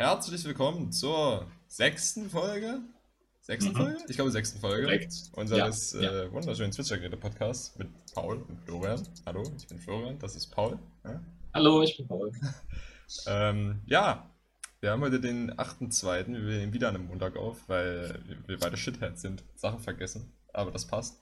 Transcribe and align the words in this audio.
Herzlich 0.00 0.44
willkommen 0.44 0.92
zur 0.92 1.44
sechsten 1.66 2.30
Folge. 2.30 2.82
Sechsten 3.40 3.72
mhm. 3.72 3.76
Folge? 3.78 3.98
Ich 4.08 4.14
glaube, 4.14 4.30
sechsten 4.30 4.60
Folge. 4.60 4.82
Direkt. 4.82 5.12
Unseres 5.32 5.92
ja, 5.94 6.02
ja. 6.02 6.22
Äh, 6.22 6.32
wunderschönen 6.32 6.70
Zwitschergeräte-Podcasts 6.70 7.76
mit 7.78 7.88
Paul 8.14 8.36
und 8.48 8.60
Florian. 8.60 9.02
Hallo, 9.26 9.42
ich 9.56 9.66
bin 9.66 9.80
Florian, 9.80 10.16
das 10.20 10.36
ist 10.36 10.52
Paul. 10.52 10.78
Ja? 11.02 11.20
Hallo, 11.52 11.82
ich 11.82 11.96
bin 11.96 12.06
Paul. 12.06 12.30
ähm, 13.26 13.80
ja, 13.86 14.30
wir 14.78 14.92
haben 14.92 15.02
heute 15.02 15.18
den 15.18 15.52
8.2. 15.54 16.28
Wir 16.28 16.58
nehmen 16.58 16.72
wieder 16.72 16.90
an 16.90 16.94
einem 16.94 17.08
Montag 17.08 17.36
auf, 17.36 17.68
weil 17.68 18.22
wir 18.46 18.56
beide 18.56 18.76
Shitheads 18.76 19.20
sind, 19.20 19.42
Sachen 19.56 19.80
vergessen. 19.80 20.32
Aber 20.52 20.70
das 20.70 20.86
passt. 20.86 21.18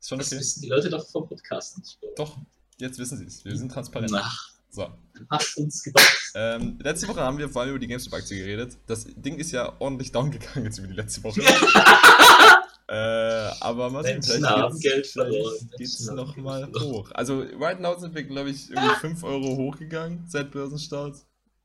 Ist 0.00 0.10
schon 0.10 0.20
okay. 0.20 0.28
Das 0.28 0.38
wissen 0.38 0.60
die 0.60 0.68
Leute 0.68 0.90
doch 0.90 1.08
vom 1.08 1.26
Podcast 1.26 1.78
nicht. 1.78 1.98
Doch, 2.16 2.36
jetzt 2.76 2.98
wissen 2.98 3.16
sie 3.16 3.24
es. 3.24 3.42
Wir 3.46 3.56
sind 3.56 3.72
transparent. 3.72 4.12
Ach. 4.14 4.52
So. 4.72 4.90
Hast 5.30 5.58
uns 5.58 5.82
gedacht. 5.82 6.32
Ähm, 6.34 6.78
letzte 6.82 7.06
Woche 7.06 7.20
haben 7.20 7.36
wir 7.36 7.48
vor 7.50 7.62
allem 7.62 7.72
über 7.72 7.78
die 7.78 7.86
GameStop-Aktie 7.88 8.38
geredet. 8.38 8.78
Das 8.86 9.04
Ding 9.04 9.38
ist 9.38 9.52
ja 9.52 9.74
ordentlich 9.78 10.12
down 10.12 10.30
gegangen 10.30 10.64
jetzt 10.64 10.78
über 10.78 10.88
die 10.88 10.94
letzte 10.94 11.22
Woche. 11.22 11.42
äh, 12.88 13.50
aber 13.60 13.90
mal 13.90 14.02
sehen, 14.02 14.22
vielleicht 14.22 14.80
geht's, 14.80 15.12
vielleicht 15.12 15.76
geht's 15.76 16.00
nochmal 16.06 16.72
hoch. 16.72 17.10
Also, 17.12 17.42
right 17.60 17.80
now 17.80 17.98
sind 17.98 18.14
wir, 18.14 18.22
glaube 18.22 18.48
ich, 18.48 18.70
irgendwie 18.70 18.94
5 18.94 19.22
Euro 19.24 19.56
hochgegangen 19.58 20.24
seit 20.26 20.50
Börsenstart. 20.50 21.16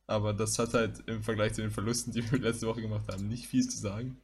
Aber 0.05 0.33
das 0.33 0.59
hat 0.59 0.73
halt 0.73 1.01
im 1.07 1.23
Vergleich 1.23 1.53
zu 1.53 1.61
den 1.61 1.71
Verlusten, 1.71 2.11
die 2.11 2.29
wir 2.29 2.39
letzte 2.39 2.67
Woche 2.67 2.81
gemacht 2.81 3.07
haben, 3.09 3.29
nicht 3.29 3.47
viel 3.47 3.67
zu 3.67 3.77
sagen. 3.77 4.17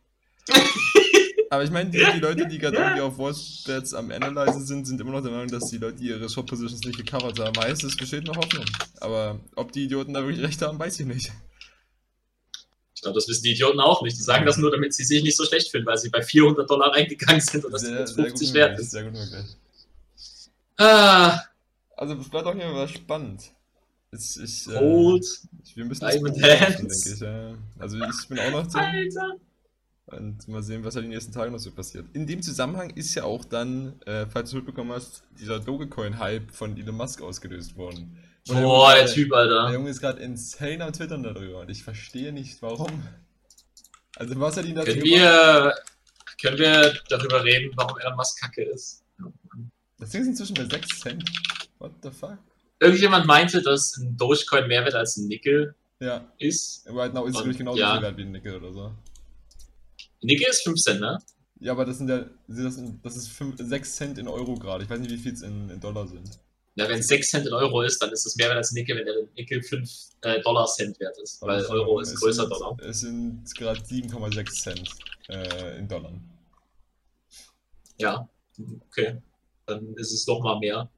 Aber 1.54 1.64
ich 1.64 1.70
meine, 1.70 1.92
die, 1.92 2.00
die, 2.00 2.20
Leute, 2.20 2.48
die 2.48 2.58
gerade 2.58 2.78
irgendwie 2.78 3.02
auf 3.02 3.20
Watchbets 3.20 3.94
am 3.94 4.10
Analyze 4.10 4.60
sind, 4.62 4.88
sind 4.88 5.00
immer 5.00 5.12
noch 5.12 5.22
der 5.22 5.30
Meinung, 5.30 5.50
dass 5.50 5.70
die 5.70 5.78
Leute 5.78 6.02
ihre 6.02 6.28
Shop-Positions 6.28 6.84
nicht 6.84 6.98
gecovert 6.98 7.38
haben. 7.38 7.54
Meistens 7.56 7.96
besteht 7.96 8.24
noch 8.24 8.36
Hoffnung. 8.36 8.66
Aber 9.02 9.40
ob 9.56 9.72
die 9.72 9.84
Idioten 9.84 10.16
da 10.16 10.24
wirklich 10.26 10.44
recht 10.44 10.60
haben, 10.64 10.80
weiß 10.80 11.00
ich 11.00 11.06
nicht. 11.06 11.32
Ich 12.96 13.02
glaube, 13.04 13.14
das 13.14 13.28
wissen 13.28 13.44
die 13.44 13.52
Idioten 13.52 13.80
auch 13.82 14.02
nicht. 14.02 14.18
Die 14.18 14.24
sagen 14.24 14.48
das 14.48 14.58
nur, 14.58 14.72
damit 14.72 14.96
sie 14.96 15.04
sich 15.04 15.22
nicht 15.22 15.38
so 15.38 15.46
schlecht 15.46 15.70
fühlen, 15.70 15.86
weil 15.86 16.00
sie 16.00 16.10
bei 16.10 16.24
400 16.24 16.68
Dollar 16.68 16.92
reingegangen 16.92 17.40
sind 17.40 17.66
und 17.66 17.72
das 17.72 17.82
sehr, 17.82 18.08
50 18.08 18.48
sehr 18.48 18.56
wert 18.56 18.80
ist. 18.80 18.90
Sehr 18.90 19.04
gut 19.04 19.14
möglich. 19.14 19.56
Ah. 20.78 21.40
Also, 21.96 22.16
es 22.16 22.30
bleibt 22.30 22.48
auch 22.48 22.56
hier 22.56 22.74
was 22.74 22.90
spannend. 22.90 23.44
Ich, 24.12 24.42
ich, 24.42 24.68
Rot. 24.70 25.22
Äh, 25.22 25.76
wir 25.76 25.86
müssen 25.86 26.10
Diamond 26.10 26.42
Hands. 26.42 26.78
denke 26.78 26.94
ich. 27.14 27.20
Ja. 27.20 27.54
Also, 27.78 27.98
ich 27.98 28.28
bin 28.28 28.40
auch 28.40 28.50
noch. 28.50 28.74
Alter. 28.74 29.38
Und 30.06 30.48
mal 30.50 30.62
sehen, 30.62 30.84
was 30.84 30.96
halt 30.96 31.06
in 31.06 31.12
den 31.12 31.16
nächsten 31.16 31.32
Tagen 31.32 31.54
noch 31.54 31.60
so 31.60 31.72
passiert. 31.72 32.06
In 32.14 32.28
dem 32.28 32.42
Zusammenhang 32.42 32.90
ist 32.92 33.16
ja 33.16 33.24
auch 33.24 33.46
dann, 33.46 34.02
äh, 34.06 34.26
falls 34.28 34.50
du 34.52 34.58
mitbekommen 34.58 34.92
hast, 34.92 35.24
dieser 35.40 35.60
Dogecoin-Hype 35.60 36.52
von 36.52 36.78
Elon 36.78 36.96
Musk 36.96 37.22
ausgelöst 37.22 37.78
worden. 37.78 38.18
Boah, 38.48 38.94
der, 38.94 39.06
der, 39.06 39.14
Typ, 39.14 39.32
Alter. 39.32 39.68
Der 39.68 39.74
Junge 39.74 39.90
ist 39.90 40.02
gerade 40.02 40.22
insane 40.22 40.84
am 40.84 40.92
Twittern 40.92 41.24
darüber 41.24 41.62
und 41.62 41.70
ich 41.70 41.84
verstehe 41.84 42.34
nicht, 42.34 42.62
warum. 42.62 43.04
Also, 44.18 44.38
was 44.40 44.58
hat 44.58 44.66
ihn 44.66 44.76
dazu 44.76 44.92
können 44.92 45.04
wir, 45.04 45.74
können 46.42 46.58
wir 46.58 46.94
darüber 47.08 47.44
reden, 47.44 47.72
warum 47.76 47.98
Elon 48.00 48.18
Musk 48.18 48.42
kacke 48.42 48.64
ist? 48.64 49.04
Das 50.00 50.10
Ding 50.10 50.22
ist 50.22 50.28
inzwischen 50.28 50.56
bei 50.56 50.66
6 50.66 51.00
Cent. 51.00 51.32
What 51.80 51.94
the 52.04 52.12
fuck? 52.12 52.38
Irgendjemand 52.80 53.26
meinte, 53.26 53.62
dass 53.62 53.96
ein 53.96 54.18
Dogecoin 54.18 54.68
mehr 54.68 54.84
wert 54.84 54.96
als 54.96 55.16
ein 55.16 55.28
Nickel 55.28 55.74
ja. 56.02 56.30
ist. 56.40 56.86
Right 56.88 57.14
now 57.14 57.26
ist 57.26 57.40
es 57.40 57.58
genauso 57.58 57.80
ja. 57.80 57.94
viel 57.94 58.02
wert 58.02 58.18
wie 58.18 58.24
ein 58.24 58.32
Nickel 58.34 58.56
oder 58.56 58.74
so. 58.74 58.92
Nickel 60.24 60.48
ist 60.50 60.64
5 60.64 60.82
Cent, 60.82 61.02
ne? 61.02 61.20
Ja, 61.60 61.72
aber 61.72 61.86
das 61.86 61.98
sind 61.98 62.10
ja, 62.10 62.26
das, 62.48 62.80
das 63.02 63.16
ist 63.16 63.30
5, 63.30 63.56
6 63.58 63.96
Cent 63.96 64.18
in 64.18 64.28
Euro 64.28 64.56
gerade. 64.56 64.84
Ich 64.84 64.90
weiß 64.90 65.00
nicht, 65.00 65.12
wie 65.12 65.18
viel 65.18 65.34
es 65.34 65.42
in, 65.42 65.70
in, 65.70 65.80
Dollar 65.80 66.08
sind. 66.08 66.40
Ja, 66.76 66.90
wenn 66.90 67.00
es 67.00 67.08
6 67.08 67.30
Cent 67.30 67.48
in 67.48 67.54
Euro 67.54 67.82
ist, 67.84 68.02
dann 68.02 68.12
ist 68.12 68.26
es 68.26 68.36
mehr 68.36 68.50
wert 68.50 68.58
als 68.58 68.72
Nickel, 68.74 68.98
wenn 68.98 69.06
der 69.06 69.16
Nickel 69.36 69.62
5 69.62 69.90
äh, 70.22 70.42
Dollar 70.42 70.66
Cent 70.68 71.00
wert 71.00 71.18
ist. 71.20 71.42
Weil 71.42 71.58
also, 71.58 71.72
Euro 71.74 72.00
ist 72.00 72.16
größer 72.16 72.44
sind, 72.44 72.52
Dollar. 72.52 72.78
Es 72.82 73.00
sind 73.00 73.44
gerade 73.56 73.80
7,6 73.80 74.62
Cent 74.62 74.90
äh, 75.30 75.78
in 75.80 75.88
Dollar. 75.88 76.12
Ja, 78.00 78.28
okay. 78.88 79.22
Dann 79.66 79.94
ist 79.96 80.12
es 80.12 80.26
doch 80.26 80.42
mal 80.42 80.60
mehr. 80.60 80.90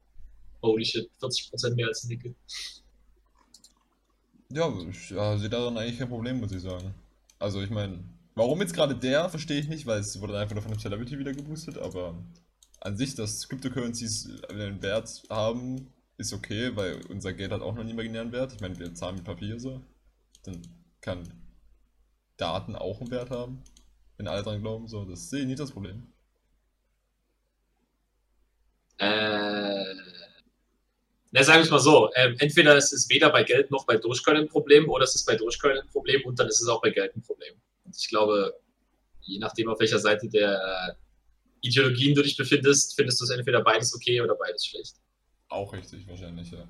Holy 0.62 0.84
shit, 0.84 1.08
40% 1.20 1.74
mehr 1.74 1.86
als 1.86 2.04
Nickel. 2.04 2.34
Ja, 4.50 4.72
ich 4.88 5.10
ja, 5.10 5.36
sehe 5.36 5.48
daran 5.48 5.76
eigentlich 5.76 5.98
kein 5.98 6.08
Problem, 6.08 6.40
muss 6.40 6.52
ich 6.52 6.62
sagen. 6.62 6.94
Also 7.38 7.62
ich 7.62 7.70
meine, 7.70 8.02
Warum 8.36 8.60
jetzt 8.60 8.74
gerade 8.74 8.94
der, 8.94 9.30
verstehe 9.30 9.58
ich 9.58 9.66
nicht, 9.66 9.86
weil 9.86 9.98
es 9.98 10.20
wurde 10.20 10.38
einfach 10.38 10.54
nur 10.54 10.62
von 10.62 10.70
einem 10.70 10.80
Celebrity 10.80 11.18
wieder 11.18 11.32
geboostet, 11.32 11.78
aber 11.78 12.22
an 12.82 12.94
sich, 12.94 13.14
dass 13.14 13.48
Cryptocurrencies 13.48 14.42
einen 14.50 14.82
Wert 14.82 15.22
haben, 15.30 15.90
ist 16.18 16.34
okay, 16.34 16.76
weil 16.76 17.00
unser 17.08 17.32
Geld 17.32 17.50
hat 17.50 17.62
auch 17.62 17.72
noch 17.72 17.80
einen 17.80 17.88
imaginären 17.88 18.32
Wert. 18.32 18.52
Ich 18.52 18.60
meine, 18.60 18.78
wir 18.78 18.92
zahlen 18.94 19.16
mit 19.16 19.24
Papier 19.24 19.58
so. 19.58 19.82
Dann 20.44 20.60
kann 21.00 21.22
Daten 22.36 22.76
auch 22.76 23.00
einen 23.00 23.10
Wert 23.10 23.30
haben, 23.30 23.64
wenn 24.18 24.28
alle 24.28 24.42
dran 24.42 24.60
glauben, 24.60 24.86
so. 24.86 25.06
Das 25.06 25.30
sehe 25.30 25.40
ich 25.40 25.46
nicht 25.46 25.58
das 25.58 25.72
Problem. 25.72 26.12
Äh. 28.98 29.94
Na, 31.32 31.42
sagen 31.42 31.60
wir 31.60 31.64
es 31.64 31.70
mal 31.70 31.78
so, 31.80 32.10
ähm, 32.14 32.36
entweder 32.38 32.76
ist 32.76 32.92
es 32.92 33.08
weder 33.08 33.30
bei 33.30 33.44
Geld 33.44 33.70
noch 33.70 33.86
bei 33.86 33.96
Dogecoin 33.96 34.36
ein 34.36 34.48
Problem 34.48 34.90
oder 34.90 35.04
es 35.04 35.14
ist 35.14 35.24
bei 35.24 35.36
Dogecoin 35.36 35.78
ein 35.78 35.88
Problem 35.88 36.22
und 36.26 36.38
dann 36.38 36.48
ist 36.48 36.60
es 36.60 36.68
auch 36.68 36.82
bei 36.82 36.90
Geld 36.90 37.16
ein 37.16 37.22
Problem. 37.22 37.54
Und 37.86 37.96
ich 37.96 38.08
glaube, 38.08 38.54
je 39.22 39.38
nachdem, 39.38 39.68
auf 39.68 39.80
welcher 39.80 39.98
Seite 39.98 40.28
der 40.28 40.96
Ideologien 41.62 42.14
du 42.14 42.22
dich 42.22 42.36
befindest, 42.36 42.94
findest 42.94 43.20
du 43.20 43.24
es 43.24 43.30
entweder 43.30 43.62
beides 43.62 43.94
okay 43.94 44.20
oder 44.20 44.34
beides 44.36 44.66
schlecht. 44.66 44.96
Auch 45.48 45.72
richtig, 45.72 46.06
wahrscheinlich, 46.06 46.50
ja. 46.50 46.66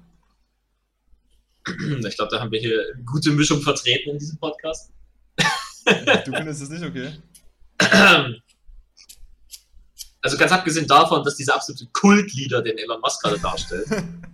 Ich 2.07 2.17
glaube, 2.17 2.31
da 2.31 2.41
haben 2.41 2.53
wir 2.53 2.61
hier 2.61 2.81
eine 2.95 3.05
gute 3.05 3.31
Mischung 3.31 3.61
vertreten 3.61 4.11
in 4.11 4.19
diesem 4.19 4.39
Podcast. 4.39 4.93
du 5.87 6.33
findest 6.33 6.63
es 6.63 6.69
nicht 6.69 6.85
okay? 6.85 7.13
Also 10.21 10.37
ganz 10.37 10.53
abgesehen 10.53 10.87
davon, 10.87 11.25
dass 11.25 11.37
dieser 11.37 11.55
absolute 11.55 11.87
Kultleader, 11.93 12.63
den 12.63 12.79
Elon 12.79 13.01
Musk 13.01 13.23
gerade 13.23 13.41
darstellt, 13.41 13.87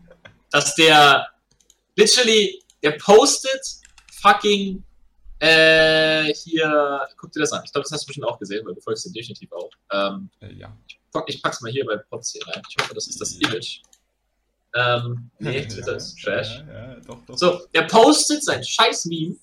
dass 0.51 0.75
der 0.75 1.27
literally, 1.97 2.63
der 2.83 2.93
postet 2.93 3.63
fucking 4.21 4.83
äh, 5.43 6.33
hier, 6.35 7.09
guck 7.17 7.33
dir 7.33 7.41
das 7.41 7.53
an. 7.53 7.63
Ich 7.65 7.73
glaube, 7.73 7.83
das 7.83 7.91
hast 7.91 8.05
du 8.05 8.07
bestimmt 8.07 8.29
auch 8.29 8.39
gesehen, 8.39 8.65
weil 8.65 8.75
du 8.75 8.81
folgst 8.81 9.05
dir 9.07 9.13
definitiv 9.13 9.51
auch. 9.51 9.71
Ähm, 9.93 10.31
äh, 10.41 10.53
ja. 10.53 10.77
Ich 11.27 11.43
pack's 11.43 11.61
mal 11.61 11.73
hier 11.73 11.85
bei 11.85 11.97
Pots 11.97 12.31
hier 12.31 12.47
rein. 12.47 12.63
Ich 12.69 12.77
hoffe, 12.81 12.95
das 12.95 13.09
ist 13.09 13.21
das 13.21 13.33
Image. 13.33 13.81
Ähm, 14.77 15.31
nee, 15.41 15.63
Twitter 15.67 15.91
ja, 15.91 15.97
ist 15.97 16.17
Trash. 16.23 16.65
Ja, 16.69 16.73
ja, 16.73 17.01
doch, 17.01 17.19
doch. 17.27 17.37
So, 17.37 17.67
er 17.73 17.89
postet 17.89 18.45
sein 18.45 18.63
scheiß 18.63 19.07
Meme, 19.07 19.35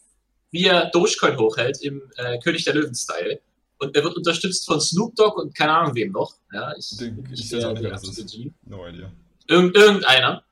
wie 0.52 0.68
er 0.68 0.90
Dogecoin 0.92 1.38
hochhält 1.38 1.82
im 1.82 2.02
äh, 2.16 2.40
König 2.40 2.64
der 2.64 2.76
Löwen-Style. 2.76 3.42
Und 3.80 3.94
er 3.94 4.04
wird 4.04 4.16
unterstützt 4.16 4.66
von 4.66 4.80
Snoop 4.80 5.16
Dogg 5.18 5.38
und 5.38 5.54
keine 5.54 5.74
Ahnung 5.74 5.96
wem 5.96 6.14
noch. 6.14 6.34
Ja, 6.54 6.74
ich, 6.78 6.96
Den, 6.96 7.28
ich, 7.34 7.42
ich 7.42 7.52
weiß 7.52 7.66
auch 7.66 7.74
nicht, 7.74 7.84
wer 7.84 7.92
das 7.92 8.04
ist. 8.08 8.38
No 8.66 8.88
idea. 8.88 9.12
Irgend, 9.48 9.76
irgendeiner. 9.76 10.44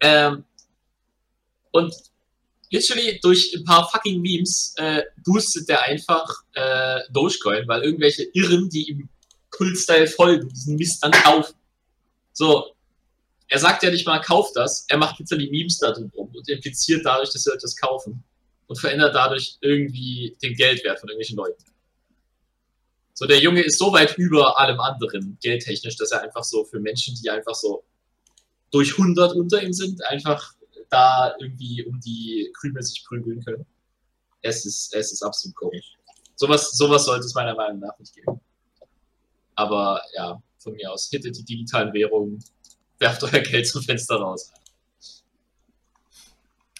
Ähm, 0.00 0.44
und 1.72 2.09
literally 2.70 3.18
durch 3.20 3.52
ein 3.54 3.64
paar 3.64 3.88
fucking 3.90 4.20
Memes 4.20 4.74
äh, 4.76 5.02
boostet 5.24 5.68
der 5.68 5.82
einfach 5.82 6.28
äh, 6.54 7.00
Dogecoin, 7.12 7.66
weil 7.68 7.82
irgendwelche 7.82 8.24
Irren, 8.32 8.68
die 8.70 8.90
ihm 8.90 9.08
Kult-Style 9.50 10.06
folgen, 10.06 10.48
diesen 10.48 10.76
Mist 10.76 11.02
dann 11.02 11.10
kaufen. 11.10 11.54
So, 12.32 12.74
er 13.48 13.58
sagt 13.58 13.82
ja 13.82 13.90
nicht 13.90 14.06
mal, 14.06 14.20
kauft 14.20 14.56
das, 14.56 14.86
er 14.88 14.96
macht 14.96 15.18
literally 15.18 15.50
Memes 15.50 15.78
da 15.78 15.90
drum 15.90 16.10
und 16.14 16.48
impliziert 16.48 17.04
dadurch, 17.04 17.30
dass 17.32 17.42
sie 17.42 17.52
das 17.60 17.76
kaufen 17.76 18.22
und 18.68 18.78
verändert 18.78 19.14
dadurch 19.14 19.56
irgendwie 19.60 20.36
den 20.40 20.54
Geldwert 20.54 21.00
von 21.00 21.08
irgendwelchen 21.08 21.36
Leuten. 21.36 21.64
So, 23.14 23.26
der 23.26 23.40
Junge 23.40 23.62
ist 23.62 23.78
so 23.78 23.92
weit 23.92 24.16
über 24.16 24.58
allem 24.58 24.80
anderen, 24.80 25.36
geldtechnisch, 25.42 25.96
dass 25.96 26.12
er 26.12 26.22
einfach 26.22 26.44
so 26.44 26.64
für 26.64 26.78
Menschen, 26.78 27.16
die 27.20 27.28
einfach 27.28 27.54
so 27.54 27.84
durch 28.70 28.92
100 28.92 29.34
unter 29.34 29.62
ihm 29.62 29.72
sind, 29.72 30.02
einfach 30.06 30.54
da 30.90 31.34
irgendwie 31.40 31.84
um 31.84 32.00
die 32.00 32.52
Krümel 32.58 32.82
sich 32.82 33.04
prügeln 33.06 33.42
können. 33.44 33.64
Es 34.42 34.64
ist, 34.66 34.94
es 34.94 35.12
ist 35.12 35.22
absolut 35.22 35.56
komisch. 35.56 35.94
Sowas, 36.34 36.72
sowas 36.72 37.04
sollte 37.04 37.26
es 37.26 37.34
meiner 37.34 37.54
Meinung 37.54 37.80
nach 37.80 37.98
nicht 37.98 38.14
geben. 38.14 38.40
Aber 39.54 40.02
ja, 40.16 40.42
von 40.58 40.72
mir 40.74 40.90
aus, 40.90 41.08
hittet 41.10 41.36
die 41.36 41.44
digitalen 41.44 41.92
Währungen, 41.92 42.42
werft 42.98 43.22
euer 43.22 43.40
Geld 43.40 43.66
zum 43.66 43.82
Fenster 43.82 44.16
raus. 44.16 44.52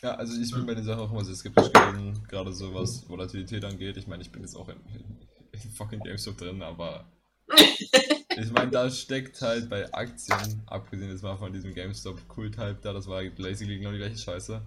Ja, 0.03 0.15
also 0.15 0.41
ich 0.41 0.51
bin 0.51 0.65
bei 0.65 0.75
den 0.75 0.85
Sachen 0.85 1.01
auch 1.01 1.11
immer 1.11 1.25
sehr 1.25 1.35
skeptisch 1.35 1.71
gewesen, 1.71 2.27
gerade 2.27 2.53
so 2.55 2.73
was 2.73 3.07
Volatilität 3.09 3.65
angeht. 3.65 3.99
Ich 3.99 4.07
meine, 4.07 4.23
ich 4.23 4.33
bin 4.33 4.43
jetzt 4.43 4.57
auch 4.57 4.69
in, 4.71 4.79
in, 4.95 5.29
in 5.53 5.71
fucking 5.73 6.01
GameStop 6.01 6.39
drin, 6.39 6.63
aber 6.63 7.05
ich 8.37 8.53
meine, 8.53 8.71
da 8.71 8.91
steckt 8.91 9.41
halt 9.43 9.69
bei 9.69 9.93
Aktien, 9.93 10.63
abgesehen 10.67 11.11
jetzt 11.11 11.23
mal 11.23 11.37
von 11.37 11.53
diesem 11.53 11.75
GameStop-Kult-Hype 11.75 12.81
da, 12.83 12.93
das 12.93 13.07
war 13.07 13.23
basically 13.23 13.79
genau 13.79 13.93
die 13.93 13.99
gleiche 13.99 14.19
Scheiße, 14.19 14.63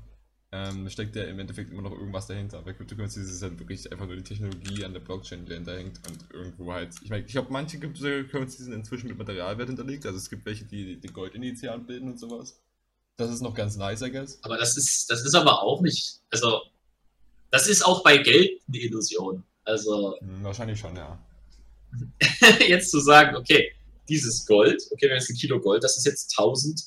ähm, 0.51 0.89
steckt 0.89 1.15
ja 1.15 1.23
im 1.23 1.39
Endeffekt 1.39 1.71
immer 1.71 1.81
noch 1.81 1.91
irgendwas 1.91 2.27
dahinter. 2.27 2.61
Bei 2.61 2.73
Cryptocurrencies 2.73 3.23
ist 3.23 3.35
es 3.35 3.41
halt 3.41 3.57
wirklich 3.59 3.91
einfach 3.91 4.05
nur 4.05 4.15
die 4.15 4.23
Technologie 4.23 4.85
an 4.85 4.93
der 4.93 4.99
Blockchain, 4.99 5.45
die 5.45 5.49
dahinter 5.49 5.75
hängt 5.77 5.99
und 6.07 6.31
irgendwo 6.31 6.73
halt. 6.73 6.93
Ich 7.01 7.09
meine, 7.09 7.25
ich 7.25 7.31
glaube, 7.31 7.51
manche 7.51 7.79
Cryptocurrencies 7.79 8.65
sind 8.65 8.73
inzwischen 8.73 9.07
mit 9.07 9.17
Materialwert 9.17 9.67
hinterlegt, 9.69 10.05
also 10.05 10.17
es 10.17 10.29
gibt 10.29 10.45
welche, 10.45 10.65
die 10.65 10.99
die 10.99 11.07
Goldinitial 11.07 11.79
bilden 11.79 12.11
und 12.11 12.19
sowas. 12.19 12.59
Das 13.17 13.31
ist 13.31 13.41
noch 13.41 13.53
ganz 13.53 13.77
nice, 13.77 14.01
I 14.01 14.11
guess. 14.11 14.39
Aber 14.43 14.57
das 14.57 14.77
ist, 14.77 15.09
das 15.09 15.25
ist 15.25 15.35
aber 15.35 15.61
auch 15.63 15.81
nicht, 15.81 16.21
also 16.31 16.61
Das 17.53 17.67
ist 17.67 17.85
auch 17.85 18.01
bei 18.03 18.17
Geld 18.17 18.61
eine 18.67 18.77
Illusion. 18.79 19.43
Also. 19.63 20.17
Hm, 20.19 20.43
wahrscheinlich 20.43 20.79
schon, 20.79 20.95
ja. 20.95 21.19
jetzt 22.67 22.91
zu 22.91 22.99
sagen, 22.99 23.35
okay, 23.35 23.71
dieses 24.09 24.45
Gold, 24.45 24.81
okay, 24.91 25.09
wenn 25.09 25.17
es 25.17 25.29
ein 25.29 25.35
Kilo 25.35 25.59
Gold, 25.59 25.83
das 25.83 25.97
ist 25.97 26.05
jetzt 26.05 26.37
1000 26.37 26.81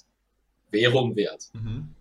Währung 0.70 1.16
wert. 1.16 1.44
Mhm. 1.52 1.94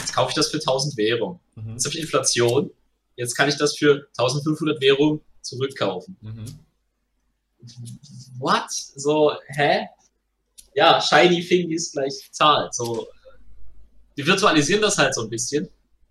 Jetzt 0.00 0.14
kaufe 0.14 0.30
ich 0.30 0.34
das 0.34 0.48
für 0.48 0.58
1000 0.58 0.96
Währung. 0.96 1.40
Mhm. 1.54 1.72
Jetzt 1.72 1.86
habe 1.86 1.94
ich 1.94 2.02
Inflation. 2.02 2.70
Jetzt 3.16 3.34
kann 3.34 3.48
ich 3.48 3.56
das 3.56 3.76
für 3.76 4.08
1500 4.18 4.80
Währung 4.80 5.20
zurückkaufen. 5.40 6.16
Mhm. 6.20 6.58
What? 8.38 8.70
So, 8.70 9.32
hä? 9.48 9.86
Ja, 10.74 11.00
Shiny 11.00 11.42
Thing 11.42 11.70
ist 11.70 11.92
gleich 11.92 12.28
Zahl. 12.32 12.68
So, 12.72 13.08
wir 14.14 14.26
virtualisieren 14.26 14.82
das 14.82 14.98
halt 14.98 15.14
so 15.14 15.22
ein 15.22 15.30
bisschen. 15.30 15.68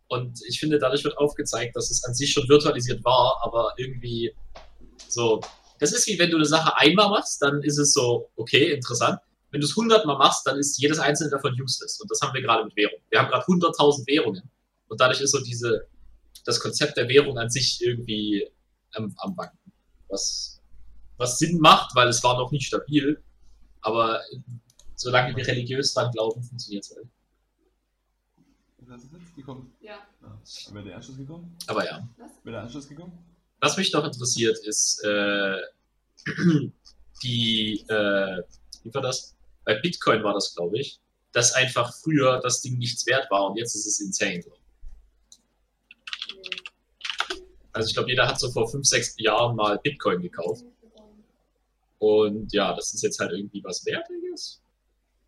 Und 0.08 0.40
ich 0.48 0.60
finde, 0.60 0.80
dadurch 0.80 1.04
wird 1.04 1.18
aufgezeigt, 1.18 1.76
dass 1.76 1.92
es 1.92 2.04
an 2.04 2.14
sich 2.14 2.32
schon 2.32 2.48
virtualisiert 2.48 3.04
war, 3.04 3.40
aber 3.44 3.74
irgendwie 3.78 4.34
so. 5.08 5.42
Das 5.80 5.92
ist 5.92 6.08
wie 6.08 6.18
wenn 6.18 6.30
du 6.30 6.38
eine 6.38 6.46
Sache 6.46 6.76
einmal 6.78 7.10
machst, 7.10 7.42
dann 7.42 7.62
ist 7.64 7.78
es 7.78 7.94
so, 7.94 8.30
okay, 8.36 8.74
interessant. 8.74 9.20
Wenn 9.52 9.62
du 9.62 9.68
es 9.68 9.76
hundertmal 9.76 10.18
machst, 10.18 10.46
dann 10.46 10.58
ist 10.58 10.78
jedes 10.78 11.00
einzelne 11.00 11.32
davon 11.32 11.54
useless. 11.60 12.00
Und 12.02 12.10
das 12.12 12.22
haben 12.22 12.34
wir 12.34 12.42
gerade 12.42 12.66
mit 12.66 12.76
Währung. 12.76 13.00
Wir 13.10 13.20
haben 13.20 13.30
gerade 13.30 13.46
100.000 13.46 14.08
Währungen. 14.08 14.50
Und 14.88 15.00
dadurch 15.00 15.22
ist 15.22 15.32
so 15.32 15.40
diese, 15.42 15.88
das 16.44 16.60
Konzept 16.60 16.98
der 16.98 17.08
Währung 17.08 17.38
an 17.38 17.50
sich 17.50 17.82
irgendwie 17.82 18.50
am, 18.94 19.14
am 19.18 19.38
Wanken. 19.38 19.72
Was, 20.10 20.62
was 21.18 21.40
Sinn 21.40 21.60
macht, 21.60 21.96
weil 21.96 22.08
es 22.10 22.24
war 22.24 22.38
noch 22.38 22.52
nicht 22.52 22.68
stabil. 22.68 23.22
Aber 23.82 24.22
solange 24.96 25.36
wir 25.36 25.48
religiös 25.48 25.94
dran 25.94 26.12
glauben, 26.12 26.44
funktioniert 26.44 26.84
es 26.84 26.96
halt. 26.96 27.08
Hast 28.90 29.12
du 29.12 29.18
jetzt 29.18 29.36
gekommen? 29.36 29.74
Ja. 29.82 29.96
Ah, 30.22 30.38
wäre 30.74 30.86
der 30.86 30.96
Anschluss 30.98 31.18
gekommen? 31.18 31.58
Aber 31.68 31.86
ja. 31.86 32.08
Wäre 32.44 32.56
der 32.56 32.62
Anschluss 32.64 32.88
gekommen? 32.88 33.18
Was 33.66 33.78
mich 33.78 33.92
noch 33.94 34.06
interessiert, 34.06 34.60
ist 34.60 35.04
äh, 35.04 35.58
die, 37.24 37.84
äh, 37.90 38.44
wie 38.84 38.94
war 38.94 39.02
das? 39.02 39.36
Bei 39.64 39.74
Bitcoin 39.74 40.24
war 40.24 40.36
das, 40.36 40.54
glaube 40.54 40.78
ich, 40.78 41.00
dass 41.32 41.54
einfach 41.54 41.92
früher 41.92 42.40
das 42.44 42.62
Ding 42.62 42.78
nichts 42.78 43.08
wert 43.08 43.26
war 43.32 43.50
und 43.50 43.58
jetzt 43.58 43.74
ist 43.74 43.88
es 43.88 44.00
insane. 44.00 44.44
Also 47.74 47.88
ich 47.88 47.96
glaube, 47.96 48.12
jeder 48.12 48.28
hat 48.28 48.40
so 48.40 48.52
vor 48.52 48.70
fünf, 48.70 48.86
sechs 48.86 49.16
Jahren 49.18 49.56
mal 49.56 49.80
Bitcoin 49.80 50.22
gekauft. 50.22 50.64
Und 51.98 52.54
ja, 52.54 52.76
das 52.76 52.94
ist 52.94 53.02
jetzt 53.02 53.20
halt 53.20 53.32
irgendwie 53.32 53.64
was 53.64 53.84
Wertiges. 53.84 54.62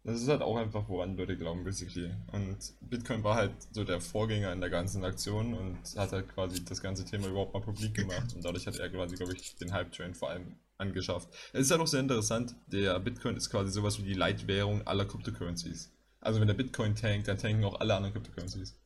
Das 0.07 0.21
ist 0.21 0.30
halt 0.30 0.42
auch 0.42 0.56
einfach, 0.56 0.88
woran 0.88 1.18
Leute 1.18 1.36
glauben, 1.36 1.65
basically. 1.65 2.09
Und 2.31 2.57
Bitcoin 2.80 3.25
war 3.25 3.36
halt 3.36 3.51
so 3.74 3.83
der 3.83 4.00
Vorgänger 4.00 4.54
in 4.54 4.62
der 4.62 4.69
ganzen 4.69 5.04
Aktion 5.04 5.54
und 5.54 5.80
hat 5.98 6.13
halt 6.13 6.30
quasi 6.30 6.63
das 6.63 6.81
ganze 6.81 7.04
Thema 7.04 7.27
überhaupt 7.27 7.54
mal 7.54 7.59
publik 7.59 7.94
gemacht. 7.94 8.33
Und 8.33 8.45
dadurch 8.45 8.65
hat 8.68 8.77
er 8.77 8.89
quasi, 8.89 9.18
glaube 9.18 9.33
ich, 9.33 9.57
den 9.57 9.74
Hype-Train 9.74 10.15
vor 10.15 10.30
allem 10.30 10.56
angeschafft. 10.77 11.27
Es 11.51 11.63
ist 11.63 11.71
halt 11.71 11.81
auch 11.81 11.88
sehr 11.88 12.00
interessant, 12.00 12.56
der 12.68 12.98
Bitcoin 13.01 13.36
ist 13.36 13.50
quasi 13.50 13.69
sowas 13.69 14.00
wie 14.00 14.04
die 14.04 14.13
Leitwährung 14.13 14.88
aller 14.88 15.04
Cryptocurrencies. 15.04 15.92
Also 16.21 16.39
wenn 16.39 16.48
der 16.48 16.56
Bitcoin 16.56 16.95
tankt, 16.95 17.27
dann 17.27 17.38
tanken 17.38 17.65
auch 17.65 17.77
alle 17.81 17.94
anderen 17.94 18.13
Cryptocurrencies. 18.13 18.80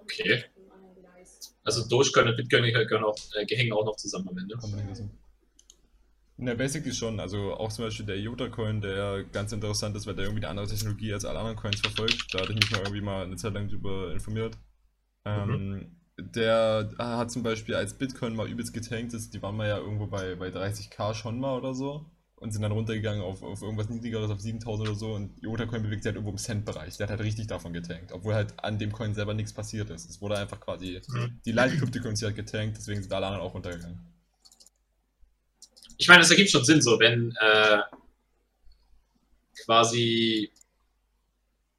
Okay. 0.00 0.44
Also 1.62 1.86
Dogecoin 1.86 2.28
und 2.28 2.36
Bitcoin 2.38 2.64
äh, 2.64 3.46
hängen 3.54 3.72
auch 3.74 3.84
noch 3.84 3.96
zusammen 3.96 4.30
am 4.30 4.38
Ende. 4.38 4.58
Ja, 6.40 6.54
basically 6.54 6.94
schon. 6.94 7.20
Also 7.20 7.54
auch 7.54 7.70
zum 7.70 7.84
Beispiel 7.84 8.06
der 8.06 8.16
IOTA-Coin, 8.16 8.80
der 8.80 9.24
ganz 9.24 9.52
interessant 9.52 9.94
ist, 9.96 10.06
weil 10.06 10.14
der 10.14 10.24
irgendwie 10.24 10.44
eine 10.44 10.50
andere 10.50 10.66
Technologie 10.66 11.12
als 11.12 11.24
alle 11.24 11.38
anderen 11.38 11.56
Coins 11.56 11.80
verfolgt. 11.80 12.32
Da 12.32 12.40
hatte 12.40 12.52
ich 12.52 12.56
mich 12.56 12.70
mal 12.70 12.80
irgendwie 12.80 13.02
mal 13.02 13.24
eine 13.24 13.36
Zeit 13.36 13.52
lang 13.52 13.68
drüber 13.68 14.12
informiert. 14.12 14.56
Ähm, 15.26 15.48
mhm. 15.48 15.96
Der 16.18 16.90
hat 16.98 17.30
zum 17.30 17.42
Beispiel 17.42 17.74
als 17.74 17.94
Bitcoin 17.94 18.34
mal 18.34 18.48
übelst 18.48 18.72
getankt 18.72 19.12
ist, 19.12 19.34
die 19.34 19.42
waren 19.42 19.56
mal 19.56 19.68
ja 19.68 19.78
irgendwo 19.78 20.06
bei, 20.06 20.34
bei 20.34 20.48
30k 20.48 21.14
schon 21.14 21.40
mal 21.40 21.56
oder 21.56 21.74
so 21.74 22.06
und 22.36 22.52
sind 22.52 22.62
dann 22.62 22.72
runtergegangen 22.72 23.22
auf, 23.22 23.42
auf 23.42 23.62
irgendwas 23.62 23.90
niedrigeres, 23.90 24.30
auf 24.30 24.40
7000 24.40 24.88
oder 24.88 24.98
so 24.98 25.14
und 25.14 25.42
IOTA 25.42 25.66
Coin 25.66 25.82
bewegt 25.82 26.02
sich 26.02 26.08
halt 26.08 26.16
irgendwo 26.16 26.32
im 26.32 26.38
Cent-Bereich. 26.38 26.96
Der 26.96 27.06
hat 27.06 27.10
halt 27.10 27.22
richtig 27.22 27.46
davon 27.46 27.72
getankt, 27.72 28.12
obwohl 28.12 28.34
halt 28.34 28.54
an 28.62 28.78
dem 28.78 28.92
Coin 28.92 29.14
selber 29.14 29.34
nichts 29.34 29.52
passiert 29.52 29.90
ist. 29.90 30.08
Es 30.08 30.20
wurde 30.22 30.38
einfach 30.38 30.60
quasi, 30.60 31.00
mhm. 31.08 31.40
die 31.44 31.52
Light 31.52 31.72
Cryptocurrency 31.78 32.24
hat 32.24 32.36
getankt, 32.36 32.78
deswegen 32.78 33.02
sind 33.02 33.12
alle 33.12 33.26
anderen 33.26 33.46
auch 33.46 33.54
runtergegangen. 33.54 34.00
Ich 36.00 36.08
meine, 36.08 36.20
das 36.20 36.30
ergibt 36.30 36.50
schon 36.50 36.64
Sinn, 36.64 36.82
so 36.82 36.98
wenn 36.98 37.34
äh, 37.40 37.78
quasi, 39.64 40.50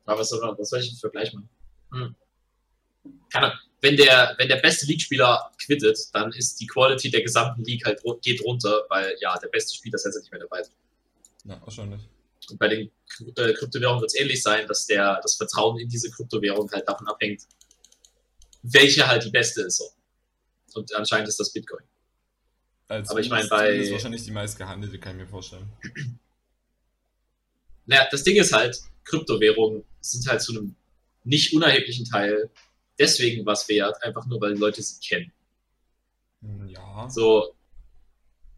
aber 0.05 0.19
was 0.19 0.29
soll, 0.29 0.55
was 0.57 0.69
soll 0.69 0.79
ich 0.79 0.91
für 0.91 0.99
Vergleich 0.99 1.33
machen? 1.33 1.49
Hm. 1.91 2.15
Keine 3.29 3.47
Ahnung 3.47 3.59
wenn 3.81 3.97
der, 3.97 4.35
wenn 4.37 4.47
der 4.47 4.57
beste 4.57 4.85
League-Spieler 4.85 5.51
quittet, 5.63 5.97
dann 6.13 6.31
ist 6.33 6.59
die 6.61 6.67
Quality 6.67 7.09
der 7.09 7.23
gesamten 7.23 7.63
League 7.63 7.83
halt 7.85 8.01
geht 8.21 8.43
runter, 8.43 8.85
weil 8.89 9.15
ja, 9.19 9.37
der 9.39 9.49
beste 9.49 9.75
Spieler 9.75 9.95
ist 9.95 10.05
jetzt 10.05 10.19
nicht 10.19 10.31
mehr 10.31 10.41
dabei. 10.41 10.63
Ja, 11.45 11.59
wahrscheinlich. 11.61 12.01
Und 12.49 12.59
bei 12.59 12.67
den 12.67 12.91
äh, 13.37 13.53
Kryptowährungen 13.53 14.01
wird 14.01 14.11
es 14.13 14.19
ähnlich 14.19 14.41
sein, 14.41 14.67
dass 14.67 14.85
der, 14.85 15.19
das 15.21 15.35
Vertrauen 15.35 15.79
in 15.79 15.89
diese 15.89 16.11
Kryptowährung 16.11 16.69
halt 16.71 16.87
davon 16.87 17.07
abhängt, 17.07 17.41
welche 18.61 19.07
halt 19.07 19.25
die 19.25 19.31
beste 19.31 19.61
ist. 19.63 19.77
So. 19.77 19.89
Und 20.75 20.93
anscheinend 20.95 21.27
ist 21.27 21.39
das 21.39 21.51
Bitcoin. 21.51 21.83
Als 22.91 23.09
Aber 23.09 23.21
ich 23.21 23.29
meine, 23.29 23.47
bei. 23.47 23.77
Das 23.77 23.85
ist 23.85 23.93
wahrscheinlich 23.93 24.23
die 24.25 24.31
meist 24.31 24.57
gehandelte, 24.57 24.99
kann 24.99 25.15
ich 25.15 25.23
mir 25.23 25.27
vorstellen. 25.29 25.67
Naja, 27.87 28.07
das 28.11 28.23
Ding 28.23 28.37
ist 28.37 28.53
halt, 28.53 28.79
Kryptowährungen 29.03 29.83
sind 30.01 30.25
halt 30.27 30.41
zu 30.41 30.51
einem 30.53 30.75
nicht 31.23 31.51
unerheblichen 31.53 32.05
Teil 32.05 32.49
deswegen 32.99 33.45
was 33.45 33.67
wert, 33.67 34.01
einfach 34.03 34.25
nur 34.27 34.39
weil 34.39 34.53
Leute 34.53 34.81
sie 34.81 34.99
kennen. 34.99 35.31
Hm, 36.41 36.69
ja. 36.69 37.09
So, 37.09 37.55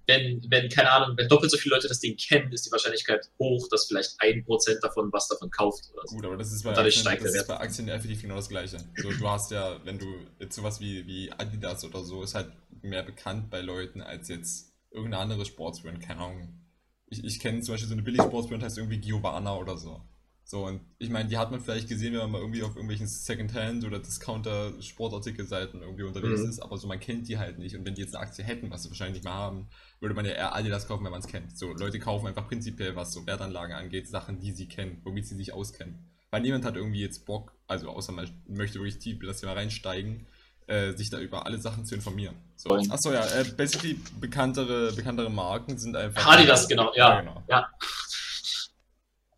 wenn, 0.05 0.45
wenn, 0.49 0.69
keine 0.69 0.91
Ahnung, 0.91 1.17
wenn 1.17 1.29
doppelt 1.29 1.51
so 1.51 1.57
viele 1.57 1.75
Leute 1.75 1.87
das 1.87 1.99
Ding 1.99 2.17
kennen, 2.17 2.51
ist 2.51 2.65
die 2.65 2.71
Wahrscheinlichkeit 2.71 3.29
hoch, 3.39 3.67
dass 3.69 3.85
vielleicht 3.85 4.15
ein 4.19 4.43
Prozent 4.43 4.83
davon 4.83 5.11
was 5.13 5.27
davon 5.27 5.49
kauft. 5.49 5.89
Oder 5.93 6.03
so. 6.05 6.15
Gut, 6.15 6.25
aber 6.25 6.37
das 6.37 6.51
ist 6.51 6.63
bei, 6.63 6.71
Aktien, 6.71 6.91
steigt 6.91 7.23
das 7.23 7.35
ist 7.35 7.47
bei 7.47 7.57
Aktien 7.57 7.87
effektiv 7.87 8.21
genau 8.21 8.35
das 8.35 8.49
Gleiche. 8.49 8.77
So, 8.97 9.11
du 9.11 9.29
hast 9.29 9.51
ja, 9.51 9.79
wenn 9.85 9.99
du 9.99 10.05
jetzt 10.39 10.55
sowas 10.55 10.81
wie, 10.81 11.07
wie 11.07 11.31
Adidas 11.31 11.85
oder 11.85 12.03
so, 12.03 12.23
ist 12.23 12.35
halt 12.35 12.51
mehr 12.81 13.03
bekannt 13.03 13.49
bei 13.49 13.61
Leuten 13.61 14.01
als 14.01 14.27
jetzt 14.27 14.73
irgendeine 14.91 15.23
andere 15.23 15.45
Sportsbrand, 15.45 16.01
keine 16.01 16.21
Ahnung. 16.21 16.59
Ich, 17.07 17.23
ich 17.23 17.39
kenne 17.39 17.61
zum 17.61 17.73
Beispiel 17.73 17.87
so 17.87 17.93
eine 17.93 18.03
Billig-Sportsbrand, 18.03 18.63
heißt 18.63 18.77
irgendwie 18.77 18.99
Giovanna 18.99 19.55
oder 19.55 19.77
so. 19.77 20.01
So, 20.45 20.65
und 20.65 20.81
ich 20.99 21.09
meine, 21.09 21.29
die 21.29 21.37
hat 21.37 21.51
man 21.51 21.61
vielleicht 21.61 21.87
gesehen, 21.87 22.13
wenn 22.13 22.19
man 22.19 22.31
mal 22.31 22.41
irgendwie 22.41 22.63
auf 22.63 22.75
irgendwelchen 22.75 23.07
Secondhand- 23.07 23.85
oder 23.85 23.99
Discounter-Sportartikelseiten 23.99 25.81
irgendwie 25.81 26.03
unterwegs 26.03 26.41
mhm. 26.41 26.49
ist, 26.49 26.59
aber 26.59 26.77
so 26.77 26.87
man 26.87 26.99
kennt 26.99 27.27
die 27.27 27.37
halt 27.37 27.59
nicht. 27.59 27.75
Und 27.75 27.85
wenn 27.85 27.95
die 27.95 28.01
jetzt 28.01 28.15
eine 28.15 28.25
Aktie 28.25 28.43
hätten, 28.43 28.69
was 28.69 28.83
sie 28.83 28.89
wahrscheinlich 28.89 29.15
nicht 29.15 29.23
mehr 29.23 29.33
haben, 29.33 29.67
würde 29.99 30.15
man 30.15 30.25
ja 30.25 30.31
eher 30.31 30.55
Adidas 30.55 30.87
kaufen, 30.87 31.05
wenn 31.05 31.11
man 31.11 31.21
es 31.21 31.27
kennt. 31.27 31.57
So, 31.57 31.73
Leute 31.73 31.99
kaufen 31.99 32.27
einfach 32.27 32.47
prinzipiell, 32.47 32.95
was 32.95 33.13
so 33.13 33.25
Wertanlagen 33.25 33.75
angeht, 33.75 34.09
Sachen, 34.09 34.39
die 34.39 34.51
sie 34.51 34.67
kennen, 34.67 35.01
womit 35.03 35.25
sie 35.27 35.35
sich 35.35 35.53
auskennen. 35.53 36.09
Weil 36.29 36.41
niemand 36.41 36.65
hat 36.65 36.75
irgendwie 36.75 37.01
jetzt 37.01 37.25
Bock, 37.25 37.53
also 37.67 37.89
außer 37.89 38.11
man 38.11 38.29
möchte 38.47 38.79
wirklich 38.79 38.99
tief, 38.99 39.19
dass 39.19 39.39
sie 39.39 39.45
mal 39.45 39.53
reinsteigen, 39.53 40.27
äh, 40.67 40.93
sich 40.93 41.09
da 41.09 41.19
über 41.19 41.45
alle 41.45 41.59
Sachen 41.59 41.85
zu 41.85 41.95
informieren. 41.95 42.35
So. 42.55 42.69
Achso, 42.69 43.11
ja, 43.13 43.25
äh, 43.25 43.43
basically 43.55 43.99
bekanntere, 44.19 44.91
bekanntere 44.93 45.29
Marken 45.29 45.77
sind 45.77 45.95
einfach. 45.95 46.25
Adidas, 46.25 46.67
genau, 46.67 46.91
ja. 46.95 47.15
ja, 47.15 47.19
genau. 47.21 47.43
ja. 47.47 47.69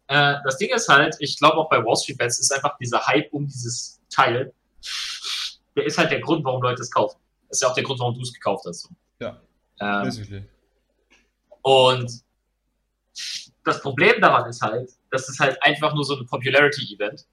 Äh, 0.08 0.36
das 0.44 0.58
Ding 0.58 0.74
ist 0.74 0.88
halt, 0.88 1.16
ich 1.20 1.38
glaube 1.38 1.58
auch 1.58 1.70
bei 1.70 1.84
Wall 1.84 1.96
Street 1.96 2.18
Bets 2.18 2.40
ist 2.40 2.52
einfach 2.52 2.78
dieser 2.78 3.06
Hype 3.06 3.32
um 3.34 3.48
dieses 3.48 4.02
Teil, 4.10 4.54
der 5.76 5.86
ist 5.86 5.98
halt 5.98 6.12
der 6.12 6.20
Grund, 6.20 6.46
warum 6.46 6.62
Leute 6.62 6.82
es 6.82 6.92
kaufen. 6.92 7.20
Das 7.50 7.58
ist 7.58 7.62
ja 7.62 7.70
auch 7.70 7.76
der 7.76 7.84
Grund, 7.84 8.00
warum 8.00 8.16
du 8.16 8.22
es 8.22 8.34
gekauft 8.34 8.66
hast. 8.68 8.90
Ja. 9.20 9.40
Ähm, 9.80 10.48
und 11.62 12.12
das 13.64 13.82
Problem 13.82 14.22
daran 14.22 14.50
ist 14.50 14.62
halt, 14.62 14.90
das 15.10 15.28
ist 15.28 15.40
halt 15.40 15.62
einfach 15.64 15.94
nur 15.94 16.06
so 16.06 16.18
ein 16.18 16.26
Popularity-Event. 16.26 17.26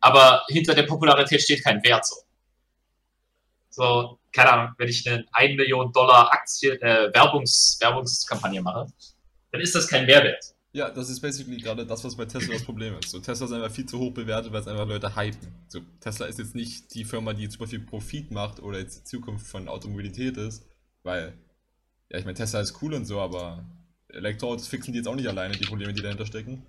Aber 0.00 0.42
hinter 0.48 0.74
der 0.74 0.82
Popularität 0.82 1.40
steht 1.40 1.64
kein 1.64 1.82
Wert 1.82 2.04
so. 2.06 2.16
So, 3.70 4.18
keine 4.32 4.52
Ahnung, 4.52 4.74
wenn 4.78 4.88
ich 4.88 5.08
eine 5.08 5.24
1 5.32 5.56
Million 5.56 5.90
Dollar 5.92 6.30
Aktie, 6.32 6.74
äh, 6.80 7.12
Werbungs, 7.12 7.78
Werbungskampagne 7.80 8.60
mache, 8.60 8.86
dann 9.50 9.60
ist 9.60 9.74
das 9.74 9.88
kein 9.88 10.06
Mehrwert. 10.06 10.53
Ja, 10.74 10.90
das 10.90 11.08
ist 11.08 11.20
basically 11.20 11.58
gerade 11.58 11.86
das, 11.86 12.02
was 12.02 12.16
bei 12.16 12.24
Tesla 12.24 12.54
das 12.54 12.64
Problem 12.64 12.98
ist. 12.98 13.10
So, 13.10 13.20
Tesla 13.20 13.46
ist 13.46 13.52
einfach 13.52 13.70
viel 13.70 13.86
zu 13.86 13.96
hoch 13.96 14.12
bewertet, 14.12 14.52
weil 14.52 14.60
es 14.60 14.66
einfach 14.66 14.88
Leute 14.88 15.14
hypen. 15.14 15.54
So, 15.68 15.80
Tesla 16.00 16.26
ist 16.26 16.40
jetzt 16.40 16.56
nicht 16.56 16.92
die 16.94 17.04
Firma, 17.04 17.32
die 17.32 17.46
super 17.46 17.68
viel 17.68 17.78
Profit 17.78 18.32
macht 18.32 18.60
oder 18.60 18.80
jetzt 18.80 18.98
die 18.98 19.04
Zukunft 19.04 19.46
von 19.46 19.68
Automobilität 19.68 20.36
ist, 20.36 20.66
weil, 21.04 21.32
ja, 22.10 22.18
ich 22.18 22.24
meine, 22.24 22.36
Tesla 22.36 22.60
ist 22.60 22.82
cool 22.82 22.92
und 22.94 23.04
so, 23.04 23.20
aber 23.20 23.64
Elektroautos 24.08 24.66
fixen 24.66 24.92
die 24.92 24.98
jetzt 24.98 25.06
auch 25.06 25.14
nicht 25.14 25.28
alleine, 25.28 25.56
die 25.56 25.64
Probleme, 25.64 25.92
die 25.92 26.02
dahinter 26.02 26.26
stecken. 26.26 26.66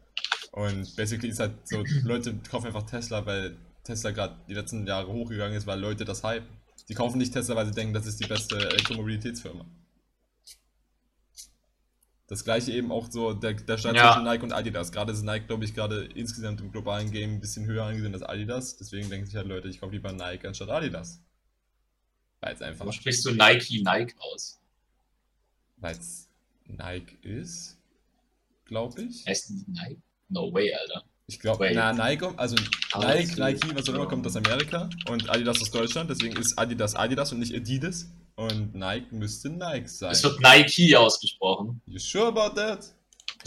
Und 0.52 0.96
basically 0.96 1.30
ist 1.30 1.40
halt 1.40 1.68
so, 1.68 1.84
Leute 2.04 2.36
kaufen 2.48 2.68
einfach 2.68 2.84
Tesla, 2.84 3.26
weil 3.26 3.58
Tesla 3.84 4.12
gerade 4.12 4.36
die 4.48 4.54
letzten 4.54 4.86
Jahre 4.86 5.12
hochgegangen 5.12 5.58
ist, 5.58 5.66
weil 5.66 5.80
Leute 5.80 6.06
das 6.06 6.24
hypen. 6.24 6.48
Die 6.90 6.94
kaufen 6.94 7.18
nicht 7.18 7.34
Tesla, 7.34 7.56
weil 7.56 7.66
sie 7.66 7.72
denken, 7.72 7.96
das 7.96 8.06
ist 8.06 8.20
die 8.20 8.28
beste 8.28 8.56
Elektromobilitätsfirma. 8.56 9.66
Das 12.28 12.44
gleiche 12.44 12.72
eben 12.72 12.92
auch 12.92 13.12
so 13.12 13.34
der, 13.34 13.54
der 13.54 13.78
Streit 13.78 13.96
ja. 13.96 14.14
zwischen 14.14 14.26
Nike 14.26 14.44
und 14.44 14.52
Adidas. 14.52 14.92
Gerade 14.92 15.12
ist 15.12 15.22
Nike, 15.22 15.46
glaube 15.46 15.64
ich, 15.64 15.76
gerade 15.76 16.06
insgesamt 16.16 16.60
im 16.60 16.72
globalen 16.72 17.12
Game 17.12 17.36
ein 17.36 17.40
bisschen 17.40 17.66
höher 17.66 17.86
angesehen 17.86 18.14
als 18.14 18.24
Adidas. 18.24 18.78
Deswegen 18.78 19.10
denken 19.10 19.28
sich 19.28 19.36
halt 19.36 19.48
Leute, 19.48 19.68
ich 19.68 19.80
kaufe 19.80 19.94
lieber 19.94 20.12
Nike 20.12 20.48
anstatt 20.48 20.70
Adidas. 20.70 21.22
Weil 22.42 22.56
es 22.56 22.62
einfach. 22.62 22.80
Warum 22.80 22.94
sprichst 22.94 23.26
du 23.26 23.32
Nike 23.32 23.84
Nike 23.84 24.16
aus? 24.20 24.60
Weil 25.78 25.96
es 25.96 26.28
Nike 26.66 27.18
ist, 27.22 27.78
glaube 28.66 29.04
ich. 29.04 29.26
Heißt 29.28 29.52
Nike? 29.68 30.02
No 30.30 30.52
way, 30.52 30.74
Alter. 30.74 31.04
Ich 31.28 31.40
glaube, 31.40 31.72
na, 31.74 31.92
Nike, 31.92 32.28
also 32.38 32.56
Nike, 33.00 33.40
Nike, 33.40 33.76
was 33.76 33.90
auch 33.90 33.96
immer, 33.96 34.08
kommt 34.08 34.26
aus 34.28 34.36
Amerika 34.36 34.90
und 35.10 35.28
Adidas 35.30 35.60
aus 35.60 35.72
Deutschland, 35.72 36.10
deswegen 36.10 36.38
ist 36.38 36.58
Adidas 36.58 36.96
Adidas 36.96 37.32
und 37.32 37.40
nicht 37.40 37.56
Adidas. 37.56 38.12
Und 38.36 38.76
Nike 38.76 39.08
müsste 39.12 39.50
Nike 39.50 39.88
sein. 39.88 40.12
Es 40.12 40.24
wird 40.24 40.40
Nike 40.42 40.96
ausgesprochen. 40.96 41.82
You 41.86 42.00
sure 42.00 42.28
about 42.28 42.56
that? 42.56 42.94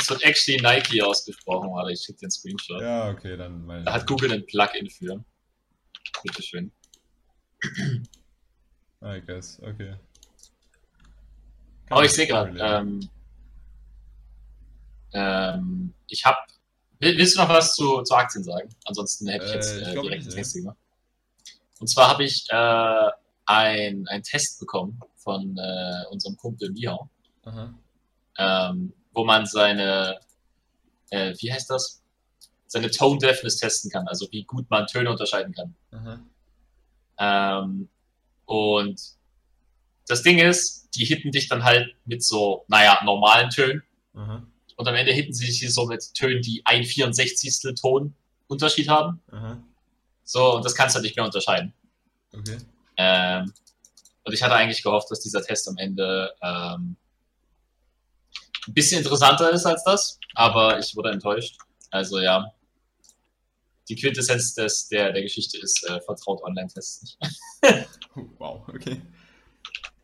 Es 0.01 0.09
wird 0.09 0.23
actually 0.23 0.61
Nike 0.61 1.03
ausgesprochen, 1.03 1.71
warte, 1.71 1.93
ich 1.93 2.01
schicke 2.01 2.21
dir 2.21 2.25
einen 2.27 2.31
Screenshot. 2.31 2.81
Ja, 2.81 3.11
okay, 3.11 3.37
dann 3.37 3.67
meine 3.67 3.85
Da 3.85 3.93
hat 3.95 4.07
Google 4.07 4.33
ein 4.33 4.47
Plugin 4.47 4.89
für. 4.89 5.25
Bitteschön. 6.23 6.73
I 9.03 9.21
guess, 9.27 9.61
okay. 9.63 9.97
Aber 11.91 12.05
ich 12.05 12.13
sehe 12.13 12.27
gerade, 12.27 12.57
ähm, 12.59 13.09
ähm, 15.13 15.95
ich 16.09 16.25
habe. 16.25 16.39
Willst 17.01 17.37
du 17.37 17.41
noch 17.41 17.49
was 17.49 17.75
zu, 17.75 18.03
zu 18.03 18.15
Aktien 18.15 18.43
sagen? 18.43 18.69
Ansonsten 18.85 19.29
hätte 19.29 19.47
ich 19.47 19.53
jetzt 19.53 19.73
äh, 19.73 19.83
ich 19.83 19.89
äh, 19.89 20.01
direkt 20.01 20.27
das 20.27 20.35
nächste 20.35 20.61
gemacht. 20.61 20.77
Und 21.79 21.87
zwar 21.87 22.09
habe 22.09 22.25
ich 22.25 22.45
äh, 22.51 23.11
ein, 23.49 24.07
ein 24.09 24.23
Test 24.23 24.61
bekommen 24.61 25.01
von 25.17 25.57
äh, 25.57 26.05
unserem 26.11 26.37
Kumpel 26.37 26.71
Miao, 26.71 27.09
ähm, 28.37 28.93
wo 29.13 29.25
man 29.25 29.47
seine, 29.47 30.21
äh, 31.11 31.35
wie 31.39 31.51
heißt 31.51 31.71
das? 31.71 32.03
Seine 32.67 32.91
Tone 32.91 33.19
Deafness 33.19 33.57
testen 33.57 33.91
kann, 33.91 34.07
also 34.07 34.29
wie 34.31 34.45
gut 34.45 34.69
man 34.69 34.87
Töne 34.87 35.11
unterscheiden 35.11 35.55
kann. 35.55 35.75
Ähm, 37.19 37.89
und 38.45 39.01
das 40.07 40.23
Ding 40.23 40.39
ist, 40.39 40.89
die 40.95 41.07
hitten 41.07 41.33
dich 41.33 41.49
dann 41.49 41.65
halt 41.65 41.97
mit 42.05 42.23
so, 42.23 42.67
naja, 42.69 43.01
normalen 43.05 43.49
Tönen. 43.49 43.83
Aha. 44.15 44.43
Und 44.77 44.87
am 44.87 44.95
Ende 44.95 45.13
hitten 45.13 45.33
sie 45.33 45.47
dich 45.47 45.75
so 45.75 45.87
mit 45.87 46.13
Tönen, 46.13 46.43
die 46.43 46.61
ein 46.67 46.85
64. 46.85 47.75
Ton 47.81 48.15
Unterschied 48.47 48.89
haben. 48.89 49.23
Aha. 49.33 49.59
So, 50.25 50.57
und 50.57 50.65
das 50.65 50.75
kannst 50.75 50.95
du 50.95 50.99
halt 50.99 51.05
nicht 51.05 51.17
mehr 51.17 51.25
unterscheiden. 51.25 51.73
Okay. 52.35 52.59
Ähm, 52.99 53.53
und 54.25 54.33
ich 54.35 54.43
hatte 54.43 54.55
eigentlich 54.55 54.83
gehofft, 54.83 55.11
dass 55.11 55.21
dieser 55.21 55.43
Test 55.43 55.69
am 55.69 55.79
Ende 55.79 56.35
ähm, 56.43 56.97
ein 58.67 58.75
bisschen 58.75 58.99
interessanter 58.99 59.51
ist 59.51 59.65
als 59.65 59.83
das, 59.85 60.19
aber 60.35 60.79
ich 60.79 60.95
wurde 60.95 61.11
enttäuscht. 61.11 61.57
Also 61.91 62.19
ja, 62.19 62.53
die 63.89 63.97
Quintessenz 63.97 64.55
des, 64.55 64.89
der, 64.89 65.13
der 65.13 65.23
Geschichte 65.23 65.59
ist, 65.59 65.89
äh, 65.89 66.01
vertraut 66.03 66.43
Online-Tests 66.43 67.03
nicht. 67.03 67.19
wow, 68.39 68.63
okay. 68.69 69.01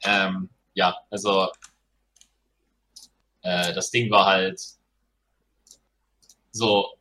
Ähm, 0.05 0.49
ja, 0.73 0.97
also 1.11 1.51
äh, 3.43 3.75
das 3.75 3.91
Ding 3.91 4.11
war 4.11 4.27
halt 4.27 4.61
so, 6.51 6.95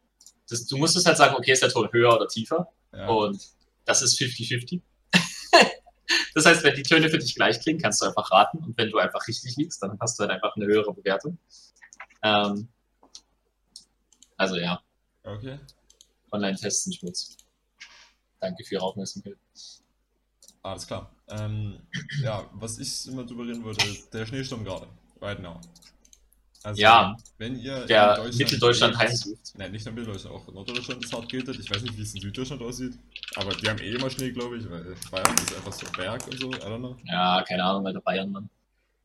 das, 0.49 0.65
du 0.65 0.77
musstest 0.77 1.05
halt 1.05 1.17
sagen, 1.17 1.35
okay, 1.35 1.53
ist 1.53 1.61
der 1.61 1.69
Ton 1.69 1.89
höher 1.91 2.15
oder 2.15 2.27
tiefer? 2.27 2.71
Ja. 2.91 3.07
Und 3.07 3.41
das 3.85 4.01
ist 4.01 4.19
50-50. 4.19 4.81
Das 6.33 6.45
heißt, 6.45 6.63
wenn 6.63 6.75
die 6.75 6.83
Töne 6.83 7.09
für 7.09 7.17
dich 7.17 7.35
gleich 7.35 7.59
klingen, 7.59 7.79
kannst 7.79 8.01
du 8.01 8.05
einfach 8.05 8.31
raten. 8.31 8.57
Und 8.59 8.77
wenn 8.77 8.89
du 8.89 8.97
einfach 8.97 9.27
richtig 9.27 9.55
liegst, 9.55 9.81
dann 9.83 9.97
hast 9.99 10.17
du 10.17 10.21
halt 10.21 10.31
einfach 10.31 10.55
eine 10.55 10.65
höhere 10.65 10.93
Bewertung. 10.93 11.37
Ähm, 12.23 12.69
also 14.37 14.55
ja. 14.55 14.81
Okay. 15.23 15.59
Online-Testen 16.31 16.93
Schmutz. 16.93 17.37
Danke 18.39 18.63
für 18.65 18.75
Ihre 18.75 18.83
Aufmerksamkeit. 18.83 19.37
Alles 20.63 20.87
klar. 20.87 21.11
Ähm, 21.29 21.79
ja, 22.21 22.49
was 22.53 22.79
ich 22.79 23.07
immer 23.07 23.25
drüber 23.25 23.45
reden 23.45 23.63
würde, 23.63 23.85
der 24.11 24.25
Schneesturm 24.25 24.63
gerade. 24.63 24.87
Right 25.21 25.39
now. 25.39 25.59
Also, 26.63 26.81
ja, 26.81 27.17
wenn 27.37 27.59
ihr 27.59 27.85
der 27.85 28.23
Mitteldeutschland 28.37 28.97
heimsucht. 28.97 29.53
Nein, 29.57 29.73
nicht 29.73 29.85
nur 29.85 29.93
Mitteldeutschland, 29.95 30.33
auch 30.33 30.47
Norddeutschland 30.53 31.03
ist 31.03 31.11
hart 31.11 31.27
giltet. 31.27 31.59
Ich 31.59 31.69
weiß 31.69 31.81
nicht, 31.81 31.97
wie 31.97 32.01
es 32.01 32.15
in 32.15 32.21
Süddeutschland 32.21 32.61
aussieht. 32.61 32.93
Aber 33.35 33.53
die 33.53 33.67
haben 33.67 33.79
eh 33.79 33.91
immer 33.91 34.09
Schnee, 34.09 34.31
glaube 34.31 34.57
ich, 34.57 34.69
weil 34.69 34.95
Bayern 35.11 35.35
ist 35.35 35.53
einfach 35.53 35.73
so 35.73 35.85
Berg 35.97 36.25
und 36.25 36.39
so. 36.39 36.49
I 36.51 36.55
don't 36.55 36.77
know. 36.77 36.95
Ja, 37.03 37.43
keine 37.45 37.65
Ahnung, 37.65 37.83
weil 37.83 37.91
der 37.91 37.99
Bayern, 37.99 38.31
Mann. 38.31 38.49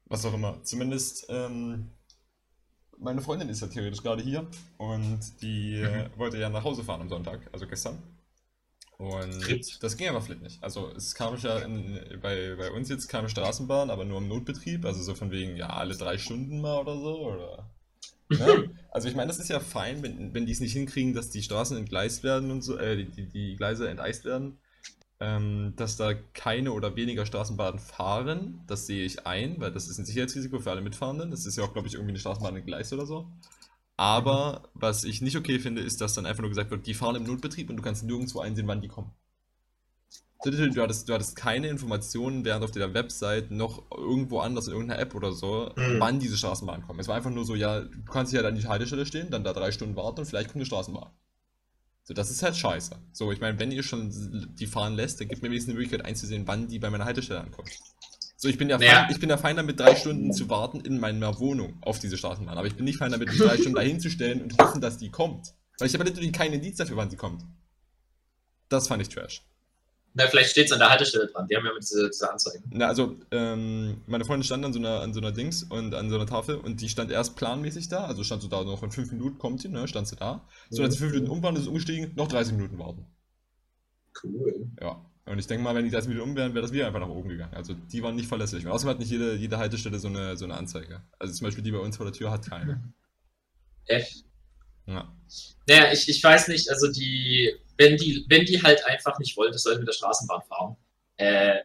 Was 0.06 0.24
auch 0.24 0.34
immer. 0.34 0.62
Zumindest, 0.62 1.26
ähm, 1.28 1.90
meine 2.96 3.20
Freundin 3.20 3.48
ist 3.48 3.60
ja 3.60 3.66
theoretisch 3.66 4.02
gerade 4.02 4.22
hier 4.22 4.46
und 4.76 5.20
die 5.42 5.82
mhm. 5.82 6.16
wollte 6.16 6.38
ja 6.38 6.48
nach 6.48 6.62
Hause 6.62 6.84
fahren 6.84 7.00
am 7.00 7.08
Sonntag, 7.08 7.40
also 7.52 7.66
gestern. 7.66 8.00
Und 8.98 9.40
Tritt. 9.40 9.80
das 9.80 9.96
ging 9.96 10.08
aber 10.08 10.20
vielleicht 10.20 10.42
nicht. 10.42 10.62
Also 10.62 10.90
es 10.96 11.14
kam 11.14 11.36
ja 11.36 11.58
in, 11.60 12.00
bei, 12.20 12.56
bei 12.56 12.70
uns 12.72 12.88
jetzt 12.88 13.06
keine 13.06 13.28
Straßenbahn, 13.28 13.90
aber 13.90 14.04
nur 14.04 14.18
im 14.18 14.26
Notbetrieb, 14.26 14.84
also 14.84 15.00
so 15.02 15.14
von 15.14 15.30
wegen, 15.30 15.56
ja, 15.56 15.70
alle 15.70 15.96
drei 15.96 16.18
Stunden 16.18 16.60
mal 16.60 16.80
oder 16.80 16.96
so, 16.96 17.18
oder? 17.26 17.70
Ne? 18.30 18.68
Also 18.90 19.08
ich 19.08 19.14
meine, 19.14 19.28
das 19.28 19.38
ist 19.38 19.48
ja 19.48 19.58
fein, 19.58 20.02
wenn, 20.02 20.34
wenn 20.34 20.44
die 20.44 20.52
es 20.52 20.60
nicht 20.60 20.74
hinkriegen, 20.74 21.14
dass 21.14 21.30
die 21.30 21.42
Straßen 21.42 21.78
entgleist 21.78 22.22
werden 22.24 22.50
und 22.50 22.60
so, 22.60 22.76
äh, 22.76 23.06
die, 23.06 23.26
die 23.26 23.56
Gleise 23.56 23.88
enteist 23.88 24.26
werden, 24.26 24.58
ähm, 25.18 25.72
dass 25.76 25.96
da 25.96 26.12
keine 26.34 26.72
oder 26.72 26.94
weniger 26.94 27.24
Straßenbahnen 27.24 27.78
fahren, 27.80 28.60
das 28.66 28.86
sehe 28.86 29.06
ich 29.06 29.26
ein, 29.26 29.58
weil 29.60 29.72
das 29.72 29.88
ist 29.88 29.98
ein 29.98 30.04
Sicherheitsrisiko 30.04 30.58
für 30.60 30.70
alle 30.70 30.82
Mitfahrenden. 30.82 31.30
Das 31.30 31.46
ist 31.46 31.56
ja 31.56 31.64
auch, 31.64 31.72
glaube 31.72 31.88
ich, 31.88 31.94
irgendwie 31.94 32.12
eine 32.12 32.18
Straßenbahn 32.18 32.56
entgleist 32.56 32.92
oder 32.92 33.06
so. 33.06 33.26
Aber 33.98 34.62
was 34.74 35.02
ich 35.02 35.22
nicht 35.22 35.36
okay 35.36 35.58
finde, 35.58 35.82
ist, 35.82 36.00
dass 36.00 36.14
dann 36.14 36.24
einfach 36.24 36.40
nur 36.40 36.50
gesagt 36.50 36.70
wird, 36.70 36.86
die 36.86 36.94
fahren 36.94 37.16
im 37.16 37.24
Notbetrieb 37.24 37.68
und 37.68 37.76
du 37.76 37.82
kannst 37.82 38.04
nirgendwo 38.04 38.38
einsehen, 38.38 38.68
wann 38.68 38.80
die 38.80 38.86
kommen. 38.86 39.10
Du 40.44 40.80
hattest, 40.80 41.08
du 41.08 41.14
hattest 41.14 41.34
keine 41.34 41.66
Informationen 41.66 42.44
während 42.44 42.62
auf 42.62 42.70
der 42.70 42.94
Website 42.94 43.50
noch 43.50 43.90
irgendwo 43.90 44.38
anders 44.38 44.68
in 44.68 44.74
irgendeiner 44.74 45.00
App 45.00 45.16
oder 45.16 45.32
so, 45.32 45.72
mhm. 45.74 45.98
wann 45.98 46.20
diese 46.20 46.36
Straßenbahnen 46.36 46.86
kommen. 46.86 47.00
Es 47.00 47.08
war 47.08 47.16
einfach 47.16 47.32
nur 47.32 47.44
so, 47.44 47.56
ja, 47.56 47.80
du 47.80 48.04
kannst 48.04 48.32
ja 48.32 48.40
dann 48.40 48.54
die 48.54 48.68
Haltestelle 48.68 49.04
stehen, 49.04 49.30
dann 49.30 49.42
da 49.42 49.52
drei 49.52 49.72
Stunden 49.72 49.96
warten 49.96 50.20
und 50.20 50.26
vielleicht 50.26 50.46
kommt 50.46 50.58
eine 50.58 50.66
Straßenbahn. 50.66 51.10
So, 52.04 52.14
das 52.14 52.30
ist 52.30 52.44
halt 52.44 52.56
scheiße. 52.56 52.94
So, 53.12 53.32
ich 53.32 53.40
meine, 53.40 53.58
wenn 53.58 53.72
ihr 53.72 53.82
schon 53.82 54.54
die 54.54 54.68
fahren 54.68 54.94
lässt, 54.94 55.20
dann 55.20 55.26
gibt 55.26 55.42
mir 55.42 55.50
wenigstens 55.50 55.72
eine 55.72 55.80
Möglichkeit 55.80 56.06
einzusehen, 56.06 56.46
wann 56.46 56.68
die 56.68 56.78
bei 56.78 56.88
meiner 56.88 57.04
Haltestelle 57.04 57.40
ankommt. 57.40 57.68
So, 58.40 58.48
ich 58.48 58.56
bin 58.56 58.70
ja 58.70 58.78
naja. 58.78 59.02
fein, 59.02 59.10
ich 59.10 59.18
bin 59.18 59.28
ja 59.28 59.36
fein 59.36 59.56
damit, 59.56 59.80
drei 59.80 59.96
Stunden 59.96 60.32
zu 60.32 60.48
warten 60.48 60.80
in 60.82 61.00
meiner 61.00 61.40
Wohnung 61.40 61.76
auf 61.80 61.98
diese 61.98 62.16
Straßenbahn. 62.16 62.56
Aber 62.56 62.68
ich 62.68 62.76
bin 62.76 62.84
nicht 62.84 62.98
fein 62.98 63.10
damit, 63.10 63.28
mich 63.28 63.38
drei 63.38 63.56
Stunden 63.56 63.74
dahin 63.74 63.98
zu 63.98 64.10
stellen 64.10 64.42
und 64.42 64.56
hoffen, 64.62 64.80
dass 64.80 64.96
die 64.96 65.10
kommt. 65.10 65.54
Weil 65.78 65.88
ich 65.88 65.94
habe 65.94 66.04
natürlich 66.04 66.32
keinen 66.32 66.54
Indiz 66.54 66.76
dafür, 66.76 66.96
wann 66.96 67.10
sie 67.10 67.16
kommt. 67.16 67.42
Das 68.68 68.86
fand 68.86 69.02
ich 69.02 69.08
trash. 69.08 69.42
Na, 70.14 70.28
vielleicht 70.28 70.50
steht 70.50 70.66
es 70.66 70.72
an 70.72 70.78
der 70.78 70.88
Haltestelle 70.88 71.26
dran. 71.26 71.48
Die 71.48 71.56
haben 71.56 71.66
ja 71.66 71.72
mit 71.72 71.82
diese, 71.82 72.08
diese 72.08 72.30
Anzeigen. 72.30 72.62
Na, 72.70 72.86
also, 72.86 73.16
ähm, 73.32 74.02
meine 74.06 74.24
Freundin 74.24 74.44
stand 74.44 74.64
an 74.64 74.72
so, 74.72 74.78
einer, 74.78 75.00
an 75.00 75.12
so 75.12 75.20
einer 75.20 75.32
Dings 75.32 75.64
und 75.64 75.96
an 75.96 76.08
so 76.08 76.14
einer 76.14 76.26
Tafel 76.26 76.58
und 76.58 76.80
die 76.80 76.88
stand 76.88 77.10
erst 77.10 77.34
planmäßig 77.34 77.88
da. 77.88 78.04
Also 78.04 78.22
stand 78.22 78.42
so 78.42 78.48
da 78.48 78.62
noch 78.62 78.84
in 78.84 78.92
fünf 78.92 79.10
Minuten 79.10 79.38
kommt 79.38 79.62
sie, 79.62 79.68
ne? 79.68 79.88
Stand 79.88 80.06
sie 80.06 80.16
da. 80.16 80.46
So, 80.70 80.84
als 80.84 80.94
sie 80.94 81.00
fünf 81.00 81.12
Minuten 81.12 81.32
umwandelt, 81.32 81.64
ist 81.64 81.68
umgestiegen, 81.68 82.12
noch 82.14 82.28
30 82.28 82.54
Minuten 82.54 82.78
warten. 82.78 83.04
Cool. 84.22 84.68
Ja. 84.80 85.04
Und 85.28 85.38
ich 85.38 85.46
denke 85.46 85.62
mal, 85.62 85.74
wenn 85.74 85.84
die 85.84 85.90
30 85.90 86.08
Minuten 86.08 86.30
um 86.30 86.36
wären, 86.36 86.54
wäre 86.54 86.62
das 86.62 86.72
wieder 86.72 86.86
einfach 86.86 87.00
nach 87.00 87.08
oben 87.08 87.28
gegangen. 87.28 87.54
Also 87.54 87.74
die 87.74 88.02
waren 88.02 88.16
nicht 88.16 88.28
verlässlich. 88.28 88.64
Und 88.64 88.72
außerdem 88.72 88.90
hat 88.90 88.98
nicht 88.98 89.10
jede, 89.10 89.34
jede 89.34 89.58
Haltestelle 89.58 89.98
so 89.98 90.08
eine, 90.08 90.36
so 90.36 90.44
eine 90.44 90.54
Anzeige. 90.54 91.02
Also 91.18 91.34
zum 91.34 91.46
Beispiel 91.46 91.64
die 91.64 91.72
bei 91.72 91.78
uns 91.78 91.96
vor 91.96 92.06
der 92.06 92.12
Tür 92.12 92.30
hat 92.30 92.48
keine. 92.48 92.82
Echt? 93.86 94.24
Ja. 94.86 95.12
Naja, 95.66 95.92
ich, 95.92 96.08
ich 96.08 96.22
weiß 96.22 96.48
nicht, 96.48 96.70
also 96.70 96.90
die, 96.90 97.54
wenn 97.76 97.96
die, 97.96 98.24
wenn 98.28 98.46
die 98.46 98.62
halt 98.62 98.84
einfach 98.86 99.18
nicht 99.18 99.36
wollen, 99.36 99.52
dass 99.52 99.64
Leute 99.64 99.80
mit 99.80 99.88
der 99.88 99.92
Straßenbahn 99.92 100.42
fahren, 100.42 100.76
äh, 101.16 101.58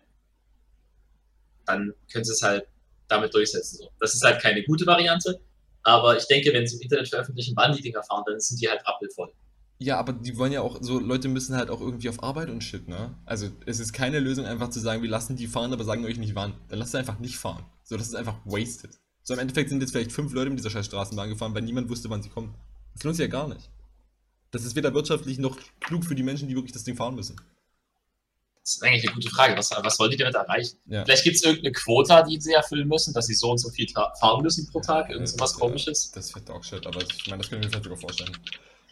dann 1.66 1.94
können 2.12 2.26
sie 2.26 2.34
es 2.34 2.42
halt 2.42 2.68
damit 3.08 3.34
durchsetzen. 3.34 3.78
So. 3.78 3.90
Das 4.00 4.14
ist 4.14 4.24
halt 4.24 4.42
keine 4.42 4.64
gute 4.64 4.86
Variante, 4.86 5.40
aber 5.84 6.18
ich 6.18 6.28
denke, 6.28 6.52
wenn 6.54 6.68
sie 6.68 6.76
im 6.76 6.82
Internet 6.82 7.08
veröffentlichen, 7.08 7.56
wann 7.56 7.74
die 7.74 7.82
Dinger 7.82 8.04
fahren, 8.04 8.24
dann 8.26 8.40
sind 8.40 8.62
die 8.62 8.70
halt 8.70 8.86
rappelvoll. 8.86 9.32
Ja, 9.84 9.98
aber 10.00 10.14
die 10.14 10.38
wollen 10.38 10.54
ja 10.54 10.62
auch, 10.62 10.78
so 10.80 10.98
Leute 10.98 11.28
müssen 11.28 11.58
halt 11.58 11.70
auch 11.70 11.82
irgendwie 11.82 12.08
auf 12.08 12.24
Arbeit 12.24 12.50
und 12.50 12.64
shit, 12.64 12.88
ne? 12.88 13.18
Also 13.26 13.50
es 13.66 13.82
ist 13.82 13.92
keine 13.92 14.20
Lösung 14.20 14.46
einfach 14.46 14.70
zu 14.70 14.80
sagen, 14.80 15.02
wir 15.02 15.10
lassen 15.10 15.36
die 15.36 15.46
fahren, 15.46 15.74
aber 15.74 15.84
sagen 15.84 16.06
euch 16.06 16.18
nicht 16.18 16.36
wann. 16.36 16.54
Dann 16.70 16.80
lasst 16.80 16.92
sie 16.92 17.00
einfach 17.00 17.20
nicht 17.20 17.36
fahren. 17.36 17.66
So, 17.84 17.98
das 17.98 18.08
ist 18.08 18.16
einfach 18.16 18.38
wasted. 18.46 18.92
So, 19.24 19.34
im 19.34 19.42
Endeffekt 19.42 19.70
sind 19.70 19.82
jetzt 19.82 19.92
vielleicht 19.92 20.14
fünf 20.14 20.32
Leute 20.32 20.50
mit 20.52 20.60
dieser 20.60 20.70
scheiß 20.70 20.86
Straßenbahn 20.86 21.28
gefahren, 21.28 21.54
weil 21.54 21.64
niemand 21.64 21.90
wusste, 21.90 22.10
wann 22.10 22.24
sie 22.24 22.30
kommen. 22.30 22.56
Das 22.94 23.04
lohnt 23.04 23.18
sich 23.18 23.26
ja 23.26 23.30
gar 23.30 23.50
nicht. 23.50 23.70
Das 24.52 24.64
ist 24.64 24.78
weder 24.78 24.94
wirtschaftlich 24.94 25.38
noch 25.38 25.58
klug 25.82 26.06
für 26.06 26.16
die 26.16 26.24
Menschen, 26.24 26.48
die 26.48 26.56
wirklich 26.56 26.72
das 26.72 26.86
Ding 26.86 26.96
fahren 26.96 27.16
müssen. 27.16 27.36
Das 28.62 28.76
ist 28.76 28.84
eigentlich 28.84 29.04
eine 29.06 29.16
gute 29.16 29.30
Frage. 29.32 29.58
Was, 29.58 29.72
was 29.72 30.00
wollen 30.00 30.12
die 30.12 30.18
damit 30.18 30.36
erreichen? 30.36 30.78
Ja. 30.86 31.04
Vielleicht 31.04 31.26
gibt 31.26 31.36
es 31.36 31.44
irgendeine 31.44 31.74
Quota, 31.74 32.24
die 32.24 32.40
sie 32.40 32.54
erfüllen 32.54 32.88
müssen, 32.88 33.14
dass 33.14 33.28
sie 33.28 33.34
so 33.34 33.52
und 33.52 33.58
so 33.58 33.70
viel 33.70 33.88
fahren 33.90 34.42
müssen 34.42 34.66
pro 34.72 34.80
Tag, 34.80 35.10
irgend 35.10 35.28
so 35.28 35.38
was 35.40 35.56
komisches. 35.56 36.12
Das 36.12 36.34
wird 36.34 36.50
auch 36.50 36.64
shit, 36.64 36.88
aber 36.88 37.02
ich 37.02 37.28
meine, 37.28 37.42
das 37.42 37.50
können 37.50 37.62
wir 37.62 37.68
mir 37.68 37.72
vielleicht 37.72 37.84
sogar 37.84 38.00
vorstellen. 38.00 38.32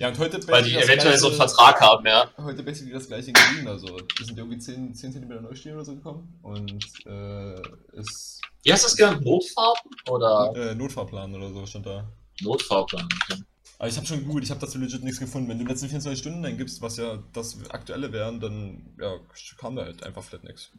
Ja, 0.01 0.08
und 0.08 0.17
heute 0.17 0.48
Weil 0.48 0.63
die 0.63 0.74
eventuell 0.74 0.98
gleiche, 0.98 1.20
so 1.20 1.27
einen 1.27 1.36
Vertrag 1.36 1.79
haben, 1.79 2.03
ja. 2.08 2.27
Heute 2.38 2.63
basically 2.63 2.91
das 2.91 3.05
gleiche 3.05 3.31
Grün, 3.34 3.67
also 3.67 4.00
die 4.00 4.24
sind 4.24 4.36
irgendwie 4.36 4.58
10, 4.58 4.96
10 4.96 5.13
cm 5.13 5.43
Neustehen 5.43 5.75
oder 5.75 5.86
so 5.86 5.93
gekommen 5.93 6.39
und 6.41 6.84
äh, 7.05 7.62
ist. 8.00 8.41
Wie 8.63 8.74
heißt 8.74 8.84
das 8.84 8.98
genannt? 8.98 9.24
Notfarben? 9.24 9.91
Oder? 10.10 10.53
Äh, 10.55 10.74
Notfahrplan 10.74 11.36
oder 11.36 11.53
so 11.53 11.67
stand 11.67 11.86
da. 11.86 12.12
Notfahrplan, 12.41 13.08
okay. 13.22 13.43
Aber 13.77 13.89
ich 13.89 13.96
habe 13.96 14.08
schon 14.08 14.22
gegoogelt, 14.22 14.43
ich 14.43 14.50
habe 14.50 14.60
dazu 14.60 14.79
legit 14.79 15.03
nichts 15.03 15.20
gefunden. 15.20 15.48
Wenn 15.48 15.60
du 15.60 15.65
letzten 15.65 15.88
24 15.88 16.20
Stunden 16.20 16.43
eingibst, 16.43 16.81
was 16.81 16.98
ja 16.98 17.24
das 17.34 17.60
aktuelle 17.70 18.12
wären, 18.12 18.39
dann 18.39 18.96
ja, 19.00 19.20
kam 19.60 19.75
da 19.75 19.84
halt 19.84 20.01
einfach 20.01 20.24
flat 20.24 20.43
nichts. 20.43 20.72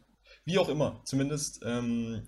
Wie 0.43 0.57
auch 0.57 0.67
immer, 0.67 0.99
zumindest 1.05 1.61
ähm, 1.63 2.23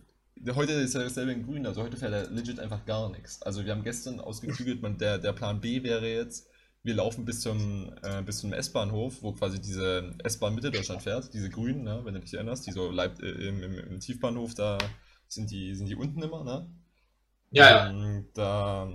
heute 0.55 0.71
ist 0.71 0.95
ja 0.95 1.03
dasselbe 1.03 1.33
in 1.33 1.45
grün, 1.45 1.65
also 1.65 1.83
heute 1.83 1.97
fährt 1.97 2.13
er 2.13 2.29
legit 2.29 2.57
einfach 2.57 2.85
gar 2.85 3.09
nichts. 3.09 3.41
Also 3.41 3.65
wir 3.65 3.73
haben 3.73 3.83
gestern 3.83 4.21
ausgeklügelt, 4.21 4.81
man, 4.81 4.97
der, 4.97 5.17
der 5.17 5.33
Plan 5.33 5.59
B 5.59 5.83
wäre 5.83 6.07
jetzt, 6.07 6.47
wir 6.85 6.93
laufen 6.93 7.25
bis 7.25 7.41
zum, 7.41 7.91
äh, 8.03 8.21
bis 8.21 8.37
zum 8.37 8.53
S-Bahnhof, 8.53 9.23
wo 9.23 9.31
quasi 9.31 9.59
diese 9.59 10.13
S-Bahn 10.23 10.53
Mitte 10.53 10.69
Deutschland 10.69 11.01
fährt, 11.01 11.33
diese 11.33 11.49
grünen, 11.49 11.83
ne, 11.83 12.01
wenn 12.03 12.13
du 12.13 12.19
dich 12.19 12.35
erinnerst, 12.35 12.67
die 12.67 12.71
so 12.71 12.91
Leib 12.91 13.19
äh, 13.23 13.47
im, 13.47 13.63
im, 13.63 13.79
im, 13.79 13.99
Tiefbahnhof, 13.99 14.53
da 14.53 14.77
sind 15.27 15.49
die, 15.49 15.73
sind 15.73 15.87
die 15.87 15.95
unten 15.95 16.21
immer, 16.21 16.43
ne? 16.43 16.69
Ja, 17.49 17.89
ähm, 17.89 18.27
Da, 18.35 18.87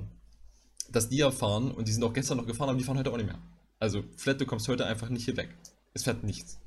dass 0.89 1.09
die 1.09 1.17
ja 1.17 1.33
fahren 1.33 1.73
und 1.73 1.89
die 1.89 1.93
sind 1.93 2.05
auch 2.05 2.13
gestern 2.13 2.37
noch 2.37 2.47
gefahren, 2.47 2.69
aber 2.69 2.79
die 2.79 2.85
fahren 2.85 2.97
heute 2.97 3.11
auch 3.11 3.17
nicht 3.17 3.27
mehr. 3.27 3.41
Also, 3.81 4.05
Flat, 4.17 4.41
du 4.41 4.47
kommst 4.47 4.69
heute 4.69 4.87
einfach 4.87 5.09
nicht 5.09 5.25
hier 5.25 5.37
weg. 5.37 5.57
Es 5.93 6.05
fährt 6.05 6.23
nichts. 6.23 6.61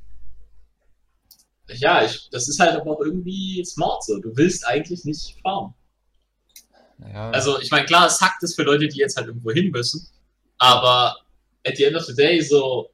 Ja, 1.70 2.04
ich, 2.04 2.30
das 2.32 2.50
ist 2.50 2.60
halt 2.60 2.72
aber 2.72 2.92
auch 2.92 3.00
irgendwie 3.00 3.64
smart 3.64 4.04
so. 4.04 4.20
Du 4.20 4.36
willst 4.36 4.68
eigentlich 4.68 5.06
nicht 5.06 5.40
fahren. 5.42 5.74
Naja. 6.98 7.32
Also, 7.32 7.62
ich 7.62 7.72
meine, 7.72 7.86
klar, 7.86 8.08
es 8.08 8.20
hackt 8.20 8.44
es 8.44 8.56
für 8.56 8.64
Leute, 8.64 8.90
die 8.90 8.98
jetzt 8.98 9.16
halt 9.16 9.28
irgendwo 9.28 9.52
hin 9.52 9.72
müssen. 9.72 10.10
Aber 10.58 11.18
at 11.66 11.78
the 11.78 11.86
end 11.86 11.96
of 11.96 12.04
the 12.04 12.16
day, 12.16 12.40
so, 12.40 12.90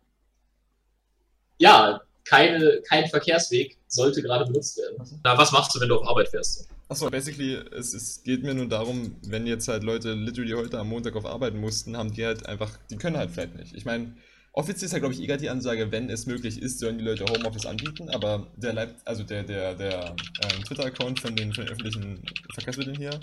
ja, 1.58 2.02
keine, 2.26 2.82
kein 2.88 3.08
Verkehrsweg 3.08 3.78
sollte 3.88 4.22
gerade 4.22 4.46
benutzt 4.46 4.78
werden. 4.78 5.20
Na, 5.24 5.38
was 5.38 5.52
machst 5.52 5.76
du, 5.76 5.80
wenn 5.80 5.90
du 5.90 5.98
auf 5.98 6.08
Arbeit 6.08 6.30
fährst? 6.30 6.68
Achso, 6.88 7.10
basically, 7.10 7.54
es, 7.72 7.94
es 7.94 8.24
geht 8.24 8.44
mir 8.44 8.54
nur 8.54 8.68
darum, 8.68 9.16
wenn 9.24 9.46
jetzt 9.46 9.68
halt 9.68 9.84
Leute 9.84 10.14
literally 10.14 10.54
heute 10.54 10.80
am 10.80 10.90
Montag 10.90 11.16
auf 11.16 11.26
arbeiten 11.26 11.60
mussten, 11.60 11.96
haben 11.96 12.14
die 12.14 12.26
halt 12.26 12.46
einfach, 12.48 12.72
die 12.90 12.98
können 12.98 13.18
halt 13.18 13.32
vielleicht 13.32 13.56
nicht. 13.56 13.76
Ich 13.76 13.86
meine, 13.86 14.16
offiziell 14.54 14.88
ist 14.88 14.94
ja, 14.94 15.00
glaube 15.00 15.14
ich, 15.14 15.22
egal 15.22 15.38
die 15.38 15.50
Ansage, 15.50 15.92
wenn 15.92 16.10
es 16.10 16.26
möglich 16.26 16.60
ist, 16.60 16.80
sollen 16.80 16.98
die 16.98 17.04
Leute 17.04 17.26
Homeoffice 17.26 17.68
anbieten, 17.68 18.10
aber 18.10 18.48
der 18.58 18.74
Leib, 18.74 18.96
also 19.06 19.24
der, 19.24 19.44
der, 19.44 19.76
der 19.76 20.16
ähm, 20.42 20.64
Twitter-Account 20.66 21.20
von 21.20 21.36
den, 21.36 21.54
von 21.54 21.66
den 21.66 21.74
öffentlichen 21.74 22.24
Verkehrsmitteln 22.54 22.98
hier, 22.98 23.20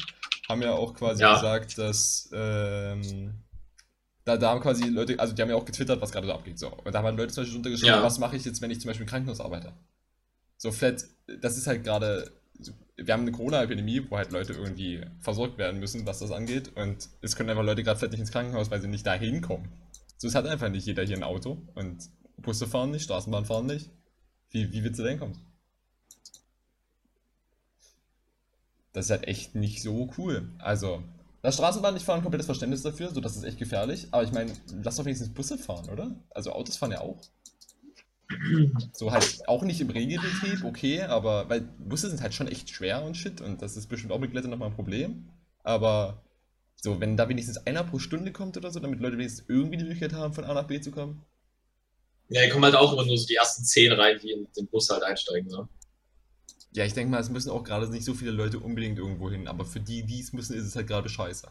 haben 0.48 0.62
ja 0.62 0.72
auch 0.72 0.94
quasi 0.94 1.22
ja. 1.22 1.34
gesagt, 1.34 1.76
dass 1.76 2.30
ähm, 2.32 3.34
da, 4.26 4.36
da 4.36 4.50
haben 4.50 4.60
quasi 4.60 4.88
Leute, 4.88 5.18
also 5.20 5.32
die 5.32 5.40
haben 5.40 5.48
ja 5.50 5.54
auch 5.54 5.64
getwittert, 5.64 6.00
was 6.02 6.10
gerade 6.10 6.26
so 6.26 6.32
abgeht. 6.32 6.58
So. 6.58 6.68
Und 6.68 6.92
da 6.92 6.98
haben 6.98 7.04
halt 7.04 7.16
Leute 7.16 7.32
zum 7.32 7.42
Beispiel 7.42 7.56
runtergeschrieben, 7.56 7.94
ja. 7.94 8.02
was 8.02 8.18
mache 8.18 8.36
ich 8.36 8.44
jetzt, 8.44 8.60
wenn 8.60 8.72
ich 8.72 8.80
zum 8.80 8.88
Beispiel 8.88 9.04
im 9.04 9.08
Krankenhaus 9.08 9.40
arbeite? 9.40 9.72
So 10.56 10.72
flat, 10.72 11.04
das 11.40 11.56
ist 11.56 11.68
halt 11.68 11.84
gerade, 11.84 12.32
wir 12.96 13.14
haben 13.14 13.20
eine 13.20 13.30
Corona-Epidemie, 13.30 14.10
wo 14.10 14.16
halt 14.16 14.32
Leute 14.32 14.54
irgendwie 14.54 15.00
versorgt 15.20 15.58
werden 15.58 15.78
müssen, 15.78 16.06
was 16.06 16.18
das 16.18 16.32
angeht. 16.32 16.76
Und 16.76 17.08
es 17.22 17.36
können 17.36 17.50
einfach 17.50 17.62
Leute 17.62 17.84
gerade 17.84 18.00
fett 18.00 18.10
nicht 18.10 18.18
ins 18.18 18.32
Krankenhaus, 18.32 18.68
weil 18.68 18.80
sie 18.80 18.88
nicht 18.88 19.06
dahin 19.06 19.42
kommen. 19.42 19.70
So, 20.18 20.26
es 20.26 20.34
hat 20.34 20.46
einfach 20.46 20.70
nicht 20.70 20.86
jeder 20.86 21.04
hier 21.04 21.16
ein 21.16 21.22
Auto 21.22 21.62
und 21.76 22.10
Busse 22.36 22.66
fahren 22.66 22.90
nicht, 22.90 23.04
Straßenbahn 23.04 23.44
fahren 23.44 23.66
nicht. 23.66 23.90
Wie, 24.50 24.72
wie 24.72 24.82
willst 24.82 24.98
du 24.98 25.04
denn 25.04 25.20
kommen? 25.20 25.38
Das 28.92 29.04
ist 29.04 29.10
halt 29.12 29.28
echt 29.28 29.54
nicht 29.54 29.82
so 29.82 30.10
cool. 30.18 30.48
Also, 30.58 31.04
Straßenbahn, 31.52 31.96
ich 31.96 32.04
fahre 32.04 32.18
ein 32.18 32.22
komplettes 32.22 32.46
Verständnis 32.46 32.82
dafür, 32.82 33.10
so 33.10 33.20
das 33.20 33.36
ist 33.36 33.44
echt 33.44 33.58
gefährlich. 33.58 34.08
Aber 34.10 34.22
ich 34.22 34.32
meine, 34.32 34.52
lass 34.82 34.96
doch 34.96 35.04
wenigstens 35.04 35.32
Busse 35.32 35.58
fahren, 35.58 35.88
oder? 35.90 36.14
Also 36.30 36.52
Autos 36.52 36.76
fahren 36.76 36.92
ja 36.92 37.00
auch. 37.00 37.20
So 38.92 39.12
halt 39.12 39.46
auch 39.46 39.62
nicht 39.62 39.80
im 39.80 39.90
Regelbetrieb, 39.90 40.64
okay, 40.64 41.02
aber 41.02 41.48
weil 41.48 41.60
Busse 41.60 42.10
sind 42.10 42.22
halt 42.22 42.34
schon 42.34 42.48
echt 42.48 42.70
schwer 42.70 43.04
und 43.04 43.16
shit 43.16 43.40
und 43.40 43.62
das 43.62 43.76
ist 43.76 43.86
bestimmt 43.86 44.12
auch 44.12 44.18
mit 44.18 44.32
Glätte 44.32 44.48
nochmal 44.48 44.70
ein 44.70 44.74
Problem. 44.74 45.28
Aber 45.62 46.22
so, 46.74 47.00
wenn 47.00 47.16
da 47.16 47.28
wenigstens 47.28 47.58
einer 47.66 47.84
pro 47.84 47.98
Stunde 47.98 48.32
kommt 48.32 48.56
oder 48.56 48.70
so, 48.70 48.80
damit 48.80 49.00
Leute 49.00 49.16
wenigstens 49.16 49.46
irgendwie 49.48 49.76
die 49.76 49.84
Möglichkeit 49.84 50.12
haben, 50.12 50.34
von 50.34 50.44
A 50.44 50.54
nach 50.54 50.66
B 50.66 50.80
zu 50.80 50.90
kommen. 50.90 51.24
Ja, 52.28 52.42
die 52.42 52.48
kommen 52.48 52.64
halt 52.64 52.74
auch 52.74 52.92
immer 52.92 53.04
nur 53.04 53.16
so 53.16 53.26
die 53.26 53.36
ersten 53.36 53.64
zehn 53.64 53.92
rein, 53.92 54.18
die 54.20 54.32
in 54.32 54.48
den 54.56 54.66
Bus 54.66 54.90
halt 54.90 55.04
einsteigen, 55.04 55.48
so. 55.48 55.68
Ja, 56.76 56.84
ich 56.84 56.92
denke 56.92 57.10
mal, 57.10 57.20
es 57.20 57.30
müssen 57.30 57.48
auch 57.48 57.64
gerade 57.64 57.88
nicht 57.88 58.04
so 58.04 58.12
viele 58.12 58.32
Leute 58.32 58.58
unbedingt 58.58 58.98
irgendwo 58.98 59.30
hin, 59.30 59.48
aber 59.48 59.64
für 59.64 59.80
die, 59.80 60.02
die 60.02 60.20
es 60.20 60.34
müssen, 60.34 60.54
ist 60.54 60.66
es 60.66 60.76
halt 60.76 60.86
gerade 60.86 61.08
scheiße. 61.08 61.48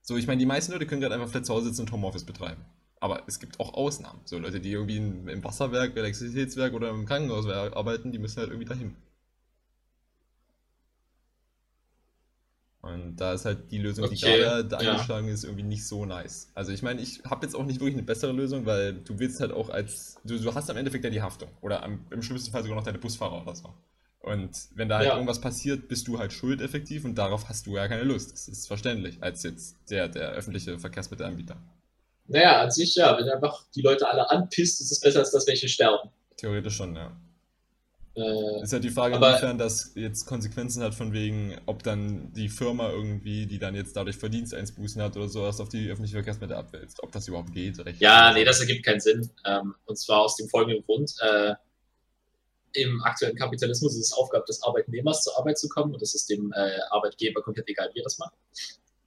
So, 0.00 0.16
ich 0.16 0.26
meine, 0.26 0.38
die 0.38 0.46
meisten 0.46 0.72
Leute 0.72 0.86
können 0.86 1.02
gerade 1.02 1.14
einfach 1.14 1.28
vielleicht 1.28 1.44
zu 1.44 1.52
Hause 1.52 1.66
sitzen 1.66 1.82
und 1.82 1.92
Homeoffice 1.92 2.24
betreiben. 2.24 2.64
Aber 3.00 3.24
es 3.26 3.38
gibt 3.38 3.60
auch 3.60 3.74
Ausnahmen. 3.74 4.22
So 4.24 4.38
Leute, 4.38 4.60
die 4.60 4.72
irgendwie 4.72 4.96
im 4.96 5.44
Wasserwerk, 5.44 5.94
Elektrizitätswerk 5.94 6.72
oder 6.72 6.88
im 6.88 7.04
Krankenhaus 7.04 7.46
arbeiten, 7.46 8.10
die 8.10 8.18
müssen 8.18 8.38
halt 8.38 8.48
irgendwie 8.48 8.64
dahin. 8.64 8.96
Und 12.80 13.16
da 13.16 13.34
ist 13.34 13.44
halt 13.44 13.70
die 13.70 13.76
Lösung, 13.76 14.06
okay, 14.06 14.14
die 14.14 14.20
gerade 14.22 14.68
ja. 14.70 14.92
eingeschlagen 14.92 15.28
ist, 15.28 15.44
irgendwie 15.44 15.64
nicht 15.64 15.86
so 15.86 16.06
nice. 16.06 16.50
Also 16.54 16.72
ich 16.72 16.82
meine, 16.82 17.02
ich 17.02 17.22
habe 17.24 17.44
jetzt 17.44 17.54
auch 17.54 17.66
nicht 17.66 17.80
wirklich 17.80 17.96
eine 17.96 18.04
bessere 18.04 18.32
Lösung, 18.32 18.64
weil 18.64 18.94
du 18.94 19.18
willst 19.18 19.40
halt 19.40 19.52
auch 19.52 19.68
als, 19.68 20.18
du, 20.24 20.38
du 20.38 20.54
hast 20.54 20.70
am 20.70 20.78
Endeffekt 20.78 21.04
ja 21.04 21.10
die 21.10 21.20
Haftung. 21.20 21.50
Oder 21.60 21.82
am, 21.82 22.06
im 22.10 22.22
schlimmsten 22.22 22.52
Fall 22.52 22.62
sogar 22.62 22.76
noch 22.76 22.84
deine 22.84 22.98
Busfahrer 22.98 23.42
oder 23.42 23.54
so. 23.54 23.74
Und 24.28 24.50
wenn 24.74 24.88
da 24.88 24.98
halt 24.98 25.08
ja. 25.08 25.14
irgendwas 25.14 25.40
passiert, 25.40 25.88
bist 25.88 26.06
du 26.08 26.18
halt 26.18 26.32
schuld 26.32 26.60
effektiv 26.60 27.04
und 27.04 27.16
darauf 27.16 27.48
hast 27.48 27.66
du 27.66 27.76
ja 27.76 27.88
keine 27.88 28.02
Lust. 28.02 28.32
Das 28.32 28.48
ist 28.48 28.66
verständlich, 28.66 29.18
als 29.20 29.42
jetzt 29.42 29.76
der, 29.90 30.08
der 30.08 30.30
öffentliche 30.30 30.78
Verkehrsmittelanbieter. 30.78 31.56
Naja, 32.28 32.60
an 32.60 32.70
sich 32.70 32.94
ja. 32.94 33.16
Wenn 33.18 33.28
einfach 33.28 33.64
die 33.74 33.82
Leute 33.82 34.08
alle 34.08 34.30
anpisst, 34.30 34.80
ist 34.80 34.92
es 34.92 35.00
besser, 35.00 35.20
als 35.20 35.30
dass 35.30 35.46
welche 35.46 35.68
sterben. 35.68 36.10
Theoretisch 36.36 36.76
schon, 36.76 36.94
ja. 36.94 37.16
Äh, 38.14 38.62
ist 38.62 38.72
halt 38.72 38.82
die 38.82 38.90
Frage, 38.90 39.16
aber, 39.16 39.30
inwiefern 39.30 39.58
das 39.58 39.92
jetzt 39.94 40.26
Konsequenzen 40.26 40.82
hat, 40.82 40.94
von 40.94 41.12
wegen, 41.12 41.56
ob 41.66 41.82
dann 41.84 42.32
die 42.32 42.48
Firma 42.48 42.90
irgendwie, 42.90 43.46
die 43.46 43.58
dann 43.58 43.74
jetzt 43.74 43.96
dadurch 43.96 44.16
Verdiensteinsbußen 44.16 45.00
hat 45.00 45.16
oder 45.16 45.28
sowas, 45.28 45.60
auf 45.60 45.68
die 45.68 45.88
öffentlichen 45.88 46.14
Verkehrsmittel 46.14 46.56
abwälzt. 46.56 47.02
Ob 47.02 47.12
das 47.12 47.28
überhaupt 47.28 47.52
geht. 47.52 47.78
Recht 47.84 48.00
ja, 48.00 48.32
nee, 48.32 48.44
das 48.44 48.60
ergibt 48.60 48.84
keinen 48.84 49.00
Sinn. 49.00 49.30
Ähm, 49.46 49.74
und 49.86 49.96
zwar 49.96 50.20
aus 50.20 50.36
dem 50.36 50.48
folgenden 50.48 50.84
Grund. 50.84 51.14
Äh, 51.20 51.54
im 52.72 53.02
aktuellen 53.02 53.36
Kapitalismus 53.36 53.94
ist 53.94 54.06
es 54.06 54.12
Aufgabe 54.12 54.44
des 54.46 54.62
Arbeitnehmers, 54.62 55.22
zur 55.22 55.36
Arbeit 55.38 55.58
zu 55.58 55.68
kommen 55.68 55.94
und 55.94 56.02
es 56.02 56.14
ist 56.14 56.28
dem 56.28 56.52
äh, 56.52 56.78
Arbeitgeber 56.90 57.42
komplett 57.42 57.68
egal, 57.68 57.90
wie 57.94 58.00
er 58.00 58.04
das 58.04 58.18
macht. 58.18 58.34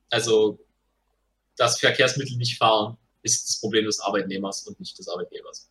Also, 0.09 0.59
das 1.57 1.79
Verkehrsmittel 1.79 2.37
nicht 2.37 2.57
fahren 2.57 2.97
ist 3.23 3.47
das 3.47 3.59
Problem 3.59 3.85
des 3.85 3.99
Arbeitnehmers 3.99 4.67
und 4.67 4.79
nicht 4.79 4.97
des 4.97 5.07
Arbeitgebers. 5.07 5.69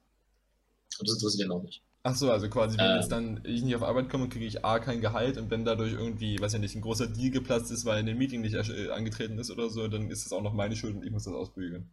Und 0.98 1.08
das 1.08 1.16
interessiert 1.16 1.46
ihn 1.46 1.52
auch 1.52 1.62
nicht. 1.62 1.82
Ach 2.02 2.14
so, 2.14 2.30
also 2.30 2.48
quasi, 2.48 2.78
wenn 2.78 2.86
ähm, 2.86 2.96
jetzt 2.96 3.12
dann 3.12 3.40
ich 3.44 3.62
nicht 3.62 3.76
auf 3.76 3.82
Arbeit 3.82 4.08
komme, 4.08 4.28
kriege 4.28 4.46
ich 4.46 4.64
A 4.64 4.78
kein 4.78 5.02
Gehalt 5.02 5.36
und 5.36 5.50
wenn 5.50 5.66
dadurch 5.66 5.92
irgendwie, 5.92 6.40
weiß 6.40 6.54
ja 6.54 6.58
nicht, 6.58 6.74
ein 6.74 6.80
großer 6.80 7.08
Deal 7.08 7.30
geplatzt 7.30 7.70
ist, 7.70 7.84
weil 7.84 8.00
in 8.00 8.06
dem 8.06 8.16
Meeting 8.16 8.40
nicht 8.40 8.54
äh, 8.54 8.90
angetreten 8.90 9.38
ist 9.38 9.50
oder 9.50 9.68
so, 9.68 9.86
dann 9.86 10.10
ist 10.10 10.24
es 10.24 10.32
auch 10.32 10.40
noch 10.40 10.54
meine 10.54 10.76
Schuld 10.76 10.96
und 10.96 11.04
ich 11.04 11.10
muss 11.10 11.24
das 11.24 11.34
ausbügeln. 11.34 11.90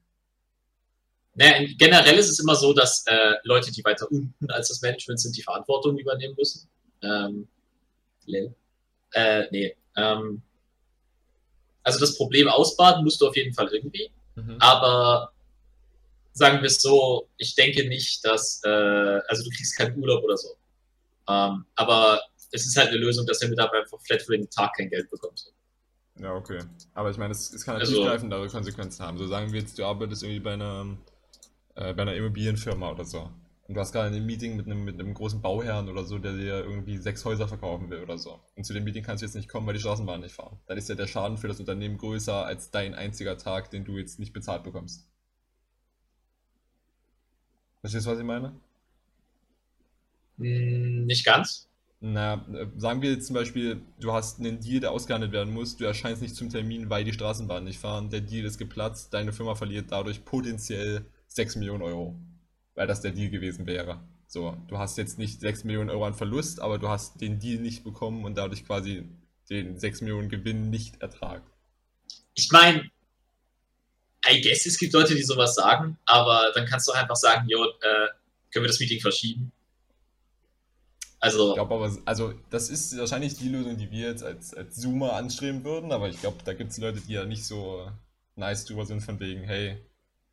Naja, 1.38 1.68
generell 1.78 2.18
ist 2.18 2.30
es 2.30 2.40
immer 2.40 2.56
so, 2.56 2.74
dass 2.74 3.06
äh, 3.06 3.36
Leute, 3.44 3.72
die 3.72 3.84
weiter 3.86 4.12
unten 4.12 4.50
als 4.50 4.70
das 4.70 4.82
Management 4.82 5.20
sind, 5.20 5.38
die 5.38 5.44
Verantwortung 5.44 5.96
übernehmen 5.98 6.34
müssen. 6.36 6.68
Ähm, 7.04 7.48
Äh, 9.14 9.46
nee. 9.52 9.76
Ähm, 9.96 10.42
also 11.84 12.00
das 12.00 12.18
Problem 12.18 12.50
ausbaden 12.50 13.04
musst 13.04 13.22
du 13.22 13.28
auf 13.28 13.36
jeden 13.36 13.54
Fall 13.54 13.68
irgendwie. 13.68 14.10
Mhm. 14.36 14.58
Aber 14.60 15.32
sagen 16.34 16.58
wir 16.58 16.68
es 16.68 16.82
so, 16.82 17.30
ich 17.38 17.54
denke 17.54 17.88
nicht, 17.88 18.26
dass, 18.26 18.60
äh, 18.64 18.70
also 19.28 19.44
du 19.44 19.50
kriegst 19.52 19.78
keinen 19.78 19.96
Urlaub 20.02 20.24
oder 20.24 20.38
so. 20.38 20.50
Ähm, 21.30 21.66
aber 21.76 22.20
es 22.52 22.66
ist 22.66 22.78
halt 22.78 22.90
eine 22.90 22.98
Lösung, 22.98 23.28
dass 23.28 23.40
der 23.40 23.50
Mitarbeiter 23.50 23.84
einfach 23.84 24.02
flat 24.02 24.24
für 24.24 24.36
den 24.36 24.50
Tag 24.50 24.76
kein 24.76 24.90
Geld 24.90 25.08
bekommt. 25.12 25.54
Ja, 26.20 26.34
okay. 26.34 26.64
Aber 26.96 27.12
ich 27.12 27.18
meine, 27.18 27.32
es, 27.32 27.54
es 27.54 27.64
kann 27.64 27.76
natürlich 27.76 27.92
also, 27.92 28.02
tiefgreifendere 28.02 28.48
Konsequenzen 28.48 29.06
haben. 29.06 29.20
So 29.20 29.28
sagen 29.28 29.54
wir 29.54 29.60
jetzt, 29.60 29.78
du 29.78 29.86
arbeitest 29.86 30.24
irgendwie 30.24 30.40
bei 30.40 30.54
einer 30.54 30.98
äh, 31.78 31.94
bei 31.94 32.02
einer 32.02 32.16
Immobilienfirma 32.16 32.92
oder 32.92 33.06
so. 33.06 33.30
Und 33.68 33.76
du 33.76 33.82
hast 33.82 33.92
gerade 33.92 34.16
ein 34.16 34.26
Meeting 34.26 34.56
mit 34.56 34.66
einem, 34.66 34.84
mit 34.86 35.00
einem 35.00 35.14
großen 35.14 35.42
Bauherrn 35.42 35.90
oder 35.90 36.06
so, 36.06 36.18
der 36.20 36.34
dir 36.34 36.64
irgendwie 36.64 36.98
sechs 36.98 37.24
Häuser 37.26 37.48
verkaufen 37.48 37.90
will 37.90 38.02
oder 38.02 38.18
so. 38.18 38.40
Und 38.56 38.64
zu 38.64 38.74
dem 38.74 38.84
Meeting 38.86 39.04
kannst 39.04 39.22
du 39.22 39.26
jetzt 39.26 39.36
nicht 39.36 39.50
kommen, 39.50 39.68
weil 39.68 39.74
die 39.74 39.82
Straßenbahn 39.82 40.22
nicht 40.22 40.34
fahren. 40.34 40.58
Dann 40.68 40.78
ist 40.78 40.90
ja 40.90 40.96
der 40.96 41.08
Schaden 41.08 41.38
für 41.38 41.50
das 41.50 41.60
Unternehmen 41.60 41.98
größer 41.98 42.46
als 42.46 42.72
dein 42.72 42.96
einziger 42.96 43.38
Tag, 43.38 43.70
den 43.70 43.84
du 43.84 43.98
jetzt 43.98 44.20
nicht 44.20 44.34
bezahlt 44.34 44.64
bekommst. 44.64 45.06
Verstehst 47.82 48.06
du, 48.06 48.12
was 48.12 48.20
ich 48.20 48.26
meine? 48.26 48.54
Hm, 50.38 51.06
nicht 51.06 51.26
ganz. 51.26 51.68
Na, 52.00 52.46
äh, 52.54 52.68
sagen 52.78 53.02
wir 53.02 53.12
jetzt 53.12 53.28
zum 53.28 53.34
Beispiel, 53.34 53.82
du 54.00 54.14
hast 54.14 54.40
einen 54.40 54.60
Deal, 54.62 54.80
der 54.80 54.92
ausgehandelt 54.92 55.32
werden 55.32 55.54
muss, 55.54 55.78
du 55.78 55.84
erscheinst 55.86 56.22
nicht 56.22 56.36
zum 56.36 56.50
Termin, 56.50 56.90
weil 56.90 57.04
die 57.04 57.14
Straßenbahn 57.14 57.64
nicht 57.64 57.80
fahren, 57.80 58.10
der 58.10 58.22
Deal 58.22 58.46
ist 58.46 58.58
geplatzt, 58.60 59.14
deine 59.14 59.34
Firma 59.34 59.56
verliert 59.56 59.92
dadurch 59.92 60.24
potenziell 60.24 61.06
6 61.38 61.56
Millionen 61.56 61.84
Euro, 61.84 62.20
weil 62.76 62.88
das 62.88 63.02
der 63.02 63.12
Deal 63.12 63.30
gewesen 63.30 63.66
wäre. 63.66 64.02
So, 64.28 64.58
du 64.68 64.78
hast 64.78 64.98
jetzt 64.98 65.18
nicht 65.18 65.40
6 65.40 65.64
Millionen 65.64 65.90
Euro 65.90 66.06
an 66.06 66.14
Verlust, 66.14 66.60
aber 66.60 66.78
du 66.78 66.90
hast 66.90 67.22
den 67.22 67.40
Deal 67.40 67.62
nicht 67.62 67.86
bekommen 67.86 68.26
und 68.26 68.36
dadurch 68.36 68.66
quasi 68.66 69.08
den 69.50 69.80
6 69.80 70.02
Millionen 70.02 70.28
Gewinn 70.28 70.70
nicht 70.70 71.02
ertragen. 71.02 71.46
Ich 72.34 72.52
meine, 72.52 72.92
I 74.30 74.42
guess 74.42 74.66
es 74.66 74.78
gibt 74.78 74.94
Leute, 74.94 75.16
die 75.16 75.24
sowas 75.24 75.56
sagen, 75.56 75.98
aber 76.06 76.52
dann 76.54 76.66
kannst 76.66 76.90
du 76.90 76.92
einfach 76.92 77.16
sagen, 77.16 77.48
jo, 77.48 77.64
äh, 77.64 78.08
können 78.52 78.66
wir 78.66 78.68
das 78.68 78.80
Meeting 78.80 79.00
verschieben? 79.00 79.52
Also. 81.20 81.50
Ich 81.50 81.56
glaube 81.56 81.76
aber, 81.76 81.98
also 82.06 82.34
das 82.50 82.70
ist 82.70 82.98
wahrscheinlich 82.98 83.36
die 83.36 83.50
Lösung, 83.50 83.78
die 83.78 83.90
wir 83.90 84.10
jetzt 84.10 84.24
als, 84.24 84.54
als 84.54 84.76
Zoomer 84.76 85.14
anstreben 85.14 85.64
würden, 85.64 85.92
aber 85.92 86.10
ich 86.10 86.20
glaube, 86.20 86.38
da 86.44 86.54
gibt 86.54 86.72
es 86.72 86.78
Leute, 86.78 87.00
die 87.00 87.14
ja 87.14 87.26
nicht 87.26 87.46
so 87.46 87.90
nice 88.36 88.66
drüber 88.66 88.86
sind, 88.86 89.02
von 89.02 89.20
wegen, 89.20 89.44
hey, 89.44 89.78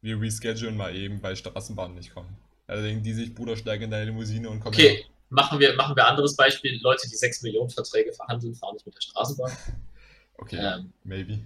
wir 0.04 0.20
reschedulen 0.20 0.76
mal 0.76 0.94
eben, 0.94 1.22
weil 1.22 1.34
Straßenbahnen 1.34 1.96
nicht 1.96 2.12
kommen. 2.12 2.36
Also 2.66 2.82
denken 2.82 3.02
die 3.02 3.14
sich, 3.14 3.34
Bruder, 3.34 3.56
steig 3.56 3.80
in 3.80 3.90
deine 3.90 4.04
Limousine 4.06 4.50
und 4.50 4.60
komm 4.60 4.68
Okay, 4.68 4.96
her. 4.96 5.04
machen 5.30 5.58
wir, 5.58 5.74
machen 5.76 5.96
wir 5.96 6.06
anderes 6.06 6.36
Beispiel. 6.36 6.78
Leute, 6.82 7.08
die 7.08 7.16
6 7.16 7.42
Millionen 7.42 7.70
Verträge 7.70 8.12
verhandeln, 8.12 8.54
fahren 8.54 8.74
nicht 8.74 8.84
mit 8.84 8.94
der 8.94 9.00
Straßenbahn. 9.00 9.56
okay, 10.36 10.56
ähm, 10.56 10.92
maybe. 11.04 11.40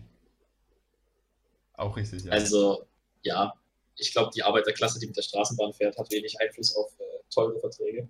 Auch 1.74 1.96
richtig, 1.96 2.24
ja. 2.24 2.32
Also, 2.32 2.84
ja, 3.22 3.54
ich 3.96 4.12
glaube, 4.12 4.32
die 4.34 4.42
Arbeiterklasse, 4.42 4.98
die 4.98 5.06
mit 5.06 5.16
der 5.16 5.22
Straßenbahn 5.22 5.72
fährt, 5.72 5.96
hat 5.96 6.10
wenig 6.10 6.40
Einfluss 6.40 6.74
auf 6.74 6.90
äh, 6.98 7.04
teure 7.32 7.60
Verträge. 7.60 8.08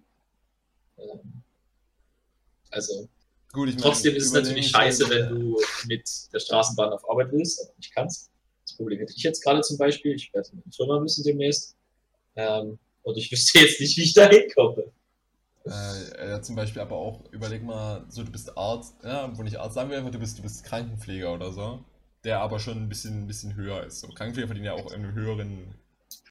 Ähm, 0.96 1.42
also, 2.70 3.06
Gut, 3.52 3.68
ich 3.68 3.74
mein, 3.74 3.82
trotzdem 3.82 4.14
ist 4.14 4.26
es 4.26 4.32
natürlich 4.32 4.70
scheiße, 4.70 5.10
wenn 5.10 5.28
du 5.28 5.60
mit 5.86 6.08
der 6.32 6.38
Straßenbahn 6.38 6.90
auf 6.90 7.08
Arbeit 7.08 7.32
willst, 7.32 7.62
aber 7.62 7.76
nicht 7.76 7.94
kannst. 7.94 8.30
Problem 8.78 9.00
hätte 9.00 9.12
ich 9.14 9.22
jetzt 9.22 9.42
gerade 9.42 9.60
zum 9.60 9.76
Beispiel. 9.76 10.14
Ich 10.14 10.32
werde 10.32 10.48
in 10.52 10.62
die 10.64 10.74
Firma 10.74 10.98
müssen 10.98 11.22
demnächst. 11.24 11.76
Ähm, 12.36 12.78
und 13.02 13.16
ich 13.18 13.30
wüsste 13.30 13.58
jetzt 13.58 13.80
nicht, 13.80 13.96
wie 13.96 14.02
ich 14.04 14.14
da 14.14 14.28
hinkomme. 14.28 14.84
Äh, 15.66 16.28
ja, 16.30 16.40
zum 16.40 16.56
Beispiel 16.56 16.80
aber 16.80 16.96
auch, 16.96 17.20
überleg 17.30 17.62
mal, 17.62 18.04
so 18.08 18.22
du 18.22 18.30
bist 18.30 18.56
Arzt, 18.56 18.94
ja, 19.04 19.30
wo 19.36 19.42
nicht 19.42 19.58
Arzt, 19.58 19.74
sagen 19.74 19.90
wir 19.90 19.98
einfach, 19.98 20.10
du 20.10 20.18
bist, 20.18 20.38
du 20.38 20.42
bist 20.42 20.64
Krankenpfleger 20.64 21.32
oder 21.32 21.52
so, 21.52 21.84
der 22.24 22.40
aber 22.40 22.58
schon 22.58 22.78
ein 22.78 22.88
bisschen, 22.88 23.24
ein 23.24 23.26
bisschen 23.26 23.54
höher 23.54 23.84
ist. 23.84 24.00
So, 24.00 24.08
Krankenpfleger 24.08 24.48
verdienen 24.48 24.66
ja 24.66 24.72
auch 24.72 24.90
in 24.92 25.04
einem 25.04 25.14
höheren, 25.14 25.74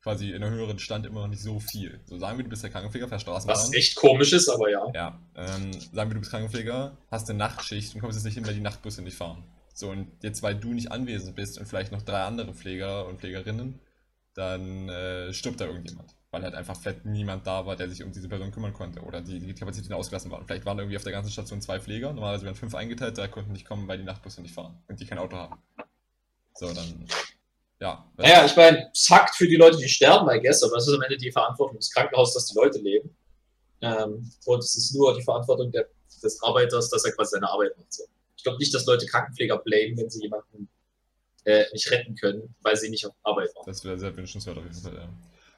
quasi 0.01 0.31
in 0.31 0.43
einem 0.43 0.53
höheren 0.53 0.79
Stand 0.79 1.05
immer 1.05 1.21
noch 1.21 1.27
nicht 1.27 1.43
so 1.43 1.60
viel. 1.60 1.99
So 2.05 2.17
sagen 2.17 2.38
wir, 2.38 2.43
du 2.43 2.49
bist 2.49 2.63
der 2.63 2.71
Krankenpfleger, 2.71 3.07
fährst 3.07 3.23
Straßenbahn. 3.23 3.55
Was 3.55 3.73
echt 3.73 3.95
komisch 3.95 4.33
ist, 4.33 4.49
aber 4.49 4.69
ja. 4.71 4.91
Ja, 4.93 5.19
ähm, 5.36 5.73
sagen 5.73 6.10
wir, 6.10 6.15
du 6.15 6.19
bist 6.19 6.31
Krankenpfleger, 6.31 6.97
hast 7.12 7.29
eine 7.29 7.38
Nachtschicht 7.38 7.93
und 7.93 8.01
kommst 8.01 8.17
jetzt 8.17 8.25
nicht 8.25 8.36
hin, 8.36 8.47
weil 8.47 8.55
die 8.55 8.62
Nachtbusse 8.62 9.01
nicht 9.01 9.17
fahren. 9.17 9.43
So, 9.77 9.91
und 9.91 10.11
jetzt, 10.23 10.41
weil 10.41 10.55
du 10.55 10.73
nicht 10.73 10.91
anwesend 10.91 11.35
bist 11.35 11.59
und 11.59 11.67
vielleicht 11.67 11.91
noch 11.91 12.01
drei 12.01 12.23
andere 12.23 12.51
Pfleger 12.51 13.05
und 13.05 13.19
Pflegerinnen, 13.19 13.79
dann 14.33 14.89
äh, 14.89 15.31
stirbt 15.31 15.61
da 15.61 15.65
irgendjemand. 15.65 16.15
Weil 16.31 16.41
halt 16.41 16.55
einfach 16.55 16.75
fett 16.75 17.05
niemand 17.05 17.45
da 17.45 17.63
war, 17.67 17.75
der 17.75 17.87
sich 17.87 18.01
um 18.01 18.11
diese 18.11 18.27
Person 18.27 18.49
kümmern 18.49 18.73
konnte. 18.73 19.01
Oder 19.01 19.21
die, 19.21 19.39
die 19.39 19.53
Kapazitäten 19.53 19.93
ausgelassen 19.93 20.31
waren. 20.31 20.47
Vielleicht 20.47 20.65
waren 20.65 20.79
irgendwie 20.79 20.97
auf 20.97 21.03
der 21.03 21.11
ganzen 21.11 21.29
Station 21.29 21.61
zwei 21.61 21.79
Pfleger. 21.79 22.11
Normalerweise 22.11 22.45
werden 22.45 22.55
fünf 22.55 22.73
eingeteilt, 22.73 23.19
drei 23.19 23.27
konnten 23.27 23.51
nicht 23.51 23.67
kommen, 23.67 23.87
weil 23.87 23.99
die 23.99 24.03
Nachtbusse 24.03 24.41
nicht 24.41 24.55
fahren. 24.55 24.81
Und 24.87 24.99
die 24.99 25.05
kein 25.05 25.19
Auto 25.19 25.37
haben. 25.37 25.61
So, 26.55 26.73
dann. 26.73 27.05
Ja. 27.79 28.11
Naja, 28.17 28.45
ich 28.45 28.55
meine, 28.55 28.89
zackt 28.95 29.35
für 29.35 29.47
die 29.47 29.57
Leute, 29.57 29.77
die 29.77 29.87
sterben, 29.87 30.27
I 30.27 30.41
guess, 30.41 30.63
aber 30.63 30.77
es 30.77 30.87
ist 30.87 30.93
am 30.95 31.03
Ende 31.03 31.17
die 31.17 31.31
Verantwortung 31.31 31.77
des 31.77 31.93
Krankenhauses, 31.93 32.33
dass 32.33 32.45
die 32.47 32.55
Leute 32.55 32.79
leben. 32.79 33.15
Ähm, 33.81 34.27
und 34.45 34.57
es 34.57 34.75
ist 34.75 34.95
nur 34.95 35.15
die 35.15 35.21
Verantwortung 35.21 35.71
der, 35.71 35.87
des 36.23 36.41
Arbeiters, 36.41 36.89
dass 36.89 37.05
er 37.05 37.11
quasi 37.11 37.33
seine 37.33 37.47
Arbeit 37.47 37.77
macht. 37.77 37.93
So 37.93 38.05
ich 38.38 38.43
glaube 38.43 38.60
nicht, 38.60 38.73
dass 38.73 38.86
Leute 38.86 39.06
Krankenpfleger 39.06 39.58
blamen, 39.58 39.97
wenn 39.97 40.10
sie 40.10 40.21
jemanden 40.21 40.69
äh, 41.43 41.65
nicht 41.73 41.89
retten 41.91 42.15
können, 42.15 42.56
weil 42.62 42.78
sie 42.78 42.89
nicht 42.89 43.06
auf 43.06 43.15
Arbeit 43.23 43.54
waren. 43.56 43.65
Das 43.65 43.84
wäre 43.84 43.97
sehr 43.97 44.15
wünschenswert 44.15 44.58
auf 44.58 44.63
jeden 44.63 44.76
Fall, 44.76 44.95
ja. 44.95 45.10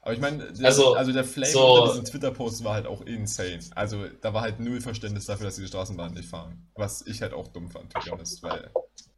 Aber 0.02 0.14
ich 0.14 0.20
meine, 0.20 0.50
also, 0.62 0.94
also 0.94 1.12
der 1.12 1.24
Flame 1.24 1.52
so, 1.52 1.74
unter 1.74 1.92
diesen 1.92 2.06
Twitter-Post 2.06 2.64
war 2.64 2.72
halt 2.72 2.86
auch 2.86 3.02
insane. 3.02 3.60
Also 3.74 4.06
da 4.22 4.32
war 4.32 4.40
halt 4.40 4.58
null 4.58 4.80
Verständnis 4.80 5.26
dafür, 5.26 5.44
dass 5.44 5.56
diese 5.56 5.68
Straßenbahnen 5.68 6.14
nicht 6.14 6.28
fahren. 6.28 6.70
Was 6.74 7.06
ich 7.06 7.20
halt 7.20 7.34
auch 7.34 7.48
dumm 7.48 7.70
fand, 7.70 7.92
to 7.92 8.10
honest, 8.10 8.42
weil 8.42 8.70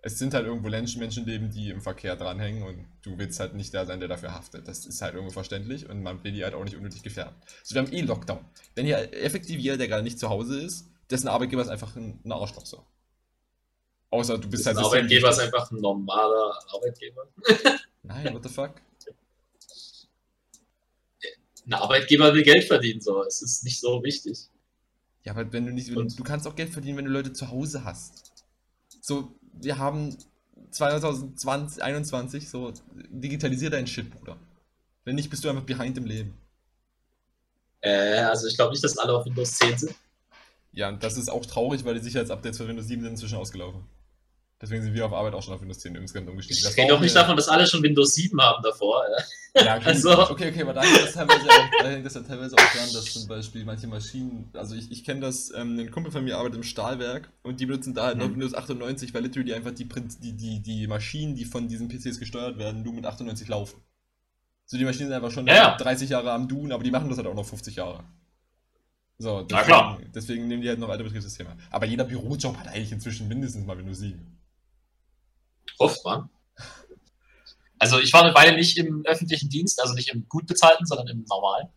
es 0.05 0.18
sind 0.18 0.35
halt 0.35 0.46
irgendwo 0.46 0.68
Menschenleben, 0.68 1.51
die 1.51 1.70
im 1.70 1.81
Verkehr 1.81 2.16
dranhängen 2.16 2.64
und 2.64 2.85
du 3.03 3.16
willst 3.16 3.38
halt 3.38 3.55
nicht 3.55 3.72
der 3.72 3.87
sein, 3.87 4.01
der 4.01 4.09
dafür 4.09 4.35
haftet. 4.35 4.66
Das 4.66 4.85
ist 4.85 5.01
halt 5.01 5.14
irgendwo 5.14 5.33
verständlich 5.33 5.88
und 5.88 6.03
man 6.03 6.25
will 6.25 6.33
die 6.33 6.42
halt 6.42 6.55
auch 6.55 6.64
nicht 6.64 6.77
unnötig 6.77 7.05
gefährden. 7.05 7.37
So, 7.62 7.77
wir 7.77 7.83
haben 7.83 7.92
eh 7.92 8.01
Lockdown. 8.01 8.44
Wenn 8.75 8.87
hier 8.87 9.14
effektiv 9.14 9.61
jeder, 9.61 9.77
der 9.77 9.87
gerade 9.87 10.03
nicht 10.03 10.18
zu 10.18 10.29
Hause 10.29 10.59
ist, 10.61 10.88
dessen 11.09 11.29
Arbeitgeber 11.29 11.62
ist 11.62 11.68
einfach 11.68 11.94
ein 11.94 12.20
Arschloch 12.29 12.66
so. 12.66 12.85
Außer 14.12 14.37
du 14.37 14.46
bist 14.46 14.66
halt 14.66 14.77
ein 14.77 14.85
Arbeitgeber 14.85 15.31
ist 15.31 15.38
einfach 15.38 15.70
ein 15.70 15.81
normaler 15.81 16.59
Arbeitgeber. 16.70 17.27
Nein, 18.03 18.35
what 18.35 18.42
the 18.42 18.51
fuck? 18.51 18.75
Ein 21.66 21.72
Arbeitgeber 21.72 22.35
will 22.35 22.42
Geld 22.42 22.64
verdienen, 22.64 23.01
so. 23.01 23.25
Es 23.25 23.40
ist 23.40 23.64
nicht 23.64 23.81
so 23.81 24.03
wichtig. 24.05 24.51
Ja, 25.25 25.33
aber 25.33 25.51
wenn 25.51 25.64
du 25.64 25.72
nicht. 25.72 25.96
Und? 25.96 26.18
Du 26.18 26.22
kannst 26.25 26.46
auch 26.46 26.55
Geld 26.55 26.68
verdienen, 26.68 26.98
wenn 26.98 27.07
du 27.07 27.11
Leute 27.11 27.33
zu 27.33 27.51
Hause 27.51 27.85
hast. 27.85 28.44
So, 29.01 29.35
wir 29.55 29.79
haben 29.79 30.14
2020, 30.70 31.38
2021, 31.38 32.51
so, 32.51 32.70
digitalisier 33.09 33.70
deinen 33.70 33.87
Shit, 33.87 34.11
Bruder. 34.11 34.37
Wenn 35.07 35.14
nicht, 35.14 35.31
bist 35.31 35.42
du 35.42 35.48
einfach 35.48 35.64
behind 35.64 35.96
im 35.96 36.05
Leben. 36.05 36.37
Äh, 37.81 38.18
also 38.18 38.46
ich 38.46 38.57
glaube 38.57 38.72
nicht, 38.72 38.85
dass 38.85 38.98
alle 38.98 39.14
auf 39.14 39.25
Windows 39.25 39.53
10 39.55 39.79
sind. 39.79 39.94
Ja, 40.72 40.90
und 40.90 41.03
das 41.03 41.16
ist 41.16 41.31
auch 41.31 41.46
traurig, 41.46 41.83
weil 41.87 41.94
die 41.94 42.01
Sicherheitsupdates 42.01 42.59
für 42.59 42.68
Windows 42.68 42.88
7 42.88 43.03
sind 43.03 43.12
inzwischen 43.12 43.38
ausgelaufen. 43.38 43.85
Deswegen 44.62 44.85
sind 44.85 44.94
wir 44.94 45.05
auf 45.05 45.12
Arbeit 45.12 45.35
auch 45.35 45.42
schon 45.42 45.55
auf 45.55 45.61
Windows 45.61 45.81
10 45.81 45.96
insgesamt 45.96 46.31
umgestiegen. 46.31 46.70
Ich 46.70 46.77
rede 46.77 46.88
doch 46.88 47.01
nicht 47.01 47.16
davon, 47.16 47.37
dass 47.37 47.48
alle 47.48 47.66
schon 47.66 47.83
Windows 47.83 48.14
7 48.14 48.40
haben 48.40 48.62
davor. 48.62 49.03
Ja, 49.57 49.77
okay, 49.77 49.87
also. 49.87 50.31
okay, 50.31 50.51
okay, 50.51 50.62
aber 50.62 50.72
da 50.72 50.83
hängt 50.83 51.03
das 51.03 51.12
teilweise 51.12 51.51
auch, 51.51 51.83
da 51.83 51.88
hängt 51.88 52.07
das 52.07 52.14
ja 52.14 52.20
teilweise 52.20 52.55
auch 52.55 52.72
dran, 52.72 52.88
dass 52.94 53.05
zum 53.05 53.27
Beispiel 53.27 53.64
manche 53.64 53.88
Maschinen, 53.88 54.48
also 54.55 54.77
ich, 54.77 54.90
ich 54.92 55.05
kenne 55.05 55.20
das, 55.20 55.53
ähm, 55.55 55.79
ein 55.81 55.90
Kumpel 55.90 56.12
von 56.12 56.22
mir 56.25 56.38
arbeitet 56.38 56.59
im 56.59 56.62
Stahlwerk 56.62 57.29
und 57.42 57.59
die 57.59 57.66
benutzen 57.66 57.92
da 57.92 58.05
halt 58.05 58.16
mhm. 58.16 58.22
noch 58.22 58.31
Windows 58.31 58.55
98, 58.55 59.12
weil 59.12 59.25
literally 59.25 59.53
einfach 59.53 59.72
die, 59.72 59.87
die, 59.87 60.33
die, 60.33 60.61
die 60.61 60.87
Maschinen, 60.87 61.35
die 61.35 61.44
von 61.44 61.66
diesen 61.68 61.88
PCs 61.88 62.20
gesteuert 62.20 62.57
werden, 62.57 62.85
nur 62.85 62.94
mit 62.94 63.05
98 63.05 63.48
laufen. 63.48 63.83
So, 64.64 64.79
die 64.79 64.85
Maschinen 64.85 65.09
sind 65.09 65.16
einfach 65.16 65.33
schon 65.33 65.48
ja. 65.48 65.77
30 65.77 66.09
Jahre 66.09 66.31
am 66.31 66.46
Dun, 66.46 66.70
aber 66.70 66.85
die 66.85 66.92
machen 66.92 67.09
das 67.09 67.18
halt 67.18 67.27
auch 67.27 67.35
noch 67.35 67.44
50 67.44 67.77
Jahre. 67.77 68.05
So, 69.18 69.42
deswegen, 69.42 70.12
deswegen 70.14 70.48
nehmen 70.48 70.62
die 70.62 70.68
halt 70.68 70.79
noch 70.79 70.88
alte 70.88 71.05
Betriebssysteme. 71.05 71.57
Aber 71.70 71.85
jeder 71.85 72.05
Bürojob 72.05 72.57
hat 72.57 72.68
eigentlich 72.68 72.92
inzwischen 72.92 73.29
mindestens 73.29 73.66
mal 73.66 73.77
Windows 73.77 73.98
7. 73.98 74.38
Hofft 75.79 76.05
man. 76.05 76.29
Also 77.79 77.98
ich 77.98 78.12
war 78.12 78.22
eine 78.22 78.35
Weile 78.35 78.55
nicht 78.55 78.79
im 78.79 79.05
öffentlichen 79.05 79.48
Dienst, 79.48 79.81
also 79.81 79.94
nicht 79.94 80.11
im 80.11 80.29
gut 80.29 80.46
bezahlten, 80.46 80.87
sondern 80.87 81.09
im 81.09 81.25
normalen. 81.29 81.68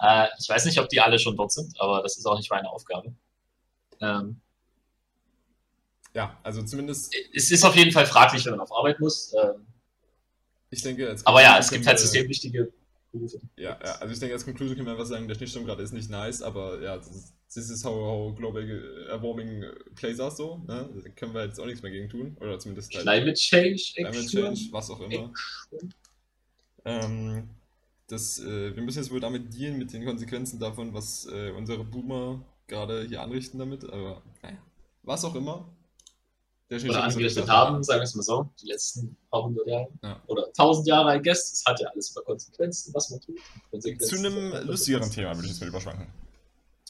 Äh, 0.00 0.26
ich 0.38 0.48
weiß 0.48 0.64
nicht, 0.64 0.80
ob 0.80 0.88
die 0.88 1.00
alle 1.00 1.18
schon 1.18 1.36
dort 1.36 1.52
sind, 1.52 1.80
aber 1.80 2.02
das 2.02 2.16
ist 2.16 2.26
auch 2.26 2.36
nicht 2.36 2.50
meine 2.50 2.68
Aufgabe. 2.68 3.14
Ähm, 4.00 4.40
ja, 6.14 6.36
also 6.42 6.62
zumindest. 6.62 7.14
Es 7.32 7.50
ist 7.50 7.64
auf 7.64 7.76
jeden 7.76 7.92
Fall 7.92 8.06
fraglich, 8.06 8.44
wenn 8.44 8.52
man 8.52 8.60
auf 8.60 8.72
Arbeit 8.72 8.98
muss. 8.98 9.32
Ähm, 9.34 9.66
ich 10.70 10.82
denke, 10.82 11.16
aber 11.24 11.42
ja, 11.42 11.58
es 11.58 11.70
gibt 11.70 11.86
halt 11.86 11.98
systemwichtige. 11.98 12.72
Ja, 13.56 13.78
ja, 13.84 13.92
also 13.96 14.12
ich 14.12 14.20
denke, 14.20 14.34
als 14.34 14.44
Conclusion 14.44 14.76
können 14.76 14.86
wir 14.86 14.92
einfach 14.92 15.06
sagen, 15.06 15.26
der 15.26 15.34
Schneesturm 15.34 15.64
gerade 15.66 15.82
ist 15.82 15.92
nicht 15.92 16.10
nice, 16.10 16.42
aber 16.42 16.80
ja, 16.80 16.96
das 16.96 17.08
ist 17.08 17.34
this 17.52 17.70
is 17.70 17.84
how, 17.84 17.92
how 17.92 18.34
global 18.34 18.62
warming 19.20 19.64
plays 19.96 20.20
us 20.20 20.36
so. 20.36 20.62
Ne? 20.66 20.88
Da 21.02 21.10
können 21.10 21.34
wir 21.34 21.44
jetzt 21.44 21.58
auch 21.58 21.66
nichts 21.66 21.82
mehr 21.82 21.90
gegen 21.90 22.08
tun. 22.08 22.36
Oder 22.40 22.58
zumindest 22.58 22.94
halt 22.94 23.02
Climate 23.02 23.34
Change, 23.34 23.82
Climate 23.94 24.26
Change, 24.26 24.60
was 24.70 24.90
auch 24.90 25.00
immer. 25.00 25.32
Ähm, 26.84 27.50
das, 28.06 28.38
äh, 28.38 28.74
wir 28.74 28.82
müssen 28.82 28.98
jetzt 28.98 29.10
wohl 29.10 29.20
damit 29.20 29.52
dealen, 29.54 29.78
mit 29.78 29.92
den 29.92 30.04
Konsequenzen 30.04 30.58
davon, 30.58 30.94
was 30.94 31.26
äh, 31.26 31.50
unsere 31.50 31.84
Boomer 31.84 32.44
gerade 32.66 33.04
hier 33.06 33.22
anrichten 33.22 33.58
damit. 33.58 33.84
Aber 33.84 34.22
naja, 34.42 34.58
was 35.02 35.24
auch 35.24 35.34
immer. 35.34 35.68
Oder 36.70 37.02
angerichtet 37.02 37.48
haben, 37.48 37.82
sagen 37.82 38.00
wir 38.00 38.04
es 38.04 38.14
mal 38.14 38.22
so, 38.22 38.48
die 38.62 38.66
letzten 38.66 39.16
paar 39.30 39.42
hundert 39.42 39.66
Jahre. 39.66 39.88
Ja. 40.02 40.22
Oder 40.28 40.52
tausend 40.52 40.86
Jahre, 40.86 41.16
I 41.16 41.22
guess. 41.22 41.50
Das 41.50 41.64
hat 41.66 41.80
ja 41.80 41.88
alles 41.88 42.10
über 42.12 42.22
Konsequenzen, 42.22 42.94
was 42.94 43.10
man 43.10 43.20
tut. 43.20 43.38
Zu 44.00 44.16
einem 44.18 44.66
lustigeren 44.66 45.10
Thema 45.10 45.34
würde 45.34 45.46
ich 45.46 45.52
jetzt 45.52 45.60
mal 45.60 45.68
überschwanken. 45.68 46.06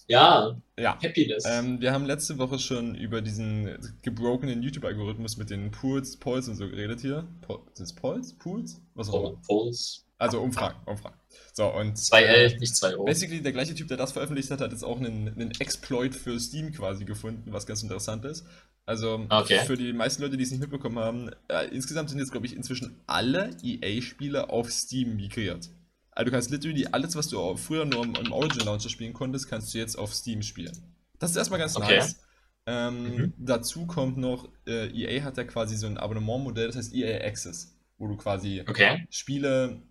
Ja, 0.06 0.60
ja. 0.76 0.98
Happiness. 1.00 1.44
Ähm, 1.46 1.80
wir 1.80 1.92
haben 1.92 2.04
letzte 2.04 2.36
Woche 2.38 2.58
schon 2.58 2.96
über 2.96 3.22
diesen 3.22 3.78
gebrokenen 4.02 4.60
YouTube-Algorithmus 4.60 5.36
mit 5.36 5.50
den 5.50 5.70
Pools, 5.70 6.16
Polls 6.16 6.48
und 6.48 6.56
so 6.56 6.68
geredet 6.68 7.00
hier. 7.00 7.28
sind 7.74 7.84
es 7.84 7.92
Polls? 7.94 8.34
Pools? 8.34 8.80
Was 8.94 9.08
auch 9.08 9.30
immer. 9.30 9.40
Polls. 9.46 10.04
Also 10.18 10.40
Umfragen, 10.40 10.76
Umfragen. 10.84 11.19
So, 11.52 11.66
und 11.72 11.96
2L, 11.96 12.58
nicht 12.58 12.76
2 12.76 12.96
O. 12.96 13.04
Basically, 13.04 13.42
der 13.42 13.52
gleiche 13.52 13.74
Typ, 13.74 13.88
der 13.88 13.96
das 13.96 14.12
veröffentlicht 14.12 14.50
hat, 14.50 14.60
hat 14.60 14.72
jetzt 14.72 14.84
auch 14.84 14.98
einen, 14.98 15.28
einen 15.28 15.50
Exploit 15.58 16.14
für 16.14 16.38
Steam 16.38 16.72
quasi 16.72 17.04
gefunden, 17.04 17.52
was 17.52 17.66
ganz 17.66 17.82
interessant 17.82 18.24
ist. 18.24 18.46
Also 18.86 19.26
okay. 19.28 19.60
für 19.66 19.76
die 19.76 19.92
meisten 19.92 20.22
Leute, 20.22 20.36
die 20.36 20.42
es 20.42 20.50
nicht 20.50 20.60
mitbekommen 20.60 20.98
haben, 20.98 21.30
äh, 21.48 21.66
insgesamt 21.68 22.10
sind 22.10 22.18
jetzt, 22.18 22.32
glaube 22.32 22.46
ich, 22.46 22.56
inzwischen 22.56 23.00
alle 23.06 23.50
EA-Spiele 23.62 24.50
auf 24.50 24.70
Steam 24.70 25.16
migriert. 25.16 25.68
Also 26.10 26.24
du 26.24 26.30
kannst 26.32 26.50
literally 26.50 26.86
alles, 26.90 27.14
was 27.14 27.28
du 27.28 27.56
früher 27.56 27.84
nur 27.84 28.04
im, 28.04 28.14
im 28.14 28.32
Origin 28.32 28.64
Launcher 28.64 28.88
spielen 28.88 29.12
konntest, 29.12 29.48
kannst 29.48 29.72
du 29.72 29.78
jetzt 29.78 29.96
auf 29.96 30.12
Steam 30.14 30.42
spielen. 30.42 30.76
Das 31.18 31.30
ist 31.30 31.36
erstmal 31.36 31.60
ganz 31.60 31.76
okay. 31.76 31.98
nice. 31.98 32.20
Ähm, 32.66 33.16
mhm. 33.16 33.32
Dazu 33.38 33.86
kommt 33.86 34.16
noch, 34.16 34.48
äh, 34.66 34.88
EA 34.88 35.24
hat 35.24 35.36
ja 35.36 35.44
quasi 35.44 35.76
so 35.76 35.86
ein 35.86 35.96
Abonnementmodell, 35.96 36.66
das 36.66 36.76
heißt 36.76 36.94
EA 36.94 37.26
Access, 37.26 37.76
wo 37.98 38.06
du 38.08 38.16
quasi 38.16 38.64
okay. 38.68 39.06
Spiele, 39.10 39.82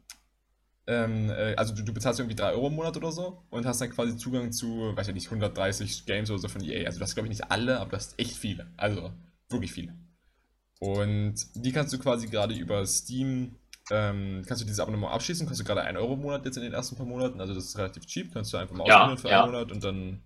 ähm, 0.90 1.30
äh, 1.30 1.54
also 1.56 1.76
du, 1.76 1.84
du, 1.84 1.94
bezahlst 1.94 2.20
irgendwie 2.20 2.36
3 2.36 2.54
Euro 2.54 2.68
im 2.68 2.76
Monat 2.76 2.98
oder 2.98 3.12
so 3.12 3.44
und 3.52 3.66
hast 3.66 3.80
dann 3.80 3.92
quasi 3.92 4.18
Zugang 4.18 4.52
zu, 4.52 4.92
weiß 4.96 5.08
ich 5.10 5.14
nicht, 5.14 5.28
130 5.28 6.06
Games 6.06 6.32
oder 6.32 6.40
so 6.40 6.48
von 6.48 6.64
EA. 6.64 6.88
Also 6.88 6.98
du 6.98 7.04
hast 7.04 7.14
glaube 7.14 7.28
ich 7.28 7.38
nicht 7.38 7.52
alle, 7.52 7.80
aber 7.80 7.92
du 7.92 7.96
hast 7.96 8.20
echt 8.20 8.36
viele. 8.36 8.68
Also 8.76 9.12
wirklich 9.50 9.72
viele. 9.72 9.94
Und 10.80 11.36
die 11.54 11.72
kannst 11.72 11.94
du 11.94 12.00
quasi 12.00 12.28
gerade 12.28 12.56
über 12.56 12.86
Steam 12.88 13.56
ähm, 13.92 14.44
kannst 14.48 14.62
du 14.62 14.66
dieses 14.66 14.80
Abonnement 14.80 15.14
abschließen, 15.14 15.46
kannst 15.46 15.60
du 15.60 15.64
gerade 15.64 15.82
1 15.82 15.98
Euro 15.98 16.14
im 16.14 16.22
Monat 16.22 16.46
jetzt 16.46 16.58
in 16.58 16.64
den 16.64 16.74
ersten 16.74 16.96
paar 16.96 17.06
Monaten, 17.06 17.40
also 17.42 17.54
das 17.54 17.66
ist 17.66 17.78
relativ 17.78 18.06
cheap, 18.06 18.34
kannst 18.34 18.54
du 18.54 18.58
einfach 18.58 18.76
mal 18.76 18.88
Ja, 18.88 19.08
ausprobieren 19.08 19.18
für 19.18 19.30
ja. 19.30 19.44
einen 19.44 19.52
Monat 19.52 19.72
und 19.72 19.84
dann 19.84 20.24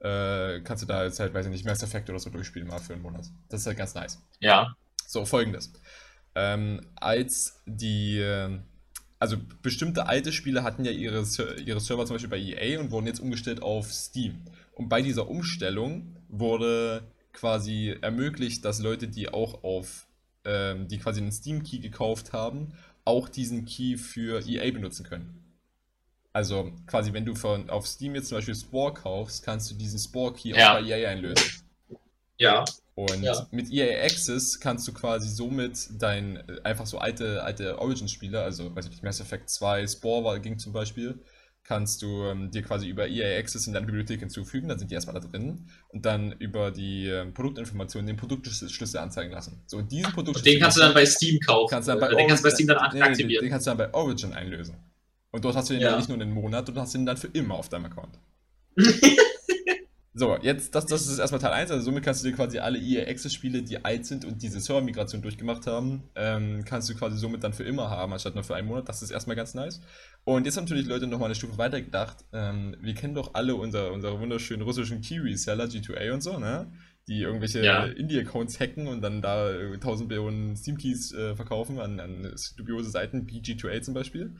äh, 0.00 0.60
kannst 0.62 0.82
du 0.82 0.86
da 0.86 1.04
jetzt 1.04 1.20
halt, 1.20 1.34
weiß 1.34 1.46
ich 1.46 1.52
nicht, 1.52 1.64
Mass 1.64 1.82
Effect 1.82 2.08
oder 2.10 2.18
so 2.18 2.30
durchspielen 2.30 2.68
mal 2.68 2.78
für 2.78 2.94
einen 2.94 3.02
Monat. 3.02 3.26
Das 3.48 3.60
ist 3.60 3.66
halt 3.66 3.76
ganz 3.76 3.94
nice. 3.94 4.22
Ja. 4.40 4.74
So, 5.06 5.24
folgendes. 5.24 5.72
Ähm, 6.34 6.80
als 6.96 7.62
die, 7.66 8.18
äh, 8.18 8.58
also 9.18 9.36
bestimmte 9.62 10.06
alte 10.06 10.32
Spiele 10.32 10.62
hatten 10.62 10.84
ja 10.84 10.92
ihre, 10.92 11.24
ihre 11.64 11.80
Server 11.80 12.06
zum 12.06 12.14
Beispiel 12.16 12.30
bei 12.30 12.38
EA 12.38 12.80
und 12.80 12.90
wurden 12.90 13.06
jetzt 13.06 13.20
umgestellt 13.20 13.62
auf 13.62 13.92
Steam. 13.92 14.42
Und 14.72 14.88
bei 14.88 15.02
dieser 15.02 15.28
Umstellung 15.28 16.16
wurde 16.28 17.04
quasi 17.32 17.96
ermöglicht, 18.00 18.64
dass 18.64 18.80
Leute, 18.80 19.08
die 19.08 19.28
auch 19.28 19.64
auf, 19.64 20.06
ähm, 20.44 20.88
die 20.88 20.98
quasi 20.98 21.20
einen 21.20 21.32
Steam-Key 21.32 21.78
gekauft 21.78 22.32
haben, 22.32 22.74
auch 23.04 23.28
diesen 23.28 23.64
Key 23.64 23.96
für 23.96 24.46
EA 24.46 24.70
benutzen 24.72 25.04
können. 25.04 25.40
Also 26.32 26.72
quasi, 26.86 27.12
wenn 27.12 27.24
du 27.24 27.36
von, 27.36 27.70
auf 27.70 27.86
Steam 27.86 28.16
jetzt 28.16 28.28
zum 28.28 28.38
Beispiel 28.38 28.56
Spore 28.56 28.92
kaufst, 28.94 29.44
kannst 29.44 29.70
du 29.70 29.74
diesen 29.76 30.00
Spore-Key 30.00 30.50
Ja. 30.50 30.72
auch 30.72 30.80
bei 30.80 30.86
EA 30.88 31.10
einlösen. 31.10 31.62
Ja. 32.38 32.64
Und 32.96 33.22
Ja. 33.24 33.46
mit 33.50 33.72
EA 33.72 34.04
Access 34.04 34.60
kannst 34.60 34.86
du 34.86 34.92
quasi 34.92 35.28
somit 35.28 35.88
dein 35.98 36.36
äh, 36.48 36.60
einfach 36.62 36.86
so 36.86 36.98
alte, 36.98 37.42
alte 37.42 37.78
Origin-Spiele, 37.80 38.40
also 38.40 38.74
weiß 38.74 38.84
ich 38.86 38.90
nicht, 38.92 39.02
Mass 39.02 39.20
Effect 39.20 39.50
2, 39.50 39.86
Spore 39.88 40.24
war, 40.24 40.38
ging 40.38 40.58
zum 40.60 40.72
Beispiel, 40.72 41.18
kannst 41.64 42.02
du 42.02 42.22
ähm, 42.24 42.52
dir 42.52 42.62
quasi 42.62 42.86
über 42.88 43.08
EA 43.08 43.36
Access 43.40 43.66
in 43.66 43.72
deine 43.72 43.86
Bibliothek 43.86 44.20
hinzufügen, 44.20 44.68
dann 44.68 44.78
sind 44.78 44.90
die 44.92 44.94
erstmal 44.94 45.18
da 45.20 45.26
drin 45.26 45.66
und 45.88 46.04
dann 46.06 46.32
über 46.38 46.70
die 46.70 47.08
ähm, 47.08 47.34
Produktinformationen 47.34 48.06
den 48.06 48.16
Produktschlüssel 48.16 49.00
anzeigen 49.00 49.32
lassen. 49.32 49.62
So, 49.66 49.78
und 49.78 49.90
diesen 49.90 50.06
Und 50.06 50.12
Produktschlüssel 50.14 50.52
den 50.52 50.60
kannst 50.62 50.76
du 50.76 50.80
dann 50.82 50.94
bei 50.94 51.04
Steam 51.06 51.40
kaufen. 51.40 51.70
kannst 51.70 51.88
dann 51.88 51.98
bei 51.98 52.06
Oder 52.08 52.16
den 52.16 52.28
kannst 52.28 52.44
du 52.44 52.48
bei 52.48 52.52
Origin- 52.52 52.66
Steam 52.66 52.78
dann 52.78 52.88
nee, 52.92 52.98
den, 53.00 53.02
aktivieren. 53.02 53.44
den 53.44 53.50
kannst 53.50 53.66
du 53.66 53.70
dann 53.70 53.78
bei 53.78 53.92
Origin 53.94 54.32
einlösen. 54.34 54.76
Und 55.32 55.44
dort 55.44 55.56
hast 55.56 55.68
du 55.68 55.72
den 55.74 55.82
Ja. 55.82 55.88
dann 55.90 55.98
nicht 55.98 56.08
nur 56.08 56.20
einen 56.20 56.32
Monat, 56.32 56.68
du 56.68 56.74
hast 56.76 56.94
den 56.94 57.06
dann 57.06 57.16
für 57.16 57.26
immer 57.28 57.54
auf 57.56 57.68
deinem 57.68 57.86
Account. 57.86 58.20
So, 60.16 60.38
jetzt, 60.40 60.76
das, 60.76 60.86
das 60.86 61.08
ist 61.08 61.18
erstmal 61.18 61.40
Teil 61.40 61.50
1, 61.52 61.72
also 61.72 61.84
somit 61.84 62.04
kannst 62.04 62.22
du 62.24 62.28
dir 62.28 62.36
quasi 62.36 62.60
alle 62.60 62.78
EA 62.78 63.08
Access 63.10 63.34
Spiele, 63.34 63.64
die 63.64 63.84
alt 63.84 64.06
sind 64.06 64.24
und 64.24 64.42
diese 64.42 64.60
Server-Migration 64.60 65.22
durchgemacht 65.22 65.66
haben, 65.66 66.04
ähm, 66.14 66.64
kannst 66.64 66.88
du 66.88 66.94
quasi 66.94 67.18
somit 67.18 67.42
dann 67.42 67.52
für 67.52 67.64
immer 67.64 67.90
haben, 67.90 68.12
anstatt 68.12 68.36
nur 68.36 68.44
für 68.44 68.54
einen 68.54 68.68
Monat. 68.68 68.88
Das 68.88 69.02
ist 69.02 69.10
erstmal 69.10 69.34
ganz 69.34 69.54
nice. 69.54 69.80
Und 70.22 70.46
jetzt 70.46 70.56
haben 70.56 70.64
natürlich 70.64 70.86
Leute 70.86 71.08
nochmal 71.08 71.26
eine 71.26 71.34
Stufe 71.34 71.58
weiter 71.58 71.82
gedacht. 71.82 72.18
Ähm, 72.32 72.76
wir 72.80 72.94
kennen 72.94 73.14
doch 73.16 73.34
alle 73.34 73.56
unser, 73.56 73.90
unsere 73.90 74.20
wunderschönen 74.20 74.62
russischen 74.62 75.00
Key-Reseller, 75.00 75.64
G2A 75.64 76.12
und 76.12 76.20
so, 76.22 76.38
ne? 76.38 76.70
Die 77.08 77.20
irgendwelche 77.20 77.64
Ja. 77.64 77.84
Indie-Accounts 77.84 78.60
hacken 78.60 78.86
und 78.86 79.02
dann 79.02 79.20
da 79.20 79.50
äh, 79.50 79.74
1000 79.74 80.08
Millionen 80.08 80.56
Steam-Keys 80.56 81.12
äh, 81.12 81.34
verkaufen 81.34 81.80
an, 81.80 81.98
an 81.98 82.34
dubiose 82.56 82.88
Seiten, 82.90 83.28
wie 83.28 83.40
G2A 83.40 83.82
zum 83.82 83.94
Beispiel. 83.94 84.36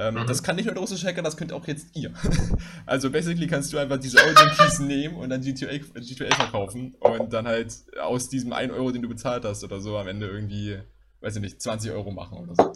Ähm, 0.00 0.14
Mhm. 0.14 0.26
Das 0.28 0.42
kann 0.44 0.54
nicht 0.56 0.66
nur 0.66 0.74
der 0.74 0.80
russische 0.80 1.06
Hacker, 1.08 1.22
das 1.22 1.36
könnt 1.36 1.52
auch 1.52 1.66
jetzt 1.66 1.88
ihr. 1.96 2.12
also 2.86 3.10
basically 3.10 3.48
kannst 3.48 3.72
du 3.72 3.78
einfach 3.78 3.98
diese 3.98 4.18
Origin 4.18 4.48
Keys 4.56 4.78
nehmen 4.78 5.16
und 5.16 5.28
dann 5.28 5.40
GTA, 5.42 5.76
GTA 5.76 6.34
verkaufen 6.36 6.94
und 7.00 7.32
dann 7.32 7.48
halt 7.48 7.74
aus 8.00 8.28
diesem 8.28 8.52
1 8.52 8.72
Euro, 8.72 8.92
den 8.92 9.02
du 9.02 9.08
bezahlt 9.08 9.44
hast 9.44 9.64
oder 9.64 9.80
so, 9.80 9.98
am 9.98 10.06
Ende 10.06 10.26
irgendwie, 10.28 10.78
weiß 11.20 11.34
ich 11.36 11.42
nicht, 11.42 11.60
20 11.60 11.90
Euro 11.90 12.12
machen 12.12 12.38
oder 12.38 12.54
so. 12.54 12.72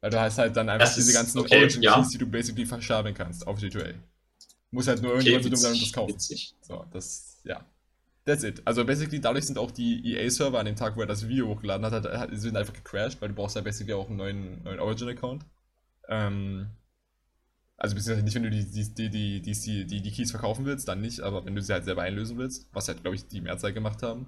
Weil 0.00 0.10
du 0.10 0.20
hast 0.20 0.38
halt 0.38 0.56
dann 0.56 0.68
einfach 0.68 0.86
Das 0.86 0.94
diese 0.94 1.12
ganzen 1.12 1.38
okay, 1.40 1.56
Origin 1.58 1.82
ja. 1.82 1.94
Keys, 1.96 2.10
die 2.10 2.18
du 2.18 2.26
basically 2.26 2.64
verschabeln 2.66 3.14
kannst 3.14 3.46
auf 3.46 3.58
GTA. 3.58 3.94
Muss 4.70 4.86
halt 4.86 5.02
nur 5.02 5.14
Okay, 5.16 5.30
irgendjemand 5.30 5.44
so 5.44 5.50
dumm 5.50 5.58
sein 5.58 5.72
und 5.72 5.82
das 5.82 5.92
kaufen. 5.92 6.14
witzig. 6.14 6.54
So, 6.60 6.84
das, 6.92 7.38
ja. 7.44 7.64
That's 8.24 8.44
it. 8.44 8.62
Also 8.64 8.84
basically 8.84 9.20
dadurch 9.20 9.46
sind 9.46 9.58
auch 9.58 9.70
die 9.72 10.14
EA-Server 10.14 10.58
an 10.60 10.66
dem 10.66 10.76
Tag, 10.76 10.96
wo 10.96 11.00
er 11.00 11.06
das 11.06 11.26
Video 11.28 11.48
hochgeladen 11.48 11.84
hat, 11.86 11.92
hat, 11.92 12.04
hat 12.18 12.30
sind 12.32 12.56
einfach 12.56 12.72
gecrashed, 12.74 13.20
weil 13.20 13.28
du 13.30 13.34
brauchst 13.34 13.56
ja 13.56 13.62
basically 13.62 13.94
auch 13.94 14.08
einen 14.08 14.16
neuen, 14.18 14.62
neuen 14.64 14.80
Origin-Account. 14.80 15.44
Ähm, 16.08 16.70
also 17.76 17.94
beziehungsweise 17.94 18.24
nicht, 18.24 18.34
wenn 18.34 18.42
du 18.42 18.50
die, 18.50 18.64
die, 18.64 18.94
die, 18.94 19.42
die, 19.42 19.86
die, 19.86 20.02
die, 20.02 20.10
Keys 20.10 20.30
verkaufen 20.30 20.64
willst, 20.64 20.88
dann 20.88 21.00
nicht, 21.00 21.20
aber 21.20 21.44
wenn 21.44 21.54
du 21.54 21.60
sie 21.60 21.72
halt 21.72 21.84
selber 21.84 22.02
einlösen 22.02 22.38
willst, 22.38 22.68
was 22.72 22.88
halt, 22.88 23.02
glaube 23.02 23.16
ich, 23.16 23.26
die 23.28 23.40
Mehrzahl 23.40 23.72
gemacht 23.72 24.02
haben. 24.02 24.26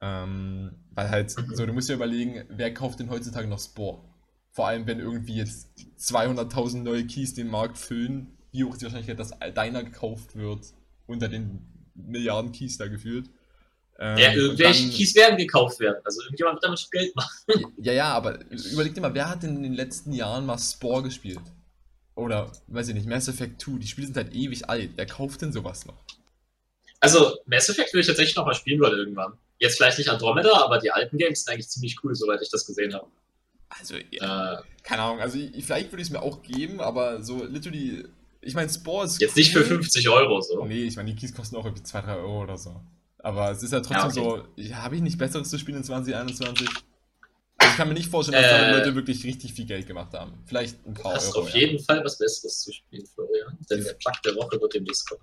Ähm, 0.00 0.72
weil 0.90 1.10
halt, 1.10 1.36
Mhm. 1.36 1.54
so, 1.54 1.66
du 1.66 1.72
musst 1.72 1.88
dir 1.88 1.94
überlegen, 1.94 2.44
wer 2.48 2.72
kauft 2.72 3.00
denn 3.00 3.10
heutzutage 3.10 3.48
noch 3.48 3.60
Spore? 3.60 4.04
Vor 4.50 4.68
allem, 4.68 4.86
wenn 4.86 5.00
irgendwie 5.00 5.34
jetzt 5.36 5.70
200.000 5.98 6.82
neue 6.82 7.06
Keys 7.06 7.34
den 7.34 7.48
Markt 7.48 7.78
füllen, 7.78 8.36
wie 8.52 8.64
hoch 8.64 8.72
ist 8.72 8.82
die 8.82 8.84
Wahrscheinlichkeit, 8.84 9.18
dass 9.18 9.32
deiner 9.54 9.82
gekauft 9.82 10.36
wird 10.36 10.74
unter 11.06 11.28
den 11.28 11.90
Milliarden 11.94 12.52
Keys 12.52 12.78
da 12.78 12.86
gefühlt. 12.88 13.30
Ähm, 14.04 14.18
Ja, 14.18 14.32
irgendwelche 14.32 14.82
dann- 14.82 14.92
Keys 14.92 15.14
werden 15.14 15.36
gekauft 15.38 15.78
werden. 15.78 16.00
Also 16.04 16.22
irgendjemand 16.22 16.56
wird 16.56 16.64
damit 16.64 16.80
schon 16.80 16.90
Geld 16.90 17.14
machen. 17.14 17.30
Ja, 17.78 17.92
ja, 17.92 18.12
aber 18.12 18.40
überleg 18.72 18.94
dir 18.94 19.00
mal, 19.00 19.14
wer 19.14 19.28
hat 19.30 19.44
denn 19.44 19.54
in 19.56 19.62
den 19.62 19.74
letzten 19.74 20.12
Jahren 20.12 20.44
mal 20.44 20.58
Spore 20.58 21.04
gespielt? 21.04 21.38
Oder, 22.16 22.50
weiß 22.66 22.88
ich 22.88 22.94
nicht, 22.94 23.06
Mass 23.06 23.28
Effect 23.28 23.62
2, 23.62 23.78
die 23.78 23.86
Spiele 23.86 24.06
sind 24.08 24.16
halt 24.16 24.34
ewig 24.34 24.68
alt. 24.68 24.90
Wer 24.96 25.06
kauft 25.06 25.40
denn 25.42 25.52
sowas 25.52 25.86
noch? 25.86 26.02
Also 27.00 27.36
Mass 27.46 27.68
Effect 27.68 27.92
will 27.94 28.00
ich 28.00 28.06
tatsächlich 28.06 28.34
noch 28.36 28.44
mal 28.44 28.54
spielen 28.54 28.80
wollen 28.80 28.98
irgendwann. 28.98 29.34
Jetzt 29.58 29.76
vielleicht 29.76 29.98
nicht 29.98 30.08
Andromeda, 30.10 30.52
aber 30.64 30.78
die 30.78 30.90
alten 30.90 31.16
Games 31.18 31.44
sind 31.44 31.52
eigentlich 31.54 31.68
ziemlich 31.68 31.96
cool, 32.02 32.14
soweit 32.14 32.42
ich 32.42 32.50
das 32.50 32.66
gesehen 32.66 32.92
habe. 32.94 33.06
Also, 33.68 33.94
ja, 34.10 34.54
Äh, 34.54 34.62
keine 34.82 35.02
Ahnung, 35.02 35.20
also 35.20 35.38
ich, 35.38 35.64
vielleicht 35.64 35.92
würde 35.92 36.02
ich 36.02 36.08
es 36.08 36.12
mir 36.12 36.20
auch 36.22 36.42
geben, 36.42 36.80
aber 36.80 37.22
so 37.22 37.44
literally, 37.44 38.04
ich 38.40 38.54
meine, 38.54 38.68
Spore 38.68 39.06
ist 39.06 39.20
jetzt 39.20 39.36
nicht 39.36 39.52
für 39.52 39.60
cool. 39.60 39.66
50 39.66 40.08
Euro 40.08 40.40
so. 40.42 40.64
Nee, 40.66 40.84
ich 40.84 40.96
meine, 40.96 41.12
die 41.12 41.16
Keys 41.18 41.32
kosten 41.34 41.56
auch 41.56 41.64
irgendwie 41.64 41.82
2, 41.84 42.00
3 42.02 42.16
Euro 42.16 42.42
oder 42.42 42.58
so. 42.58 42.80
Aber 43.22 43.50
es 43.50 43.62
ist 43.62 43.72
ja 43.72 43.80
trotzdem 43.80 44.10
Ja, 44.10 44.10
so, 44.10 44.44
ja, 44.56 44.76
habe 44.82 44.96
ich 44.96 45.02
nicht 45.02 45.18
Besseres 45.18 45.48
zu 45.50 45.58
spielen 45.58 45.78
in 45.78 45.84
2021? 45.84 46.68
Also 47.58 47.70
ich 47.70 47.76
kann 47.76 47.86
mir 47.88 47.94
nicht 47.94 48.10
vorstellen, 48.10 48.36
dass 48.36 48.46
Äh, 48.48 48.50
damit 48.50 48.70
Leute 48.70 48.94
wirklich 48.96 49.24
richtig 49.24 49.52
viel 49.54 49.66
Geld 49.66 49.86
gemacht 49.86 50.12
haben. 50.14 50.32
Vielleicht 50.46 50.84
ein 50.84 50.94
Du 50.94 51.02
paar 51.02 51.12
hast 51.14 51.28
Euro. 51.28 51.40
auf 51.42 51.50
ja. 51.50 51.60
jeden 51.60 51.78
Fall 51.84 52.04
was 52.04 52.18
Besseres 52.18 52.60
zu 52.60 52.72
spielen, 52.72 53.06
Florian. 53.06 53.56
Denn 53.70 53.84
der 53.84 53.92
Plug 53.94 54.12
der 54.24 54.34
Woche 54.34 54.60
wird 54.60 54.74
demnächst 54.74 55.08
kommen. 55.08 55.22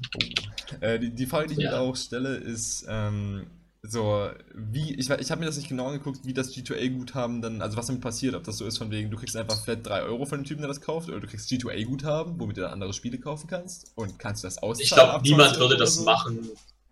Äh, 0.79 0.99
die, 0.99 1.09
die 1.11 1.25
Frage, 1.25 1.47
die 1.47 1.53
ich 1.55 1.59
Ja. 1.59 1.71
mir 1.71 1.75
da 1.75 1.81
auch 1.81 1.95
stelle, 1.97 2.35
ist, 2.35 2.85
ähm, 2.87 3.47
so, 3.81 4.29
wie, 4.53 4.93
ich, 4.95 5.09
ich 5.09 5.31
habe 5.31 5.39
mir 5.39 5.45
das 5.47 5.57
nicht 5.57 5.69
genau 5.69 5.87
angeguckt, 5.87 6.19
wie 6.25 6.33
das 6.33 6.53
G2A-Guthaben 6.53 7.41
dann, 7.41 7.61
also 7.61 7.77
was 7.77 7.87
damit 7.87 8.01
passiert, 8.01 8.35
ob 8.35 8.43
das 8.43 8.57
so 8.57 8.65
ist 8.65 8.77
von 8.77 8.91
wegen, 8.91 9.09
du 9.09 9.17
kriegst 9.17 9.35
einfach 9.37 9.61
flat 9.63 9.85
3 9.85 10.01
Euro 10.03 10.25
von 10.25 10.39
dem 10.39 10.45
Typen, 10.45 10.61
der 10.61 10.67
das 10.67 10.81
kauft, 10.81 11.09
oder 11.09 11.19
du 11.21 11.27
kriegst 11.27 11.49
G2A-Guthaben, 11.49 12.39
womit 12.39 12.57
du 12.57 12.61
dann 12.61 12.71
andere 12.71 12.93
Spiele 12.93 13.19
kaufen 13.19 13.47
kannst, 13.47 13.91
und 13.95 14.19
kannst 14.19 14.43
du 14.43 14.47
das 14.47 14.57
auszahlen? 14.57 14.83
Ich 14.83 14.89
glaube, 14.91 15.23
niemand 15.23 15.49
20 15.55 15.59
würde 15.61 15.77
das 15.77 15.95
so? 15.95 16.03
machen. 16.03 16.49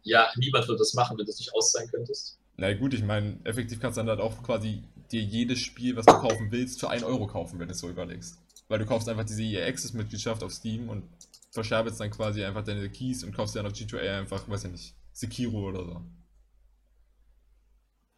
Ja, 0.08 0.30
niemand 0.38 0.68
würde 0.68 0.80
das 0.80 0.94
machen, 0.94 1.18
wenn 1.18 1.26
du 1.26 1.32
es 1.32 1.40
nicht 1.40 1.54
auszahlen 1.54 1.90
könntest. 1.92 2.40
Na 2.56 2.74
gut, 2.74 2.94
ich 2.94 3.04
meine, 3.04 3.40
effektiv 3.44 3.80
kannst 3.80 3.98
du 3.98 4.02
dann 4.02 4.10
halt 4.10 4.20
auch 4.22 4.42
quasi 4.42 4.84
dir 5.12 5.22
jedes 5.22 5.60
Spiel, 5.60 5.96
was 5.96 6.06
du 6.06 6.14
kaufen 6.14 6.52
willst, 6.52 6.80
für 6.80 6.90
1 6.90 7.04
Euro 7.04 7.28
kaufen, 7.28 7.60
wenn 7.60 7.68
du 7.68 7.74
es 7.74 7.80
so 7.80 7.90
überlegst. 7.90 8.38
Weil 8.68 8.80
du 8.80 8.86
kaufst 8.86 9.08
einfach 9.10 9.26
diese 9.26 9.44
EA 9.44 9.68
Access-Mitgliedschaft 9.68 10.44
auf 10.44 10.52
Steam 10.52 10.90
und 10.90 11.04
verscherbelst 11.52 12.00
dann 12.00 12.10
quasi 12.12 12.44
einfach 12.44 12.64
deine 12.64 12.90
Keys 12.90 13.24
und 13.24 13.34
kaufst 13.36 13.56
dir 13.56 13.60
dann 13.60 13.72
auf 13.72 13.78
G2A 13.78 14.20
einfach, 14.20 14.48
weiß 14.50 14.66
ich 14.66 14.72
nicht, 14.72 14.94
Sekiro 15.14 15.68
oder 15.70 15.84
so. 15.86 16.02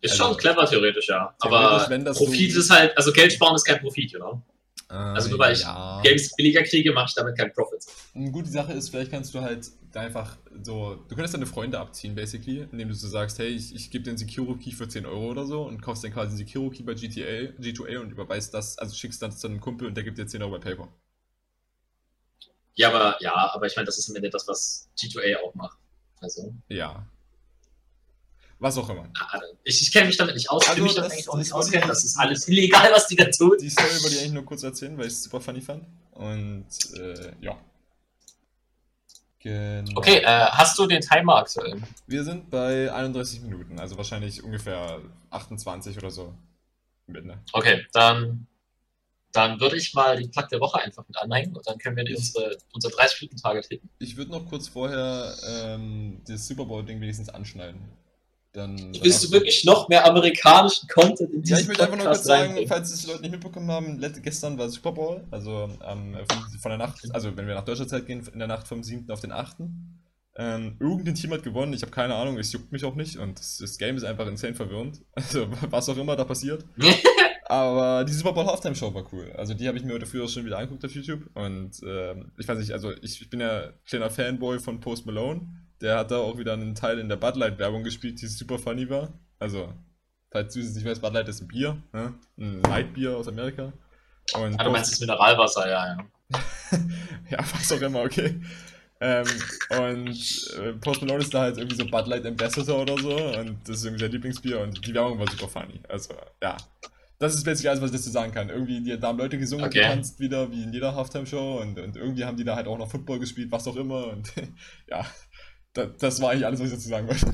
Ist 0.01 0.11
Also, 0.11 0.23
schon 0.25 0.37
clever 0.37 0.65
theoretisch, 0.65 1.09
ja. 1.09 1.35
theoretisch, 1.41 1.81
Aber 1.81 1.89
wenn 1.89 2.05
das 2.05 2.17
Profit 2.17 2.53
so- 2.53 2.59
ist 2.59 2.69
halt, 2.69 2.95
also 2.97 3.11
Geld 3.11 3.33
sparen 3.33 3.55
ist 3.55 3.65
kein 3.65 3.79
Profit, 3.81 4.11
know? 4.13 4.41
Also 4.87 5.29
nur 5.29 5.39
weil 5.39 5.53
ich 5.53 5.61
ja. 5.61 6.01
Games 6.03 6.35
billiger 6.35 6.63
kriege, 6.63 6.91
mache 6.91 7.07
ich 7.09 7.13
damit 7.13 7.37
keinen 7.37 7.53
Profit. 7.53 7.85
Eine 8.15 8.31
gute 8.31 8.49
Sache 8.49 8.73
ist, 8.73 8.89
vielleicht 8.89 9.11
kannst 9.11 9.33
du 9.35 9.41
halt 9.41 9.69
da 9.91 10.01
einfach 10.01 10.37
so, 10.63 10.95
du 11.07 11.15
könntest 11.15 11.33
deine 11.33 11.45
Freunde 11.45 11.79
abziehen, 11.79 12.15
basically, 12.15 12.67
indem 12.71 12.89
du 12.89 12.95
so 12.95 13.07
sagst, 13.07 13.37
hey, 13.39 13.49
ich, 13.49 13.73
ich 13.75 13.91
gebe 13.91 14.03
den 14.03 14.17
Sekiro 14.17 14.55
Key 14.55 14.71
für 14.71 14.87
10 14.87 15.05
Euro 15.05 15.29
oder 15.29 15.45
so 15.45 15.63
und 15.63 15.81
kaufst 15.81 16.03
dann 16.03 16.13
quasi 16.13 16.31
den 16.31 16.37
Sekiro 16.37 16.69
Key 16.69 16.83
bei 16.83 16.93
GTA, 16.95 17.53
G2A 17.59 17.99
und 17.99 18.11
überweist 18.11 18.53
das, 18.53 18.77
also 18.77 18.95
schickst 18.95 19.21
das 19.21 19.39
zu 19.39 19.47
einem 19.47 19.59
Kumpel 19.59 19.87
und 19.87 19.95
der 19.95 20.03
gibt 20.03 20.17
dir 20.17 20.25
10 20.25 20.41
Euro 20.41 20.53
bei 20.53 20.59
PayPal. 20.59 20.87
Ja, 22.75 22.89
aber 22.89 23.17
ja, 23.19 23.51
aber 23.53 23.65
ich 23.67 23.75
meine, 23.75 23.85
das 23.85 23.97
ist 23.97 24.09
am 24.09 24.15
Ende 24.15 24.29
das, 24.29 24.47
was 24.47 24.89
G2A 24.97 25.37
auch 25.43 25.53
macht. 25.53 25.77
Also, 26.21 26.53
Ja. 26.67 27.05
Was 28.59 28.77
auch 28.77 28.89
immer. 28.89 29.07
ich, 29.63 29.81
ich 29.81 29.91
kenne 29.91 30.07
mich 30.07 30.17
damit 30.17 30.35
nicht 30.35 30.49
aus, 30.49 30.63
ich 30.63 30.69
Also 30.69 30.77
will 30.77 30.83
mich 30.83 30.93
das- 30.95 31.01
damit 31.03 31.13
eigentlich 31.13 31.29
auch 31.29 31.37
nicht 31.37 31.53
auskennen. 31.53 31.83
ich- 31.83 31.89
Das 31.89 32.03
ist 32.03 32.17
alles 32.17 32.47
illegal, 32.49 32.91
was 32.91 33.07
die 33.07 33.15
da 33.15 33.25
tun. 33.25 33.57
Die 33.59 33.69
Story 33.69 33.87
wollte 34.03 34.15
ich 34.15 34.19
eigentlich 34.19 34.33
nur 34.33 34.45
kurz 34.45 34.63
erzählen, 34.63 34.97
weil 34.97 35.07
ich 35.07 35.13
es 35.13 35.23
super 35.23 35.39
funny 35.39 35.61
fand. 35.61 35.85
Und 36.11 36.65
äh, 36.99 37.31
ja. 37.41 37.57
Genau. 39.41 39.91
Okay, 39.97 40.17
äh, 40.17 40.25
hast 40.51 40.77
du 40.77 40.85
den 40.85 40.99
Timer 41.01 41.37
aktuell? 41.37 41.81
Wir 42.07 42.23
sind 42.25 42.49
bei 42.49 42.91
31 42.91 43.41
Minuten, 43.41 43.79
also 43.79 43.95
wahrscheinlich 43.95 44.43
ungefähr 44.43 44.99
28 45.29 45.97
oder 45.97 46.11
so. 46.11 46.33
Mit, 47.07 47.25
ne? 47.25 47.41
Okay, 47.53 47.85
dann, 47.93 48.45
dann 49.31 49.59
würde 49.61 49.77
ich 49.77 49.93
mal 49.93 50.17
die 50.17 50.27
Plug 50.27 50.47
der 50.51 50.59
Woche 50.59 50.79
einfach 50.81 51.07
mit 51.07 51.17
anhängen 51.17 51.55
und 51.55 51.65
dann 51.65 51.77
können 51.77 51.95
wir 51.95 52.03
die 52.03 52.15
unsere, 52.15 52.57
unser 52.73 52.89
30-Minuten-Target 52.89 53.67
hitten. 53.67 53.89
Ich 53.99 54.17
würde 54.17 54.31
noch 54.31 54.45
kurz 54.45 54.67
vorher 54.67 55.33
ähm, 55.47 56.21
das 56.27 56.45
Super 56.45 56.65
Bowl-Ding 56.65 56.99
wenigstens 56.99 57.29
anschneiden. 57.29 57.79
Dann, 58.51 58.93
Willst 59.01 59.23
du 59.23 59.31
wirklich 59.31 59.63
noch 59.63 59.89
mehr 59.89 60.05
amerikanischen 60.05 60.87
Content 60.87 61.31
in 61.33 61.43
Ja, 61.43 61.59
ich 61.59 61.67
möchte 61.67 61.83
einfach 61.83 61.97
nur 61.97 62.07
kurz 62.07 62.23
sagen, 62.23 62.41
reinbringen? 62.41 62.67
falls 62.67 62.91
es 62.91 63.01
die 63.01 63.07
Leute 63.07 63.21
nicht 63.21 63.31
mitbekommen 63.31 63.69
haben, 63.69 64.01
gestern 64.23 64.57
war 64.57 64.69
Super 64.69 64.91
Bowl, 64.91 65.23
also 65.29 65.69
ähm, 65.85 66.17
von, 66.59 66.69
der 66.69 66.79
Nacht, 66.79 66.99
also 67.13 67.37
wenn 67.37 67.45
wir 67.45 67.53
nach 67.53 67.65
deutscher 67.65 67.87
Zeit 67.87 68.07
gehen, 68.07 68.27
in 68.33 68.39
der 68.39 68.47
Nacht 68.47 68.67
vom 68.67 68.81
7. 68.81 69.09
auf 69.11 69.21
den 69.21 69.31
8. 69.31 69.57
Ähm, 70.37 70.77
irgendein 70.79 71.15
Team 71.15 71.31
hat 71.31 71.43
gewonnen, 71.43 71.73
ich 71.73 71.83
habe 71.83 71.91
keine 71.91 72.15
Ahnung, 72.15 72.39
es 72.39 72.51
juckt 72.51 72.71
mich 72.71 72.85
auch 72.85 72.95
nicht 72.95 73.17
und 73.17 73.37
das, 73.37 73.57
das 73.57 73.77
Game 73.77 73.97
ist 73.97 74.03
einfach 74.03 74.25
insane 74.25 74.55
verwirrend. 74.55 75.01
Also 75.13 75.47
was 75.69 75.89
auch 75.89 75.97
immer 75.97 76.15
da 76.15 76.23
passiert. 76.23 76.65
Aber 77.49 78.05
die 78.05 78.13
Super 78.13 78.33
Bowl 78.33 78.45
Halftime 78.45 78.75
Show 78.75 78.93
war 78.93 79.11
cool. 79.11 79.33
Also 79.35 79.55
die 79.55 79.67
habe 79.67 79.77
ich 79.77 79.83
mir 79.83 79.93
heute 79.93 80.05
früher 80.05 80.27
schon 80.27 80.45
wieder 80.45 80.59
angeguckt 80.59 80.85
auf 80.85 80.93
YouTube. 80.93 81.29
Und 81.33 81.81
äh, 81.81 82.15
ich 82.37 82.47
weiß 82.47 82.59
nicht, 82.59 82.71
also 82.71 82.91
ich, 83.01 83.21
ich 83.21 83.29
bin 83.29 83.39
ja 83.39 83.73
kleiner 83.87 84.11
Fanboy 84.11 84.59
von 84.59 84.79
Post 84.79 85.07
Malone. 85.07 85.47
Der 85.81 85.97
hat 85.97 86.11
da 86.11 86.17
auch 86.17 86.37
wieder 86.37 86.53
einen 86.53 86.75
Teil 86.75 86.99
in 86.99 87.09
der 87.09 87.15
Bud 87.15 87.35
Light 87.35 87.57
Werbung 87.57 87.83
gespielt, 87.83 88.21
die 88.21 88.27
super 88.27 88.59
funny 88.59 88.89
war. 88.89 89.13
Also, 89.39 89.73
falls 90.31 90.53
du 90.53 90.59
es 90.59 90.75
nicht 90.75 90.85
weißt, 90.85 91.01
Bud 91.01 91.13
Light 91.13 91.27
ist 91.29 91.41
ein 91.41 91.47
Bier, 91.47 91.81
ne? 91.93 92.13
ein 92.37 92.61
Lightbier 92.63 93.15
aus 93.15 93.27
Amerika. 93.27 93.71
Und 94.35 94.59
ah, 94.59 94.63
du 94.63 94.71
meinst 94.71 94.91
das 94.91 94.99
Mineralwasser, 94.99 95.69
ja, 95.69 95.87
ja. 95.87 95.97
ja, 97.29 97.39
was 97.39 97.71
auch 97.71 97.81
immer, 97.81 98.01
okay. 98.01 98.39
Ähm, 99.01 99.25
und 99.79 100.57
äh, 100.59 100.73
Post 100.73 101.01
Malone 101.01 101.21
ist 101.21 101.33
da 101.33 101.41
halt 101.41 101.57
irgendwie 101.57 101.77
so 101.77 101.85
Bud 101.85 102.07
Light 102.07 102.25
Ambassador 102.25 102.81
oder 102.81 102.97
so 102.97 103.15
und 103.15 103.57
das 103.63 103.77
ist 103.77 103.85
irgendwie 103.85 104.03
sein 104.03 104.11
Lieblingsbier 104.11 104.59
und 104.59 104.85
die 104.85 104.93
Werbung 104.93 105.17
war 105.17 105.29
super 105.31 105.47
funny. 105.47 105.79
Also, 105.87 106.13
ja. 106.43 106.57
Das 107.17 107.33
ist 107.33 107.43
basically 107.43 107.69
alles, 107.69 107.81
was 107.81 107.91
ich 107.91 107.97
dazu 107.97 108.11
sagen 108.11 108.31
kann. 108.33 108.49
Irgendwie, 108.49 108.81
die, 108.81 108.97
da 108.97 109.09
haben 109.09 109.17
Leute 109.17 109.37
gesungen 109.37 109.65
okay. 109.65 109.79
und 109.79 109.89
getanzt 109.89 110.19
wieder, 110.21 110.49
wie 110.51 110.63
in 110.63 110.71
jeder 110.71 110.95
Halftime-Show 110.95 111.59
und, 111.61 111.77
und 111.77 111.97
irgendwie 111.97 112.23
haben 112.23 112.37
die 112.37 112.45
da 112.45 112.55
halt 112.55 112.67
auch 112.67 112.77
noch 112.77 112.89
Football 112.89 113.19
gespielt, 113.19 113.51
was 113.51 113.67
auch 113.67 113.75
immer 113.75 114.07
und 114.07 114.31
ja, 114.89 115.05
das, 115.87 115.97
das 115.97 116.21
war 116.21 116.31
eigentlich 116.31 116.45
alles, 116.45 116.59
was 116.59 116.67
ich 116.67 116.73
dazu 116.73 116.89
sagen 116.89 117.07
wollte. 117.07 117.31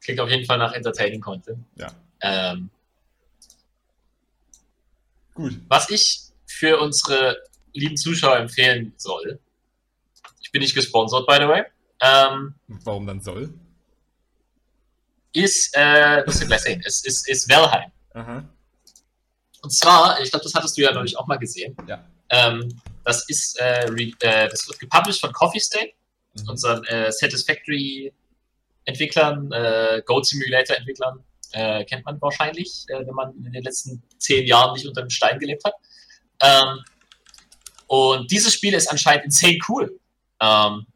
Klingt 0.00 0.20
auf 0.20 0.28
jeden 0.28 0.44
Fall 0.44 0.58
nach 0.58 0.72
Entertaining 0.72 1.20
Content. 1.20 1.64
Ja. 1.76 1.92
Ähm, 2.20 2.70
Gut. 5.34 5.58
Was 5.68 5.90
ich 5.90 6.20
für 6.46 6.78
unsere 6.80 7.38
lieben 7.72 7.96
Zuschauer 7.96 8.36
empfehlen 8.36 8.92
soll, 8.96 9.38
ich 10.40 10.50
bin 10.50 10.60
nicht 10.60 10.74
gesponsert, 10.74 11.26
by 11.26 11.36
the 11.40 11.48
way. 11.48 11.64
Ähm, 12.00 12.54
Warum 12.66 13.06
dann 13.06 13.20
soll? 13.20 13.54
Ist, 15.32 15.74
äh, 15.74 16.24
das 16.24 16.40
wir 16.40 16.46
gleich 16.46 16.60
sehen, 16.60 16.82
ist, 16.82 17.06
ist, 17.06 17.28
ist 17.28 17.48
Valheim. 17.48 17.90
Aha. 18.12 18.44
Und 19.62 19.70
zwar, 19.70 20.20
ich 20.20 20.30
glaube, 20.30 20.42
das 20.42 20.54
hattest 20.54 20.76
du 20.76 20.82
ja 20.82 20.92
neulich 20.92 21.16
auch 21.16 21.26
mal 21.26 21.38
gesehen. 21.38 21.74
Ja. 21.86 22.04
Ähm, 22.28 22.80
das 23.04 23.28
ist, 23.28 23.60
äh, 23.60 23.84
äh, 23.86 24.48
das 24.48 24.66
wird 24.68 24.78
gepublished 24.78 25.20
von 25.20 25.32
Coffee 25.32 25.58
State, 25.60 25.92
mhm. 26.34 26.48
unseren 26.48 26.84
äh, 26.84 27.10
Satisfactory-Entwicklern, 27.12 29.52
äh, 29.52 30.02
Goat 30.04 30.26
Simulator-Entwicklern. 30.26 31.24
Äh, 31.52 31.84
kennt 31.84 32.04
man 32.06 32.20
wahrscheinlich, 32.20 32.84
äh, 32.88 33.06
wenn 33.06 33.14
man 33.14 33.32
in 33.44 33.52
den 33.52 33.62
letzten 33.62 34.02
zehn 34.18 34.44
Jahren 34.46 34.72
nicht 34.72 34.86
unter 34.86 35.02
einem 35.02 35.10
Stein 35.10 35.38
gelebt 35.38 35.62
hat. 35.64 35.74
Ähm, 36.40 36.82
und 37.88 38.30
dieses 38.30 38.54
Spiel 38.54 38.72
ist 38.72 38.88
anscheinend 38.88 39.26
insane 39.26 39.58
cool. 39.68 40.00
Ähm, 40.40 40.86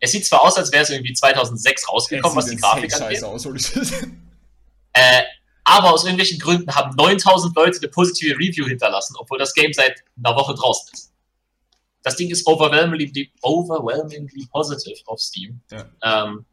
es 0.00 0.12
sieht 0.12 0.26
zwar 0.26 0.42
aus, 0.42 0.56
als 0.56 0.72
wäre 0.72 0.82
es 0.82 0.90
irgendwie 0.90 1.12
2006 1.12 1.88
rausgekommen, 1.88 2.36
was 2.36 2.46
die 2.46 2.56
Grafik 2.56 2.92
angeht. 2.94 3.22
Aus, 3.22 3.46
äh, 4.92 5.22
aber 5.64 5.92
aus 5.92 6.04
irgendwelchen 6.04 6.38
Gründen 6.38 6.74
haben 6.74 6.96
9000 6.96 7.54
Leute 7.54 7.78
eine 7.78 7.88
positive 7.88 8.34
Review 8.34 8.66
hinterlassen, 8.66 9.14
obwohl 9.18 9.38
das 9.38 9.54
Game 9.54 9.72
seit 9.72 10.02
einer 10.22 10.36
Woche 10.36 10.54
draußen 10.54 10.90
ist. 10.92 11.09
Das 12.02 12.16
Ding 12.16 12.30
ist 12.30 12.46
overwhelmingly, 12.46 13.32
overwhelmingly 13.42 14.46
positive 14.50 15.00
auf 15.06 15.20
Steam. 15.20 15.60
Ja. 15.70 15.86
Ähm, 16.02 16.44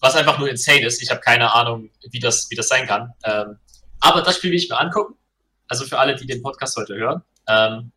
was 0.00 0.16
einfach 0.16 0.38
nur 0.38 0.50
insane 0.50 0.84
ist. 0.84 1.02
Ich 1.02 1.10
habe 1.10 1.20
keine 1.20 1.52
Ahnung, 1.54 1.90
wie 2.10 2.20
das, 2.20 2.50
wie 2.50 2.56
das 2.56 2.68
sein 2.68 2.86
kann. 2.86 3.12
Ähm, 3.24 3.58
aber 4.00 4.22
das 4.22 4.36
Spiel 4.36 4.50
will 4.50 4.58
ich 4.58 4.68
mir 4.68 4.78
angucken. 4.78 5.14
Also 5.68 5.84
für 5.86 5.98
alle, 5.98 6.14
die 6.14 6.26
den 6.26 6.42
Podcast 6.42 6.76
heute 6.76 6.94
hören. 6.94 7.22
Ähm, 7.48 7.90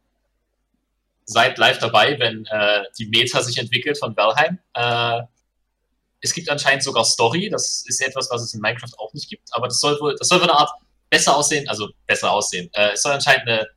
seid 1.26 1.58
live 1.58 1.80
dabei, 1.80 2.18
wenn 2.20 2.46
äh, 2.46 2.84
die 2.98 3.08
Meta 3.08 3.42
sich 3.42 3.58
entwickelt 3.58 3.98
von 3.98 4.16
Valheim. 4.16 4.60
Äh, 4.74 5.24
es 6.22 6.34
gibt 6.34 6.50
anscheinend 6.50 6.84
sogar 6.84 7.04
Story. 7.04 7.50
Das 7.50 7.84
ist 7.86 8.02
etwas, 8.02 8.30
was 8.32 8.42
es 8.42 8.54
in 8.54 8.62
Minecraft 8.62 8.98
auch 8.98 9.14
nicht 9.14 9.30
gibt. 9.30 9.54
Aber 9.54 9.68
das 9.68 9.80
soll 9.80 10.00
wohl, 10.00 10.16
das 10.18 10.30
soll 10.30 10.40
wohl 10.40 10.50
eine 10.50 10.58
Art 10.58 10.72
besser 11.10 11.36
aussehen, 11.36 11.68
also 11.68 11.90
besser 12.06 12.32
aussehen. 12.32 12.70
Äh, 12.74 12.92
es 12.94 13.02
soll 13.02 13.12
anscheinend 13.12 13.48
eine, 13.48 13.68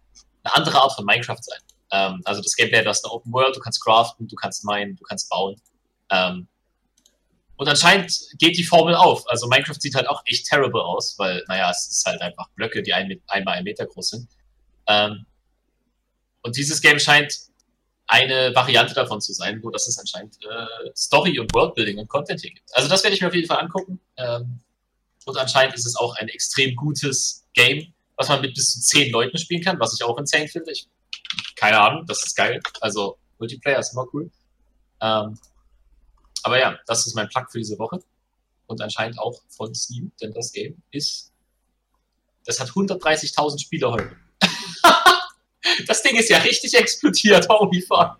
eine 0.44 0.54
andere 0.54 0.80
Art 0.80 0.92
von 0.92 1.04
Minecraft 1.04 1.42
sein. 1.42 1.58
Ähm, 1.92 2.20
also 2.24 2.42
das 2.42 2.54
Gameplay, 2.54 2.82
das 2.82 2.98
ist 2.98 3.04
eine 3.04 3.12
Open 3.12 3.32
World, 3.32 3.56
du 3.56 3.60
kannst 3.60 3.82
craften, 3.82 4.28
du 4.28 4.36
kannst 4.36 4.64
minen, 4.64 4.96
du 4.96 5.02
kannst 5.02 5.28
bauen. 5.28 5.60
Ähm, 6.10 6.48
und 7.56 7.68
anscheinend 7.68 8.18
geht 8.38 8.56
die 8.56 8.64
Formel 8.64 8.94
auf. 8.94 9.28
Also 9.28 9.46
Minecraft 9.46 9.78
sieht 9.78 9.94
halt 9.94 10.08
auch 10.08 10.22
echt 10.24 10.46
terrible 10.46 10.80
aus, 10.80 11.18
weil, 11.18 11.44
naja, 11.46 11.70
es 11.70 11.88
ist 11.90 12.06
halt 12.06 12.20
einfach 12.22 12.48
Blöcke, 12.54 12.82
die 12.82 12.94
ein, 12.94 13.20
einmal 13.26 13.58
ein 13.58 13.64
Meter 13.64 13.84
groß 13.86 14.08
sind. 14.08 14.28
Ähm, 14.86 15.26
und 16.42 16.56
dieses 16.56 16.80
Game 16.80 16.98
scheint 16.98 17.36
eine 18.06 18.54
Variante 18.54 18.94
davon 18.94 19.20
zu 19.20 19.32
sein, 19.32 19.60
wo 19.62 19.70
das 19.70 19.86
es 19.86 19.98
anscheinend 19.98 20.36
äh, 20.42 20.90
Story 20.96 21.38
und 21.38 21.52
Worldbuilding 21.54 21.98
und 21.98 22.08
Content 22.08 22.40
hier 22.40 22.50
gibt. 22.50 22.74
Also 22.74 22.88
das 22.88 23.04
werde 23.04 23.14
ich 23.14 23.20
mir 23.20 23.28
auf 23.28 23.34
jeden 23.34 23.46
Fall 23.46 23.60
angucken. 23.60 24.00
Ähm, 24.16 24.60
und 25.26 25.36
anscheinend 25.36 25.74
ist 25.74 25.86
es 25.86 25.96
auch 25.96 26.16
ein 26.16 26.28
extrem 26.28 26.74
gutes 26.74 27.46
Game, 27.52 27.92
was 28.16 28.28
man 28.28 28.40
mit 28.40 28.54
bis 28.54 28.72
zu 28.72 28.80
zehn 28.80 29.12
Leuten 29.12 29.38
spielen 29.38 29.62
kann, 29.62 29.78
was 29.78 29.94
ich 29.94 30.02
auch 30.02 30.18
insane 30.18 30.48
finde. 30.48 30.72
Ich, 30.72 30.88
keine 31.56 31.80
Ahnung, 31.80 32.06
das 32.06 32.24
ist 32.24 32.36
geil. 32.36 32.60
Also 32.80 33.18
Multiplayer 33.38 33.78
ist 33.78 33.92
immer 33.92 34.06
cool. 34.12 34.30
Ähm, 35.00 35.38
aber 36.42 36.58
ja, 36.58 36.78
das 36.86 37.06
ist 37.06 37.14
mein 37.14 37.28
Plug 37.28 37.46
für 37.50 37.58
diese 37.58 37.78
Woche. 37.78 38.02
Und 38.66 38.80
anscheinend 38.80 39.18
auch 39.18 39.40
von 39.48 39.74
Steam, 39.74 40.12
denn 40.20 40.32
das 40.32 40.52
Game 40.52 40.80
ist. 40.90 41.32
Das 42.46 42.58
hat 42.60 42.68
130.000 42.68 43.60
Spieler 43.60 43.92
heute. 43.92 44.16
das 45.86 46.02
Ding 46.02 46.16
ist 46.16 46.30
ja 46.30 46.38
richtig 46.38 46.74
explodiert, 46.74 47.48
holy 47.48 47.82
fuck. 47.82 48.18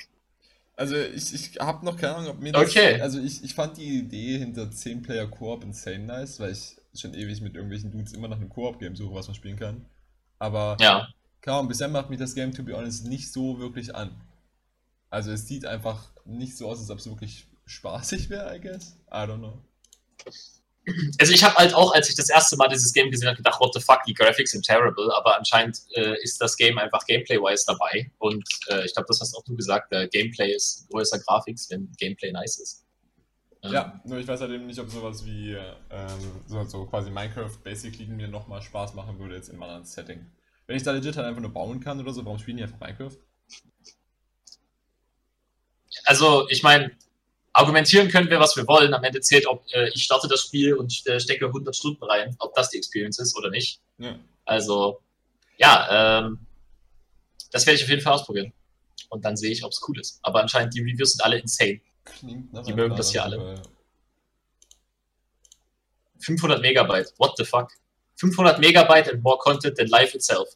Also 0.77 0.97
ich, 0.97 1.35
ich 1.35 1.59
habe 1.61 1.85
noch 1.85 1.97
keine 1.97 2.17
Ahnung, 2.17 2.31
ob 2.31 2.41
mir 2.41 2.53
das... 2.53 2.69
Okay. 2.69 3.01
Also 3.01 3.21
ich, 3.21 3.45
ich 3.45 3.55
fand 3.55 3.77
die 3.77 3.99
Idee 3.99 4.39
hinter 4.39 4.63
10-Player 4.63 5.27
Koop 5.27 5.63
insane 5.63 6.01
nice, 6.01 6.41
weil 6.41 6.53
ich 6.53 6.77
schon 6.99 7.15
ewig 7.15 7.41
mit 7.41 7.55
irgendwelchen 7.55 7.91
Dudes 7.91 8.13
immer 8.13 8.29
nach 8.29 8.37
einem 8.37 8.49
Koop-Game 8.49 8.97
suche, 8.97 9.15
was 9.15 9.27
man 9.27 9.35
spielen 9.35 9.59
kann. 9.59 9.87
Aber 10.39 10.77
ja. 10.81 11.09
Kaum, 11.43 11.69
bisher 11.69 11.89
macht 11.89 12.11
mich 12.11 12.19
das 12.19 12.35
Game, 12.35 12.53
to 12.53 12.63
be 12.63 12.77
honest, 12.77 13.07
nicht 13.07 13.33
so 13.33 13.59
wirklich 13.59 13.95
an. 13.95 14.21
Also 15.11 15.33
es 15.33 15.47
sieht 15.47 15.67
einfach 15.67 16.11
nicht 16.25 16.57
so 16.57 16.69
aus, 16.69 16.79
als 16.79 16.91
ob 16.91 16.99
es 16.99 17.07
wirklich 17.07 17.47
spaßig 17.67 18.31
wäre, 18.31 18.57
I 18.57 18.61
guess. 18.61 18.97
I 19.11 19.27
don't 19.27 19.39
know. 19.39 19.59
Also 21.19 21.33
ich 21.33 21.45
habe 21.45 21.55
halt 21.57 21.75
auch, 21.75 21.95
als 21.95 22.09
ich 22.09 22.17
das 22.17 22.31
erste 22.31 22.57
Mal 22.57 22.69
dieses 22.69 22.93
Game 22.93 23.11
gesehen 23.11 23.29
habe, 23.29 23.37
gedacht, 23.37 23.61
what 23.61 23.75
the 23.75 23.81
fuck, 23.81 24.03
die 24.07 24.15
Graphics 24.15 24.53
sind 24.53 24.65
terrible, 24.65 25.13
aber 25.15 25.37
anscheinend 25.37 25.79
äh, 25.95 26.15
ist 26.23 26.41
das 26.41 26.57
Game 26.57 26.79
einfach 26.79 27.05
Gameplay-wise 27.07 27.65
dabei 27.67 28.11
und 28.19 28.45
äh, 28.69 28.87
ich 28.87 28.95
glaube, 28.95 29.07
das 29.09 29.21
hast 29.21 29.35
auch 29.35 29.45
du 29.45 29.55
gesagt, 29.57 29.93
äh, 29.93 30.09
Gameplay 30.09 30.53
ist 30.53 30.89
größer 30.91 31.19
Graphics, 31.21 31.71
wenn 31.71 31.93
Gameplay 31.99 32.33
nice 32.33 32.59
ist. 32.59 32.87
Ähm, 33.63 33.73
ja, 33.73 34.01
nur 34.05 34.19
ich 34.19 34.27
weiß 34.27 34.41
halt 34.41 34.53
eben 34.53 34.67
nicht, 34.67 34.81
ob 34.81 34.91
sowas 34.91 35.25
wie 35.25 35.53
ähm, 35.91 36.43
so, 36.47 36.65
so, 36.65 36.87
quasi 36.87 37.11
Minecraft 37.11 37.57
basically 37.63 38.07
mir 38.07 38.29
nochmal 38.29 38.63
Spaß 38.63 38.95
machen 38.95 39.19
würde 39.19 39.37
jetzt 39.37 39.49
in 39.49 39.57
einem 39.57 39.65
anderen 39.65 39.85
Setting. 39.85 40.27
Wenn 40.71 40.77
ich 40.77 40.85
da 40.85 40.93
legit 40.93 41.17
halt 41.17 41.27
einfach 41.27 41.41
nur 41.41 41.53
bauen 41.53 41.81
kann 41.81 41.99
oder 41.99 42.13
so, 42.13 42.25
warum 42.25 42.39
spielen 42.39 42.59
die 42.59 42.63
einfach 42.63 42.79
Minecraft? 42.79 43.17
Also, 46.05 46.49
ich 46.49 46.63
meine, 46.63 46.93
argumentieren 47.53 48.09
können 48.09 48.31
wir, 48.31 48.39
was 48.39 48.57
wir 48.57 48.69
wollen. 48.69 48.95
Am 48.95 49.03
Ende 49.03 49.21
zählt, 49.21 49.49
ob 49.49 49.65
äh, 49.73 49.89
ich 49.89 50.05
starte 50.05 50.29
das 50.29 50.43
Spiel 50.43 50.75
und 50.75 51.05
äh, 51.09 51.19
stecke 51.19 51.47
100 51.47 51.75
Stunden 51.75 52.05
rein, 52.05 52.37
ob 52.39 52.55
das 52.55 52.71
die 52.71 52.77
Experience 52.79 53.19
ist 53.19 53.37
oder 53.37 53.51
nicht. 53.51 53.81
Ja. 53.99 54.17
Also, 54.45 55.01
ja, 55.59 56.21
ähm, 56.21 56.39
das 57.51 57.67
werde 57.67 57.79
ich 57.79 57.83
auf 57.83 57.91
jeden 57.91 58.03
Fall 58.03 58.13
ausprobieren. 58.13 58.53
Und 59.09 59.25
dann 59.25 59.37
sehe 59.37 59.51
ich, 59.51 59.65
ob 59.65 59.73
es 59.73 59.83
cool 59.89 59.99
ist. 59.99 60.21
Aber 60.23 60.41
anscheinend, 60.41 60.73
die 60.73 60.83
Reviews 60.83 61.15
sind 61.15 61.25
alle 61.25 61.39
insane. 61.39 61.81
die 62.23 62.73
mögen 62.75 62.95
das 62.95 63.11
hier 63.11 63.25
alle. 63.25 63.61
500 66.21 66.63
Megabyte, 66.63 67.13
what 67.19 67.37
the 67.37 67.45
fuck? 67.45 67.73
500 68.21 68.59
Megabyte 68.61 69.09
and 69.09 69.23
more 69.23 69.39
content 69.39 69.77
than 69.77 69.89
life 69.89 70.15
itself. 70.15 70.51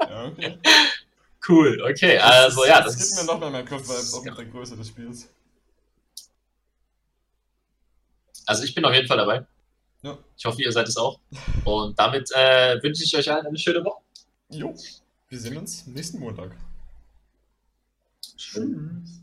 ja, 0.00 0.24
okay. 0.26 0.58
Cool, 1.48 1.82
okay, 1.82 2.18
also 2.18 2.64
ja. 2.64 2.80
Das, 2.80 2.96
das 2.96 3.16
gibt 3.16 3.26
mir 3.26 3.32
noch 3.32 3.40
mehr 3.40 3.50
Minecraft-Vibes, 3.50 4.14
auch 4.14 4.24
mit 4.24 4.38
der 4.38 4.44
Größe 4.44 4.76
des 4.76 4.86
Spiels. 4.86 5.28
Also 8.46 8.62
ich 8.62 8.74
bin 8.74 8.84
auf 8.84 8.94
jeden 8.94 9.08
Fall 9.08 9.16
dabei. 9.16 9.44
Ja. 10.02 10.18
Ich 10.36 10.44
hoffe, 10.44 10.62
ihr 10.62 10.70
seid 10.70 10.86
es 10.86 10.96
auch. 10.96 11.18
Und 11.64 11.98
damit 11.98 12.30
äh, 12.32 12.80
wünsche 12.82 13.02
ich 13.02 13.16
euch 13.16 13.30
allen 13.30 13.46
eine 13.46 13.58
schöne 13.58 13.84
Woche. 13.84 14.00
Jo, 14.50 14.74
wir 15.28 15.40
sehen 15.40 15.56
uns 15.56 15.86
nächsten 15.86 16.20
Montag. 16.20 16.52
Tschüss. 18.36 19.21